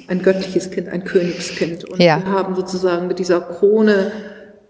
ein 0.09 0.23
göttliches 0.23 0.71
Kind, 0.71 0.89
ein 0.89 1.05
Königskind. 1.05 1.85
Und 1.85 2.01
ja. 2.01 2.19
wir 2.19 2.33
haben 2.33 2.55
sozusagen 2.55 3.09
mit 3.09 3.19
dieser 3.19 3.41
Krone 3.41 4.13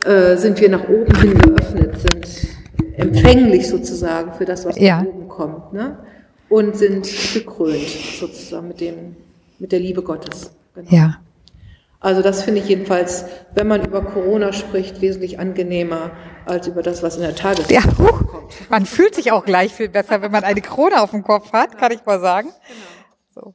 äh, 0.04 0.36
sind 0.36 0.60
wir 0.60 0.68
nach 0.68 0.88
oben 0.88 1.14
hin 1.20 1.38
geöffnet, 1.38 1.98
sind 2.00 2.48
empfänglich 2.96 3.68
sozusagen 3.68 4.32
für 4.32 4.44
das, 4.44 4.64
was 4.64 4.78
ja. 4.78 5.02
nach 5.02 5.06
oben 5.06 5.28
kommt. 5.28 5.72
Ne? 5.72 5.98
und 6.48 6.76
sind 6.76 7.08
gekrönt 7.34 7.88
sozusagen 8.20 8.68
mit 8.68 8.80
dem, 8.80 9.16
mit 9.58 9.72
der 9.72 9.80
Liebe 9.80 10.02
Gottes. 10.02 10.52
Genau. 10.74 10.88
Ja. 10.90 11.20
Also 12.00 12.22
das 12.22 12.42
finde 12.42 12.60
ich 12.60 12.68
jedenfalls, 12.68 13.24
wenn 13.54 13.66
man 13.66 13.84
über 13.84 14.02
Corona 14.02 14.52
spricht, 14.52 15.00
wesentlich 15.00 15.38
angenehmer 15.38 16.10
als 16.44 16.66
über 16.68 16.82
das, 16.82 17.02
was 17.02 17.16
in 17.16 17.22
der 17.22 17.34
Tagesschau 17.34 17.72
ja, 17.72 17.80
kommt. 17.80 18.70
Man 18.70 18.86
fühlt 18.86 19.14
sich 19.14 19.32
auch 19.32 19.44
gleich 19.44 19.72
viel 19.72 19.88
besser, 19.88 20.22
wenn 20.22 20.30
man 20.30 20.44
eine 20.44 20.60
Krone 20.60 21.02
auf 21.02 21.10
dem 21.10 21.22
Kopf 21.22 21.52
hat, 21.52 21.78
kann 21.78 21.92
ich 21.92 22.04
mal 22.04 22.20
sagen. 22.20 22.48
Genau. 22.48 23.46
So. 23.46 23.54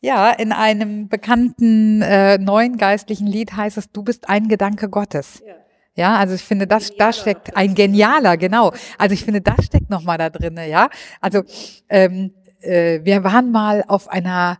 Ja, 0.00 0.30
in 0.30 0.52
einem 0.52 1.08
bekannten 1.08 2.00
äh, 2.00 2.38
neuen 2.38 2.78
geistlichen 2.78 3.26
Lied 3.26 3.54
heißt 3.54 3.76
es, 3.76 3.90
du 3.92 4.02
bist 4.02 4.28
ein 4.28 4.48
Gedanke 4.48 4.88
Gottes. 4.88 5.42
Ja. 5.46 5.54
Ja, 5.96 6.16
also 6.16 6.34
ich 6.34 6.42
finde, 6.44 6.66
das, 6.66 6.96
da 6.96 7.12
steckt 7.12 7.56
ein 7.56 7.74
genialer, 7.74 8.36
genau. 8.36 8.72
Also 8.96 9.12
ich 9.12 9.24
finde, 9.24 9.40
das 9.40 9.66
steckt 9.66 9.90
nochmal 9.90 10.16
da 10.16 10.30
drinne, 10.30 10.68
ja. 10.68 10.88
Also 11.20 11.42
ähm, 11.88 12.32
äh, 12.60 13.00
wir 13.02 13.24
waren 13.24 13.50
mal 13.50 13.84
auf 13.86 14.08
einer 14.08 14.58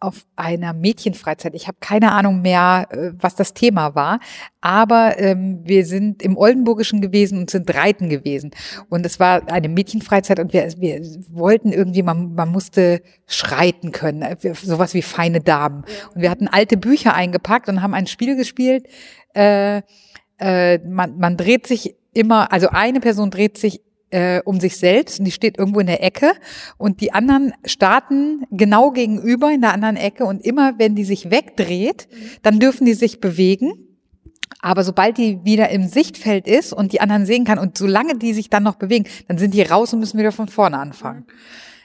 auf 0.00 0.26
einer 0.36 0.72
Mädchenfreizeit. 0.72 1.54
Ich 1.54 1.66
habe 1.66 1.78
keine 1.80 2.12
Ahnung 2.12 2.42
mehr, 2.42 2.88
äh, 2.90 3.12
was 3.18 3.34
das 3.34 3.54
Thema 3.54 3.94
war, 3.94 4.20
aber 4.60 5.18
ähm, 5.18 5.60
wir 5.64 5.86
sind 5.86 6.22
im 6.22 6.36
Oldenburgischen 6.36 7.00
gewesen 7.00 7.38
und 7.38 7.50
sind 7.50 7.72
reiten 7.74 8.08
gewesen. 8.08 8.50
Und 8.88 9.06
es 9.06 9.18
war 9.18 9.48
eine 9.50 9.68
Mädchenfreizeit 9.68 10.40
und 10.40 10.52
wir, 10.52 10.66
wir 10.78 11.00
wollten 11.30 11.72
irgendwie, 11.72 12.02
man, 12.02 12.34
man 12.34 12.50
musste 12.50 13.02
schreiten 13.26 13.92
können, 13.92 14.22
äh, 14.22 14.36
sowas 14.54 14.94
wie 14.94 15.02
feine 15.02 15.40
Damen. 15.40 15.84
Und 16.14 16.22
wir 16.22 16.30
hatten 16.30 16.48
alte 16.48 16.76
Bücher 16.76 17.14
eingepackt 17.14 17.68
und 17.68 17.82
haben 17.82 17.94
ein 17.94 18.06
Spiel 18.06 18.36
gespielt. 18.36 18.86
Äh, 19.34 19.82
äh, 20.38 20.78
man, 20.78 21.18
man 21.18 21.36
dreht 21.36 21.66
sich 21.66 21.96
immer, 22.12 22.52
also 22.52 22.68
eine 22.68 23.00
Person 23.00 23.30
dreht 23.30 23.58
sich 23.58 23.80
äh, 24.14 24.40
um 24.44 24.60
sich 24.60 24.76
selbst 24.76 25.18
und 25.18 25.24
die 25.24 25.32
steht 25.32 25.58
irgendwo 25.58 25.80
in 25.80 25.88
der 25.88 26.02
Ecke 26.02 26.34
und 26.78 27.00
die 27.00 27.12
anderen 27.12 27.52
starten 27.64 28.44
genau 28.52 28.92
gegenüber 28.92 29.50
in 29.50 29.60
der 29.60 29.74
anderen 29.74 29.96
Ecke 29.96 30.24
und 30.24 30.44
immer 30.44 30.78
wenn 30.78 30.94
die 30.94 31.04
sich 31.04 31.32
wegdreht, 31.32 32.06
dann 32.42 32.60
dürfen 32.60 32.84
die 32.84 32.94
sich 32.94 33.20
bewegen. 33.20 33.72
Aber 34.60 34.84
sobald 34.84 35.18
die 35.18 35.44
wieder 35.44 35.68
im 35.70 35.88
Sichtfeld 35.88 36.46
ist 36.46 36.72
und 36.72 36.92
die 36.92 37.00
anderen 37.00 37.26
sehen 37.26 37.44
kann 37.44 37.58
und 37.58 37.76
solange 37.76 38.16
die 38.16 38.32
sich 38.32 38.48
dann 38.48 38.62
noch 38.62 38.76
bewegen, 38.76 39.04
dann 39.26 39.36
sind 39.36 39.52
die 39.52 39.62
raus 39.62 39.92
und 39.92 39.98
müssen 39.98 40.18
wieder 40.18 40.32
von 40.32 40.46
vorne 40.46 40.78
anfangen. 40.78 41.26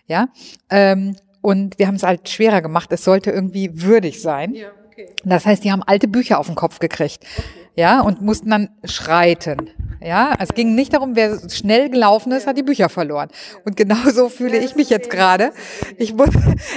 Ja. 0.06 0.30
Ähm, 0.70 1.16
und 1.42 1.80
wir 1.80 1.88
haben 1.88 1.96
es 1.96 2.04
halt 2.04 2.30
schwerer 2.30 2.62
gemacht. 2.62 2.92
Es 2.92 3.04
sollte 3.04 3.32
irgendwie 3.32 3.82
würdig 3.82 4.22
sein. 4.22 4.54
Ja, 4.54 4.68
okay. 4.88 5.08
Das 5.26 5.46
heißt, 5.46 5.64
die 5.64 5.72
haben 5.72 5.84
alte 5.84 6.08
Bücher 6.08 6.40
auf 6.40 6.46
den 6.46 6.56
Kopf 6.56 6.80
gekriegt. 6.80 7.24
Okay 7.24 7.59
ja, 7.80 8.02
und 8.02 8.22
mussten 8.22 8.50
dann 8.50 8.70
schreiten. 8.84 9.70
Ja, 10.02 10.34
es 10.38 10.50
ging 10.50 10.76
nicht 10.76 10.94
darum, 10.94 11.16
wer 11.16 11.40
schnell 11.50 11.90
gelaufen 11.90 12.34
ist, 12.34 12.46
hat 12.46 12.58
die 12.58 12.64
Bücher 12.64 12.90
verloren. 12.90 13.30
Und 13.64 13.78
genauso 13.78 14.28
fühle 14.28 14.58
ich 14.58 14.76
mich 14.76 14.90
jetzt 14.90 15.10
gerade. 15.10 15.52
Ich 15.98 16.14
muss, 16.14 16.30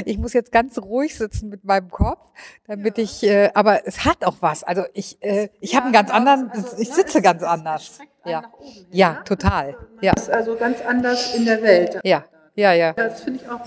ich 0.04 0.18
muss 0.18 0.32
jetzt 0.32 0.52
ganz 0.52 0.78
ruhig 0.78 1.16
sitzen 1.16 1.48
mit 1.48 1.64
meinem 1.64 1.90
Kopf, 1.90 2.20
damit 2.68 2.98
ich, 2.98 3.24
äh, 3.24 3.50
aber 3.54 3.86
es 3.86 4.04
hat 4.04 4.24
auch 4.24 4.36
was. 4.40 4.62
Also 4.62 4.84
ich, 4.94 5.20
äh, 5.22 5.48
ich 5.60 5.74
habe 5.74 5.86
einen 5.86 5.92
ganz 5.92 6.10
anderen, 6.10 6.52
ich 6.78 6.92
sitze 6.92 7.20
ganz 7.20 7.42
anders. 7.42 7.98
Ja, 8.24 8.44
ja, 8.92 9.14
total. 9.24 9.76
Ja, 10.00 10.12
Das 10.12 10.24
ist 10.24 10.30
also 10.30 10.54
ganz 10.54 10.80
anders 10.86 11.34
in 11.34 11.44
der 11.44 11.62
Welt. 11.62 11.98
ja, 12.04 12.24
ja, 12.54 12.72
ja. 12.72 12.92
Das 12.92 13.22
finde 13.22 13.40
ich 13.42 13.50
auch. 13.50 13.60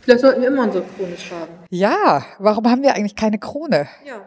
Vielleicht 0.00 0.20
sollten 0.20 0.40
wir 0.40 0.48
immer 0.48 0.62
unsere 0.62 0.84
Krone 0.84 1.16
tragen. 1.16 1.52
Ja, 1.68 2.24
warum 2.38 2.70
haben 2.70 2.82
wir 2.82 2.94
eigentlich 2.94 3.16
keine 3.16 3.38
Krone? 3.38 3.86
Ja. 4.06 4.22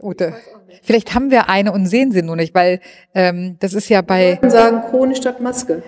Ute. 0.00 0.34
Vielleicht 0.82 1.14
haben 1.14 1.30
wir 1.30 1.48
eine 1.48 1.72
und 1.72 1.86
sehen 1.86 2.12
sie 2.12 2.22
nur 2.22 2.36
nicht, 2.36 2.54
weil 2.54 2.80
ähm, 3.14 3.56
das 3.60 3.74
ist 3.74 3.88
ja 3.88 4.02
bei. 4.02 4.38
Wir 4.40 4.50
sagen 4.50 4.82
Krone 4.90 5.14
statt 5.16 5.40
Maske. 5.40 5.82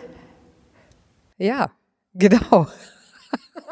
Ja, 1.38 1.70
genau. 2.14 2.66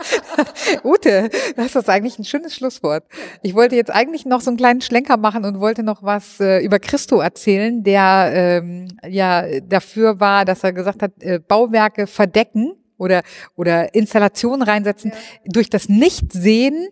Ute, 0.85 1.31
das 1.57 1.77
ist 1.77 1.89
eigentlich 1.89 2.19
ein 2.19 2.25
schönes 2.25 2.55
Schlusswort. 2.55 3.05
Ich 3.43 3.55
wollte 3.55 3.77
jetzt 3.77 3.91
eigentlich 3.91 4.27
noch 4.27 4.41
so 4.41 4.51
einen 4.51 4.57
kleinen 4.57 4.81
Schlenker 4.81 5.17
machen 5.17 5.45
und 5.45 5.61
wollte 5.61 5.83
noch 5.83 6.03
was 6.03 6.41
äh, 6.41 6.59
über 6.65 6.79
Christo 6.79 7.21
erzählen, 7.21 7.83
der 7.83 8.31
ähm, 8.35 8.89
ja 9.07 9.61
dafür 9.61 10.21
war, 10.21 10.45
dass 10.45 10.65
er 10.65 10.73
gesagt 10.73 11.03
hat, 11.03 11.13
äh, 11.21 11.39
Bauwerke 11.39 12.07
verdecken 12.07 12.75
oder 12.99 13.23
oder 13.57 13.95
Installationen 13.95 14.63
reinsetzen. 14.63 15.13
Durch 15.47 15.71
das 15.71 15.89
Nichtsehen 15.89 16.89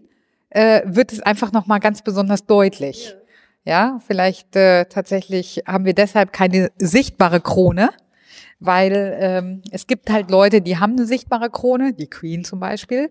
äh, 0.50 0.82
wird 0.84 1.12
es 1.12 1.20
einfach 1.20 1.52
noch 1.52 1.66
mal 1.66 1.78
ganz 1.78 2.02
besonders 2.02 2.46
deutlich. 2.46 3.08
Ja, 3.08 3.21
vielleicht 4.04 4.56
äh, 4.56 4.86
tatsächlich 4.86 5.62
haben 5.66 5.84
wir 5.84 5.94
deshalb 5.94 6.32
keine 6.32 6.70
sichtbare 6.78 7.40
Krone, 7.40 7.90
weil 8.60 9.16
ähm, 9.20 9.62
es 9.70 9.86
gibt 9.86 10.10
halt 10.10 10.30
Leute, 10.30 10.60
die 10.60 10.78
haben 10.78 10.92
eine 10.92 11.06
sichtbare 11.06 11.50
Krone, 11.50 11.92
die 11.92 12.08
Queen 12.08 12.44
zum 12.44 12.60
Beispiel, 12.60 13.10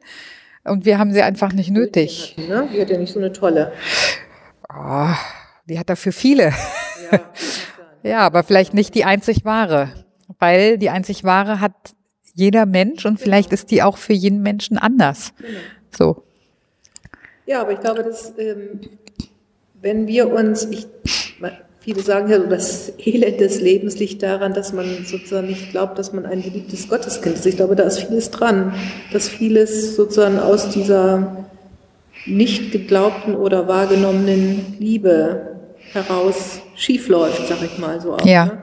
und 0.63 0.85
wir 0.85 0.99
haben 0.99 1.11
sie 1.11 1.21
einfach 1.21 1.53
nicht 1.53 1.71
nötig. 1.71 2.35
Ne? 2.37 2.69
Die 2.71 2.81
hat 2.81 2.89
ja 2.89 2.97
nicht 2.97 3.11
so 3.11 3.19
eine 3.19 3.31
tolle. 3.31 3.73
Oh, 4.69 5.09
die 5.67 5.79
hat 5.79 5.89
dafür 5.89 6.11
viele. 6.11 6.53
Ja. 7.11 7.19
Ja, 8.03 8.19
aber 8.19 8.43
vielleicht 8.43 8.73
nicht 8.73 8.95
die 8.95 9.03
einzig 9.03 9.43
wahre, 9.43 9.89
weil 10.39 10.77
die 10.77 10.89
einzig 10.89 11.25
wahre 11.25 11.59
hat 11.59 11.73
jeder 12.33 12.65
Mensch 12.65 13.05
und 13.05 13.19
vielleicht 13.19 13.51
ist 13.51 13.69
die 13.69 13.83
auch 13.83 13.97
für 13.97 14.13
jeden 14.13 14.41
Menschen 14.41 14.77
anders. 14.77 15.33
So. 15.91 16.23
Ja, 17.45 17.61
aber 17.61 17.73
ich 17.73 17.81
glaube, 17.81 18.03
dass 18.03 18.33
ähm, 18.37 18.79
wenn 19.81 20.07
wir 20.07 20.31
uns, 20.31 20.65
ich, 20.65 20.87
viele 21.79 22.01
sagen 22.01 22.29
ja, 22.29 22.39
so, 22.39 22.47
das 22.47 22.93
Elend 22.99 23.39
des 23.39 23.61
Lebens 23.61 23.97
liegt 23.97 24.21
daran, 24.23 24.53
dass 24.53 24.73
man 24.73 25.05
sozusagen 25.05 25.47
nicht 25.47 25.71
glaubt, 25.71 25.97
dass 25.97 26.13
man 26.13 26.25
ein 26.25 26.41
geliebtes 26.41 26.87
Gotteskind 26.87 27.35
ist. 27.35 27.45
Ich 27.45 27.55
glaube, 27.55 27.75
da 27.75 27.83
ist 27.83 27.99
vieles 27.99 28.29
dran, 28.31 28.73
dass 29.11 29.27
vieles 29.27 29.95
sozusagen 29.95 30.39
aus 30.39 30.69
dieser 30.69 31.45
nicht 32.25 32.71
geglaubten 32.71 33.35
oder 33.35 33.67
wahrgenommenen 33.67 34.77
Liebe 34.77 35.57
heraus 35.91 36.61
schiefläuft, 36.75 37.47
sag 37.47 37.63
ich 37.63 37.79
mal 37.79 37.99
so 37.99 38.13
auch. 38.13 38.25
Ja. 38.25 38.45
Ne? 38.45 38.57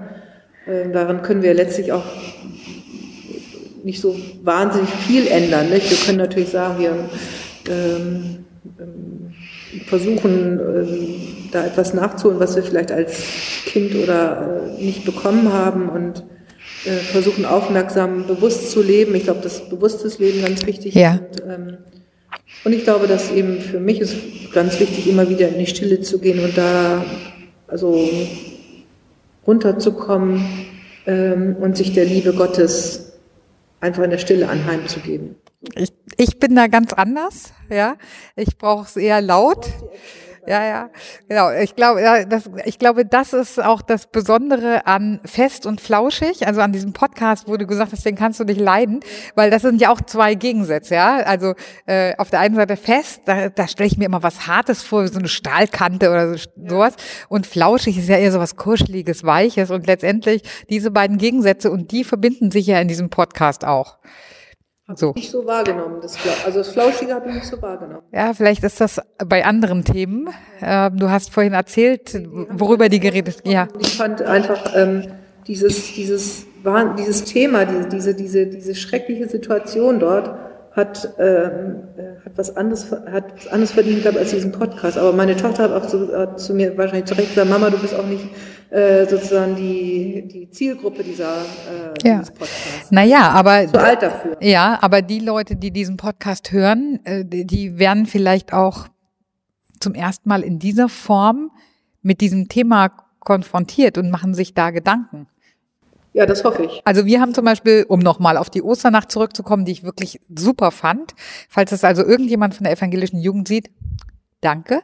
Ähm, 0.69 0.93
daran 0.93 1.23
können 1.23 1.43
wir 1.43 1.55
letztlich 1.55 1.91
auch 1.91 2.05
nicht 3.83 4.01
so 4.01 4.17
wahnsinnig 4.43 4.91
viel 4.91 5.27
ändern. 5.27 5.71
Nicht? 5.71 5.91
Wir 5.91 5.97
können 6.07 6.19
natürlich 6.19 6.51
sagen, 6.51 6.79
wir 6.79 6.91
ähm, 7.69 8.45
ähm, 8.79 9.18
versuchen, 9.87 10.61
ähm, 10.61 11.15
da 11.53 11.65
etwas 11.65 11.95
nachzuholen, 11.95 12.41
was 12.41 12.57
wir 12.57 12.63
vielleicht 12.63 12.93
als 12.93 13.23
Kind 13.67 13.95
oder 13.95 14.73
äh, 14.79 14.85
nicht 14.85 15.05
bekommen 15.05 15.53
haben 15.53 15.89
und 15.89 16.25
äh, 16.85 16.91
versuchen 16.91 17.45
aufmerksam, 17.45 18.27
bewusst 18.27 18.71
zu 18.71 18.83
leben. 18.83 19.15
Ich 19.15 19.25
glaube, 19.25 19.41
das 19.43 19.69
bewusstes 19.69 20.19
Leben 20.19 20.43
ganz 20.43 20.65
wichtig 20.67 20.95
Ja. 20.95 21.15
ist. 21.31 21.41
Und, 21.41 21.51
ähm, 21.51 21.77
und 22.65 22.73
ich 22.73 22.85
glaube, 22.85 23.07
dass 23.07 23.31
eben 23.31 23.61
für 23.61 23.81
mich 23.81 24.01
ist 24.01 24.17
ganz 24.53 24.79
wichtig, 24.81 25.09
immer 25.09 25.29
wieder 25.29 25.49
in 25.49 25.59
die 25.59 25.67
Stille 25.67 26.01
zu 26.01 26.19
gehen 26.19 26.43
und 26.45 26.57
da 26.57 27.05
also 27.67 28.09
runterzukommen 29.47 30.45
ähm, 31.07 31.57
und 31.61 31.77
sich 31.77 31.93
der 31.93 32.05
Liebe 32.05 32.33
Gottes 32.33 33.13
einfach 33.81 34.03
in 34.03 34.11
der 34.11 34.19
Stille 34.19 34.49
anheimzugeben. 34.49 35.37
Ich, 35.77 35.91
ich 36.17 36.39
bin 36.39 36.55
da 36.55 36.67
ganz 36.67 36.93
anders, 36.93 37.53
ja. 37.71 37.97
Ich 38.37 38.57
brauche 38.59 38.87
es 38.87 38.97
eher 38.97 39.21
laut. 39.21 39.67
Ja, 40.49 40.65
ja, 40.65 40.91
genau. 41.29 41.51
Ich 41.51 41.77
glaube, 41.77 42.01
ja, 42.01 42.25
das, 42.25 42.49
ich 42.65 42.79
glaube, 42.79 43.05
das 43.05 43.35
ist 43.35 43.63
auch 43.63 43.83
das 43.83 44.07
Besondere 44.07 44.87
an 44.87 45.21
Fest 45.27 45.67
und 45.67 45.79
Flauschig, 45.79 46.47
also 46.47 46.63
an 46.63 46.73
diesem 46.73 46.95
Podcast, 46.95 47.49
wo 47.49 47.59
du 47.59 47.67
gesagt 47.67 47.93
hast, 47.93 48.07
den 48.07 48.15
kannst 48.15 48.41
du 48.41 48.45
nicht 48.45 48.59
leiden, 48.59 49.01
weil 49.35 49.51
das 49.51 49.61
sind 49.61 49.79
ja 49.79 49.91
auch 49.93 50.01
zwei 50.01 50.35
Gegensätze, 50.37 50.95
ja. 50.95 51.19
Also 51.19 51.53
äh, 51.85 52.17
auf 52.17 52.31
der 52.31 52.41
einen 52.41 52.55
Seite 52.55 52.79
Fest, 52.79 53.23
da, 53.27 53.51
da 53.51 53.69
stelle 53.69 53.89
ich 53.89 53.99
mir 53.99 54.07
immer 54.07 54.23
was 54.23 54.47
Hartes 54.47 54.83
vor, 54.83 55.07
so 55.09 55.19
eine 55.19 55.29
Stahlkante 55.29 56.09
oder 56.09 56.33
so, 56.33 56.49
sowas. 56.67 56.95
Und 57.29 57.47
Flauschig 57.47 57.99
ist 57.99 58.09
ja 58.09 58.17
eher 58.17 58.33
so 58.33 58.39
was 58.39 58.57
Kuscheliges, 58.57 59.25
Weiches 59.25 59.71
und 59.71 59.87
letztendlich 59.87 60.43
diese 60.71 60.91
beiden 60.91 61.19
Gegensätze 61.19 61.71
und 61.71 61.93
die 61.93 62.05
verbinden 62.05 62.51
sich 62.51 62.67
ja 62.67 62.81
in 62.81 62.89
diesem 62.89 63.11
Podcast 63.11 63.67
auch. 63.67 63.99
So. 64.95 65.13
Nicht 65.15 65.31
so 65.31 65.45
wahrgenommen. 65.47 65.97
Das, 66.01 66.17
Fla- 66.17 66.47
also 66.47 66.59
das 66.59 66.69
Flauschige 66.69 67.15
habe 67.15 67.29
ich 67.29 67.35
nicht 67.35 67.47
so 67.47 67.61
wahrgenommen. 67.61 68.03
Ja, 68.13 68.33
vielleicht 68.33 68.65
ist 68.65 68.81
das 68.81 69.01
bei 69.27 69.45
anderen 69.45 69.85
Themen. 69.85 70.29
Ähm, 70.63 70.97
du 70.99 71.11
hast 71.11 71.31
vorhin 71.31 71.53
erzählt, 71.53 72.19
worüber 72.51 72.89
die 72.89 73.01
geredet. 73.01 73.39
Ja, 73.45 73.69
Ich 73.79 73.97
fand 73.97 74.23
einfach 74.23 74.73
ähm, 74.75 75.05
dieses, 75.47 75.93
dieses, 75.95 76.47
dieses 76.99 77.25
Thema, 77.25 77.65
diese, 77.67 77.89
diese, 77.89 78.15
diese, 78.15 78.47
diese 78.47 78.75
schreckliche 78.75 79.29
Situation 79.29 80.01
dort 80.01 80.35
hat, 80.73 81.13
ähm, 81.19 81.83
äh, 81.97 82.25
hat, 82.25 82.33
was 82.37 82.57
anderes, 82.57 82.91
hat 82.91 83.25
was 83.37 83.49
anderes 83.49 83.73
verdient 83.73 84.03
gehabt 84.05 84.17
als 84.19 84.31
diesen 84.31 84.53
Podcast. 84.53 84.97
Aber 84.97 85.13
meine 85.13 85.37
Tochter 85.37 85.65
hat 85.65 85.73
auch 85.73 85.87
zu, 85.87 86.17
hat 86.17 86.41
zu 86.41 86.55
mir 86.55 86.77
wahrscheinlich 86.79 87.07
zu 87.07 87.15
Recht 87.15 87.31
gesagt, 87.31 87.51
Mama, 87.51 87.69
du 87.71 87.79
bist 87.79 87.95
auch 87.95 88.07
nicht 88.07 88.25
äh, 88.71 89.07
sozusagen 89.07 89.57
die, 89.57 90.27
die 90.29 90.51
Zielgruppe 90.51 91.03
dieser, 91.03 91.39
äh, 91.43 92.07
Ja. 92.09 92.19
dieses 92.19 92.31
Podcasts. 92.31 92.91
naja, 92.91 93.31
aber 93.31 93.67
Zu 93.67 93.81
alt 93.81 94.03
dafür. 94.03 94.37
ja, 94.41 94.79
aber 94.83 95.03
die 95.03 95.21
Leute, 95.21 95.57
die 95.57 95.71
diesen 95.71 95.97
Podcast 95.97 96.53
hören, 96.53 97.01
äh, 97.05 97.25
die 97.25 97.79
werden 97.79 98.07
vielleicht 98.07 98.53
auch 98.53 98.89
zum 99.81 99.95
ersten 99.95 100.29
Mal 100.29 100.43
in 100.43 100.59
dieser 100.59 100.89
Form 100.89 101.51
mit 102.03 102.21
diesem 102.21 102.49
Thema 102.49 102.91
konfrontiert 103.21 103.97
und 103.99 104.11
machen 104.11 104.35
sich 104.35 104.55
da 104.55 104.71
Gedanken. 104.71 105.27
Ja, 106.15 106.27
das 106.27 106.43
hoffe 106.43 106.65
ich. 106.65 106.81
Also 106.85 107.07
wir 107.07 107.21
haben 107.21 107.35
zum 107.35 107.45
Beispiel, 107.45 107.85
um 107.89 108.01
nochmal 108.01 108.37
auf 108.39 108.51
die 108.51 108.63
Osternacht 108.63 109.13
zurückzukommen, 109.13 109.65
die 109.65 109.73
ich 109.73 109.85
wirklich 109.85 110.21
super 110.35 110.71
fand, 110.73 111.15
falls 111.49 111.71
es 111.71 111.85
also 111.85 112.03
irgendjemand 112.05 112.55
von 112.55 112.65
der 112.65 112.73
evangelischen 112.73 113.21
Jugend 113.21 113.47
sieht, 113.47 113.71
danke. 114.41 114.83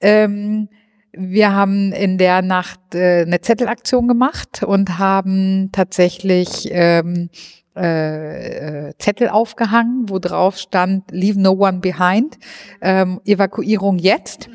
Ähm, 0.00 0.68
wir 1.18 1.52
haben 1.52 1.92
in 1.92 2.16
der 2.16 2.42
Nacht 2.42 2.94
äh, 2.94 3.22
eine 3.22 3.40
Zettelaktion 3.40 4.06
gemacht 4.06 4.62
und 4.62 4.98
haben 4.98 5.70
tatsächlich 5.72 6.68
ähm, 6.70 7.28
äh, 7.76 8.88
äh, 8.88 8.94
Zettel 8.98 9.28
aufgehangen, 9.28 10.08
wo 10.08 10.18
drauf 10.18 10.58
stand 10.58 11.10
Leave 11.10 11.40
no 11.40 11.52
one 11.52 11.78
behind, 11.78 12.38
ähm, 12.80 13.20
Evakuierung 13.24 13.98
jetzt. 13.98 14.48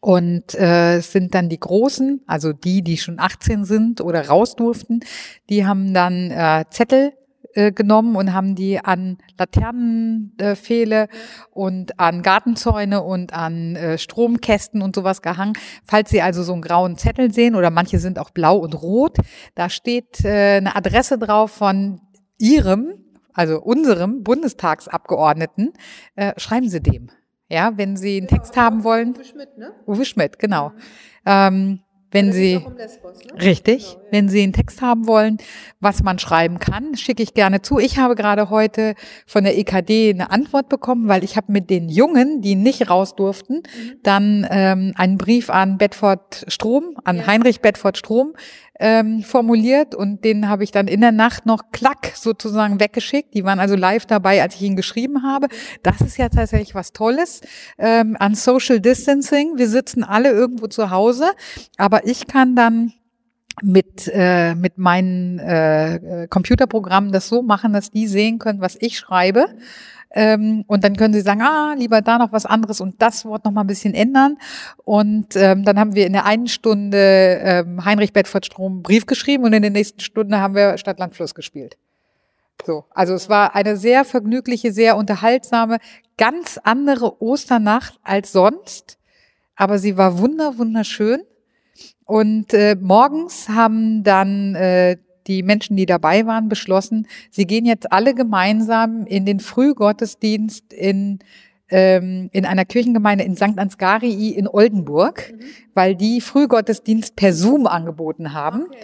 Und 0.00 0.54
äh, 0.54 0.98
es 0.98 1.12
sind 1.12 1.34
dann 1.34 1.48
die 1.48 1.60
Großen, 1.60 2.22
also 2.26 2.52
die, 2.52 2.82
die 2.82 2.96
schon 2.96 3.18
18 3.18 3.64
sind 3.64 4.00
oder 4.00 4.28
raus 4.28 4.56
durften, 4.56 5.00
die 5.48 5.66
haben 5.66 5.92
dann 5.92 6.30
äh, 6.30 6.64
Zettel 6.70 7.12
äh, 7.54 7.72
genommen 7.72 8.16
und 8.16 8.32
haben 8.32 8.54
die 8.54 8.78
an 8.78 9.18
Laternenpfähle 9.38 11.02
äh, 11.04 11.08
und 11.50 11.98
an 11.98 12.22
Gartenzäune 12.22 13.02
und 13.02 13.32
an 13.32 13.76
äh, 13.76 13.98
Stromkästen 13.98 14.82
und 14.82 14.94
sowas 14.94 15.22
gehangen. 15.22 15.54
Falls 15.84 16.10
Sie 16.10 16.22
also 16.22 16.42
so 16.42 16.52
einen 16.52 16.62
grauen 16.62 16.96
Zettel 16.96 17.32
sehen 17.32 17.56
oder 17.56 17.70
manche 17.70 17.98
sind 17.98 18.18
auch 18.18 18.30
blau 18.30 18.56
und 18.56 18.80
rot, 18.80 19.16
da 19.54 19.68
steht 19.68 20.24
äh, 20.24 20.58
eine 20.58 20.76
Adresse 20.76 21.18
drauf 21.18 21.50
von 21.50 22.00
Ihrem, 22.38 22.94
also 23.32 23.60
unserem 23.60 24.22
Bundestagsabgeordneten. 24.22 25.72
Äh, 26.14 26.32
schreiben 26.38 26.68
Sie 26.68 26.80
dem. 26.80 27.10
Ja, 27.48 27.76
wenn 27.76 27.96
Sie 27.96 28.16
einen 28.16 28.28
Text 28.28 28.56
haben 28.56 28.84
wollen. 28.84 29.14
Uwe 29.16 29.24
Schmidt, 29.24 29.58
ne? 29.58 29.72
Uwe 29.86 30.04
Schmidt, 30.04 30.38
genau. 30.38 30.72
Ähm, 31.26 31.80
wenn 32.12 32.32
Sie, 32.32 32.64
Lesbos, 32.76 33.24
ne? 33.24 33.42
richtig, 33.42 33.94
Genau, 33.94 33.99
ja. 33.99 33.99
Wenn 34.10 34.28
Sie 34.28 34.42
einen 34.42 34.52
Text 34.52 34.82
haben 34.82 35.06
wollen, 35.06 35.38
was 35.80 36.02
man 36.02 36.18
schreiben 36.18 36.58
kann, 36.58 36.96
schicke 36.96 37.22
ich 37.22 37.34
gerne 37.34 37.62
zu. 37.62 37.78
Ich 37.78 37.98
habe 37.98 38.14
gerade 38.14 38.50
heute 38.50 38.94
von 39.26 39.44
der 39.44 39.56
EKD 39.58 40.10
eine 40.10 40.30
Antwort 40.30 40.68
bekommen, 40.68 41.08
weil 41.08 41.24
ich 41.24 41.36
habe 41.36 41.52
mit 41.52 41.70
den 41.70 41.88
Jungen, 41.88 42.40
die 42.42 42.54
nicht 42.54 42.90
raus 42.90 43.14
durften, 43.16 43.56
Mhm. 43.56 43.92
dann 44.02 44.46
ähm, 44.50 44.92
einen 44.96 45.18
Brief 45.18 45.50
an 45.50 45.78
Bedford 45.78 46.44
Strom, 46.48 46.96
an 47.04 47.16
Ja. 47.18 47.26
Heinrich 47.26 47.60
Bedford 47.60 47.98
Strom 47.98 48.34
ähm, 48.82 49.22
formuliert 49.22 49.94
und 49.94 50.24
den 50.24 50.48
habe 50.48 50.64
ich 50.64 50.70
dann 50.70 50.88
in 50.88 51.02
der 51.02 51.12
Nacht 51.12 51.44
noch 51.44 51.64
klack 51.70 52.12
sozusagen 52.14 52.80
weggeschickt. 52.80 53.34
Die 53.34 53.44
waren 53.44 53.60
also 53.60 53.76
live 53.76 54.06
dabei, 54.06 54.40
als 54.40 54.54
ich 54.54 54.62
ihn 54.62 54.74
geschrieben 54.76 55.22
habe. 55.22 55.48
Das 55.82 56.00
ist 56.00 56.16
ja 56.16 56.30
tatsächlich 56.30 56.74
was 56.74 56.92
Tolles 56.94 57.42
ähm, 57.78 58.16
an 58.18 58.34
Social 58.34 58.80
Distancing. 58.80 59.58
Wir 59.58 59.68
sitzen 59.68 60.02
alle 60.02 60.30
irgendwo 60.30 60.66
zu 60.66 60.90
Hause, 60.90 61.32
aber 61.76 62.06
ich 62.06 62.26
kann 62.26 62.56
dann 62.56 62.92
mit, 63.62 64.10
äh, 64.12 64.54
mit 64.54 64.78
meinen 64.78 65.38
äh, 65.38 66.26
Computerprogrammen 66.30 67.12
das 67.12 67.28
so 67.28 67.42
machen, 67.42 67.72
dass 67.72 67.90
die 67.90 68.06
sehen 68.06 68.38
können, 68.38 68.60
was 68.60 68.76
ich 68.80 68.98
schreibe. 68.98 69.46
Ähm, 70.12 70.64
und 70.66 70.82
dann 70.82 70.96
können 70.96 71.14
sie 71.14 71.20
sagen, 71.20 71.40
ah, 71.42 71.74
lieber 71.78 72.02
da 72.02 72.18
noch 72.18 72.32
was 72.32 72.44
anderes 72.44 72.80
und 72.80 73.00
das 73.00 73.24
Wort 73.24 73.44
noch 73.44 73.52
mal 73.52 73.60
ein 73.60 73.68
bisschen 73.68 73.94
ändern. 73.94 74.38
Und 74.84 75.36
ähm, 75.36 75.64
dann 75.64 75.78
haben 75.78 75.94
wir 75.94 76.06
in 76.06 76.12
der 76.12 76.26
einen 76.26 76.48
Stunde 76.48 77.40
ähm, 77.42 77.84
Heinrich 77.84 78.12
Bedford 78.12 78.46
Strom 78.46 78.82
Brief 78.82 79.06
geschrieben 79.06 79.44
und 79.44 79.52
in 79.52 79.62
der 79.62 79.70
nächsten 79.70 80.00
Stunde 80.00 80.40
haben 80.40 80.54
wir 80.54 80.78
Stadt, 80.78 80.98
Land, 80.98 81.14
Fluss 81.14 81.34
gespielt. 81.34 81.76
So, 82.66 82.84
also 82.90 83.14
es 83.14 83.28
war 83.28 83.54
eine 83.54 83.76
sehr 83.76 84.04
vergnügliche, 84.04 84.72
sehr 84.72 84.96
unterhaltsame, 84.96 85.78
ganz 86.18 86.58
andere 86.62 87.22
Osternacht 87.22 87.98
als 88.02 88.32
sonst, 88.32 88.98
aber 89.56 89.78
sie 89.78 89.96
war 89.96 90.18
wunder 90.18 90.58
wunderschön. 90.58 91.22
Und 92.10 92.52
äh, 92.54 92.74
morgens 92.74 93.48
haben 93.48 94.02
dann 94.02 94.56
äh, 94.56 94.96
die 95.28 95.44
Menschen, 95.44 95.76
die 95.76 95.86
dabei 95.86 96.26
waren, 96.26 96.48
beschlossen, 96.48 97.06
sie 97.30 97.46
gehen 97.46 97.64
jetzt 97.64 97.92
alle 97.92 98.16
gemeinsam 98.16 99.06
in 99.06 99.24
den 99.24 99.38
Frühgottesdienst 99.38 100.72
in 100.72 101.20
ähm, 101.68 102.28
in 102.32 102.46
einer 102.46 102.64
Kirchengemeinde 102.64 103.22
in 103.22 103.36
St. 103.36 103.56
Ansgarii 103.56 104.30
in 104.30 104.48
Oldenburg, 104.48 105.32
mhm. 105.32 105.40
weil 105.72 105.94
die 105.94 106.20
Frühgottesdienst 106.20 107.14
per 107.14 107.32
Zoom 107.32 107.68
angeboten 107.68 108.32
haben. 108.32 108.64
Okay 108.64 108.78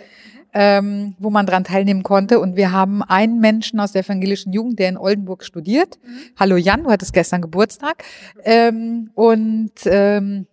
ähm, 0.59 1.15
wo 1.19 1.29
man 1.29 1.45
dran 1.45 1.65
teilnehmen 1.65 2.03
konnte. 2.03 2.41
Und 2.41 2.57
wir 2.57 2.73
haben 2.73 3.03
einen 3.03 3.41
Menschen 3.41 3.79
aus 3.79 3.93
der 3.93 4.03
evangelischen 4.03 4.55
Jugend, 4.55 4.79
der 4.79 4.89
in 4.89 4.97
Oldenburg 4.97 5.45
studiert. 5.45 5.99
Mhm. 6.03 6.19
Hallo 6.39 6.57
Jan, 6.57 6.85
du 6.85 6.91
hattest 6.91 7.13
gestern 7.13 7.43
Geburtstag. 7.43 8.05
Ähm, 8.43 9.11
und 9.15 9.73
ähm, 9.85 10.47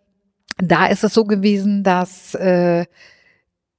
da 0.58 0.88
ist 0.88 1.04
es 1.04 1.14
so 1.14 1.24
gewesen, 1.24 1.84
dass 1.84 2.36
äh, 2.36 2.86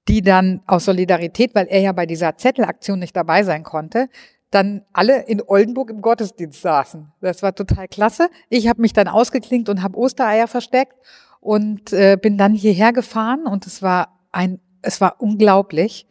die 0.09 0.23
dann 0.23 0.61
aus 0.67 0.85
Solidarität, 0.85 1.55
weil 1.55 1.67
er 1.67 1.81
ja 1.81 1.93
bei 1.93 2.07
dieser 2.07 2.37
Zettelaktion 2.37 2.99
nicht 2.99 3.17
dabei 3.17 3.43
sein 3.43 3.63
konnte, 3.63 4.09
dann 4.51 4.83
alle 4.93 5.23
in 5.23 5.43
Oldenburg 5.45 5.91
im 5.91 6.01
Gottesdienst 6.01 6.63
saßen. 6.63 7.13
Das 7.21 7.43
war 7.43 7.55
total 7.55 7.89
klasse. 7.89 8.29
Ich 8.49 8.69
habe 8.69 8.83
mich 8.83 8.93
dann 8.93 9.09
ausgeklinkt 9.09 9.69
und 9.69 9.83
habe 9.83 9.99
Ostereier 9.99 10.47
versteckt 10.47 10.95
und 11.41 11.93
äh, 11.93 12.17
bin 12.21 12.39
dann 12.39 12.55
hierher 12.55 12.93
gefahren 12.93 13.47
und 13.47 13.67
es 13.67 13.83
war 13.83 14.21
ein, 14.31 14.61
es 14.83 15.01
war 15.01 15.21
unglaublich. 15.21 16.07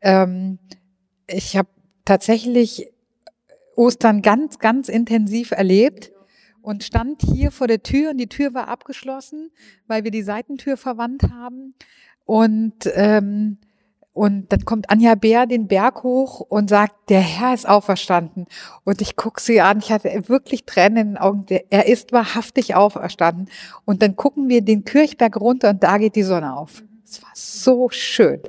Ähm, 0.00 0.58
ich 1.26 1.56
habe 1.56 1.68
tatsächlich 2.04 2.92
Ostern 3.74 4.22
ganz, 4.22 4.58
ganz 4.58 4.88
intensiv 4.88 5.50
erlebt 5.50 6.12
und 6.68 6.84
stand 6.84 7.22
hier 7.22 7.50
vor 7.50 7.66
der 7.66 7.82
Tür 7.82 8.10
und 8.10 8.18
die 8.18 8.26
Tür 8.26 8.52
war 8.52 8.68
abgeschlossen, 8.68 9.50
weil 9.86 10.04
wir 10.04 10.10
die 10.10 10.22
Seitentür 10.22 10.76
verwandt 10.76 11.22
haben. 11.32 11.72
Und, 12.26 12.90
ähm, 12.92 13.56
und 14.12 14.52
dann 14.52 14.66
kommt 14.66 14.90
Anja 14.90 15.14
Bär 15.14 15.46
den 15.46 15.66
Berg 15.66 16.02
hoch 16.02 16.40
und 16.40 16.68
sagt, 16.68 17.08
der 17.08 17.22
Herr 17.22 17.54
ist 17.54 17.66
auferstanden. 17.66 18.46
Und 18.84 19.00
ich 19.00 19.16
gucke 19.16 19.40
sie 19.40 19.62
an, 19.62 19.78
ich 19.78 19.90
hatte 19.90 20.10
wirklich 20.28 20.66
Tränen 20.66 20.98
in 20.98 21.06
den 21.12 21.16
Augen, 21.16 21.46
er 21.70 21.86
ist 21.86 22.12
wahrhaftig 22.12 22.74
auferstanden. 22.74 23.48
Und 23.86 24.02
dann 24.02 24.14
gucken 24.14 24.50
wir 24.50 24.60
den 24.60 24.84
Kirchberg 24.84 25.40
runter 25.40 25.70
und 25.70 25.82
da 25.82 25.96
geht 25.96 26.16
die 26.16 26.22
Sonne 26.22 26.54
auf. 26.54 26.82
Es 27.02 27.22
war 27.22 27.32
so 27.32 27.88
schön. 27.88 28.40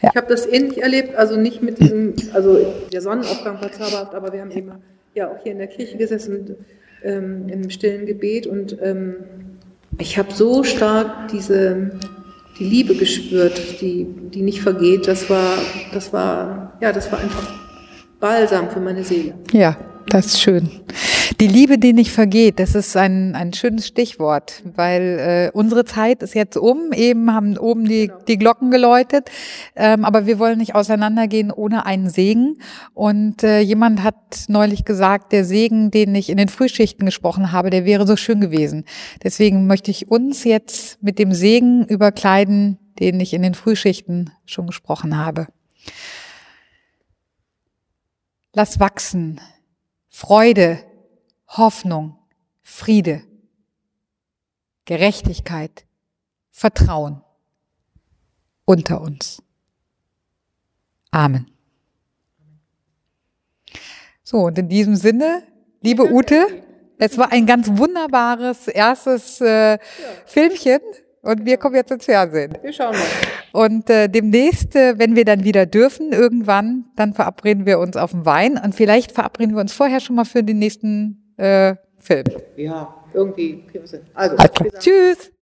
Ja. 0.00 0.10
Ich 0.10 0.16
habe 0.16 0.28
das 0.28 0.46
ähnlich 0.46 0.80
erlebt, 0.80 1.16
also 1.16 1.36
nicht 1.36 1.60
mit 1.60 1.80
diesem, 1.80 2.14
also 2.34 2.72
der 2.92 3.02
Sonnenaufgang 3.02 3.60
war 3.60 3.72
zauberhaft, 3.72 4.14
aber 4.14 4.32
wir 4.32 4.42
haben 4.42 4.52
eben 4.52 4.70
ja 5.14 5.28
auch 5.28 5.42
hier 5.42 5.50
in 5.50 5.58
der 5.58 5.66
Kirche 5.66 5.96
gesessen 5.96 6.56
ähm, 7.04 7.48
im 7.48 7.70
stillen 7.70 8.06
Gebet 8.06 8.46
und 8.46 8.76
ähm, 8.82 9.16
ich 9.98 10.18
habe 10.18 10.32
so 10.32 10.64
stark 10.64 11.28
diese 11.28 11.92
die 12.58 12.64
Liebe 12.64 12.94
gespürt, 12.94 13.80
die, 13.80 14.06
die 14.32 14.42
nicht 14.42 14.60
vergeht. 14.60 15.08
Das 15.08 15.28
war, 15.30 15.56
das 15.92 16.12
war, 16.12 16.74
ja, 16.80 16.92
das 16.92 17.10
war 17.10 17.18
einfach 17.18 17.52
Balsam 18.20 18.70
für 18.70 18.80
meine 18.80 19.04
Seele. 19.04 19.34
Ja, 19.52 19.76
das 20.08 20.26
ist 20.26 20.42
schön. 20.42 20.68
Die 21.40 21.46
Liebe, 21.46 21.78
die 21.78 21.92
nicht 21.92 22.10
vergeht, 22.10 22.58
das 22.58 22.74
ist 22.74 22.96
ein, 22.96 23.34
ein 23.34 23.52
schönes 23.52 23.86
Stichwort, 23.86 24.62
weil 24.76 25.50
äh, 25.52 25.56
unsere 25.56 25.84
Zeit 25.84 26.22
ist 26.22 26.34
jetzt 26.34 26.56
um, 26.56 26.92
eben 26.92 27.32
haben 27.32 27.56
oben 27.56 27.84
die, 27.84 28.08
genau. 28.08 28.18
die 28.26 28.38
Glocken 28.38 28.70
geläutet, 28.70 29.30
ähm, 29.76 30.04
aber 30.04 30.26
wir 30.26 30.38
wollen 30.38 30.58
nicht 30.58 30.74
auseinandergehen 30.74 31.50
ohne 31.50 31.86
einen 31.86 32.10
Segen. 32.10 32.58
Und 32.94 33.42
äh, 33.44 33.60
jemand 33.60 34.02
hat 34.02 34.44
neulich 34.48 34.84
gesagt, 34.84 35.32
der 35.32 35.44
Segen, 35.44 35.90
den 35.90 36.14
ich 36.14 36.28
in 36.28 36.36
den 36.36 36.48
Frühschichten 36.48 37.06
gesprochen 37.06 37.52
habe, 37.52 37.70
der 37.70 37.84
wäre 37.84 38.06
so 38.06 38.16
schön 38.16 38.40
gewesen. 38.40 38.84
Deswegen 39.22 39.66
möchte 39.66 39.90
ich 39.90 40.10
uns 40.10 40.44
jetzt 40.44 41.02
mit 41.02 41.18
dem 41.18 41.32
Segen 41.32 41.84
überkleiden, 41.86 42.78
den 42.98 43.20
ich 43.20 43.32
in 43.32 43.42
den 43.42 43.54
Frühschichten 43.54 44.30
schon 44.44 44.66
gesprochen 44.66 45.16
habe. 45.16 45.46
Lass 48.54 48.80
wachsen. 48.80 49.40
Freude, 50.10 50.78
Hoffnung, 51.56 52.16
Friede, 52.62 53.22
Gerechtigkeit, 54.86 55.84
Vertrauen 56.50 57.22
unter 58.64 59.00
uns. 59.02 59.42
Amen. 61.10 61.46
So, 64.22 64.38
und 64.38 64.58
in 64.58 64.68
diesem 64.68 64.96
Sinne, 64.96 65.42
liebe 65.82 66.10
Ute, 66.10 66.46
es 66.98 67.18
war 67.18 67.32
ein 67.32 67.44
ganz 67.44 67.68
wunderbares 67.68 68.68
erstes 68.68 69.40
äh, 69.42 69.78
Filmchen 70.24 70.80
und 71.20 71.44
wir 71.44 71.58
kommen 71.58 71.74
jetzt 71.74 71.90
ins 71.90 72.06
Fernsehen. 72.06 72.56
Wir 72.62 72.72
schauen 72.72 72.96
mal. 72.96 73.64
Und 73.66 73.90
äh, 73.90 74.08
demnächst, 74.08 74.74
äh, 74.74 74.98
wenn 74.98 75.16
wir 75.16 75.26
dann 75.26 75.44
wieder 75.44 75.66
dürfen, 75.66 76.12
irgendwann, 76.12 76.86
dann 76.96 77.12
verabreden 77.12 77.66
wir 77.66 77.78
uns 77.78 77.96
auf 77.96 78.12
den 78.12 78.24
Wein 78.24 78.56
und 78.56 78.74
vielleicht 78.74 79.12
verabreden 79.12 79.54
wir 79.54 79.60
uns 79.60 79.74
vorher 79.74 80.00
schon 80.00 80.16
mal 80.16 80.24
für 80.24 80.42
den 80.42 80.58
nächsten 80.58 81.21
äh, 81.36 81.74
Film. 81.98 82.24
Ja, 82.56 83.04
irgendwie 83.12 83.62
kriegen 83.62 83.72
wir 83.74 83.84
es 83.84 83.90
hin. 83.92 84.02
Also, 84.14 84.36
also 84.36 84.78
tschüss. 84.78 85.32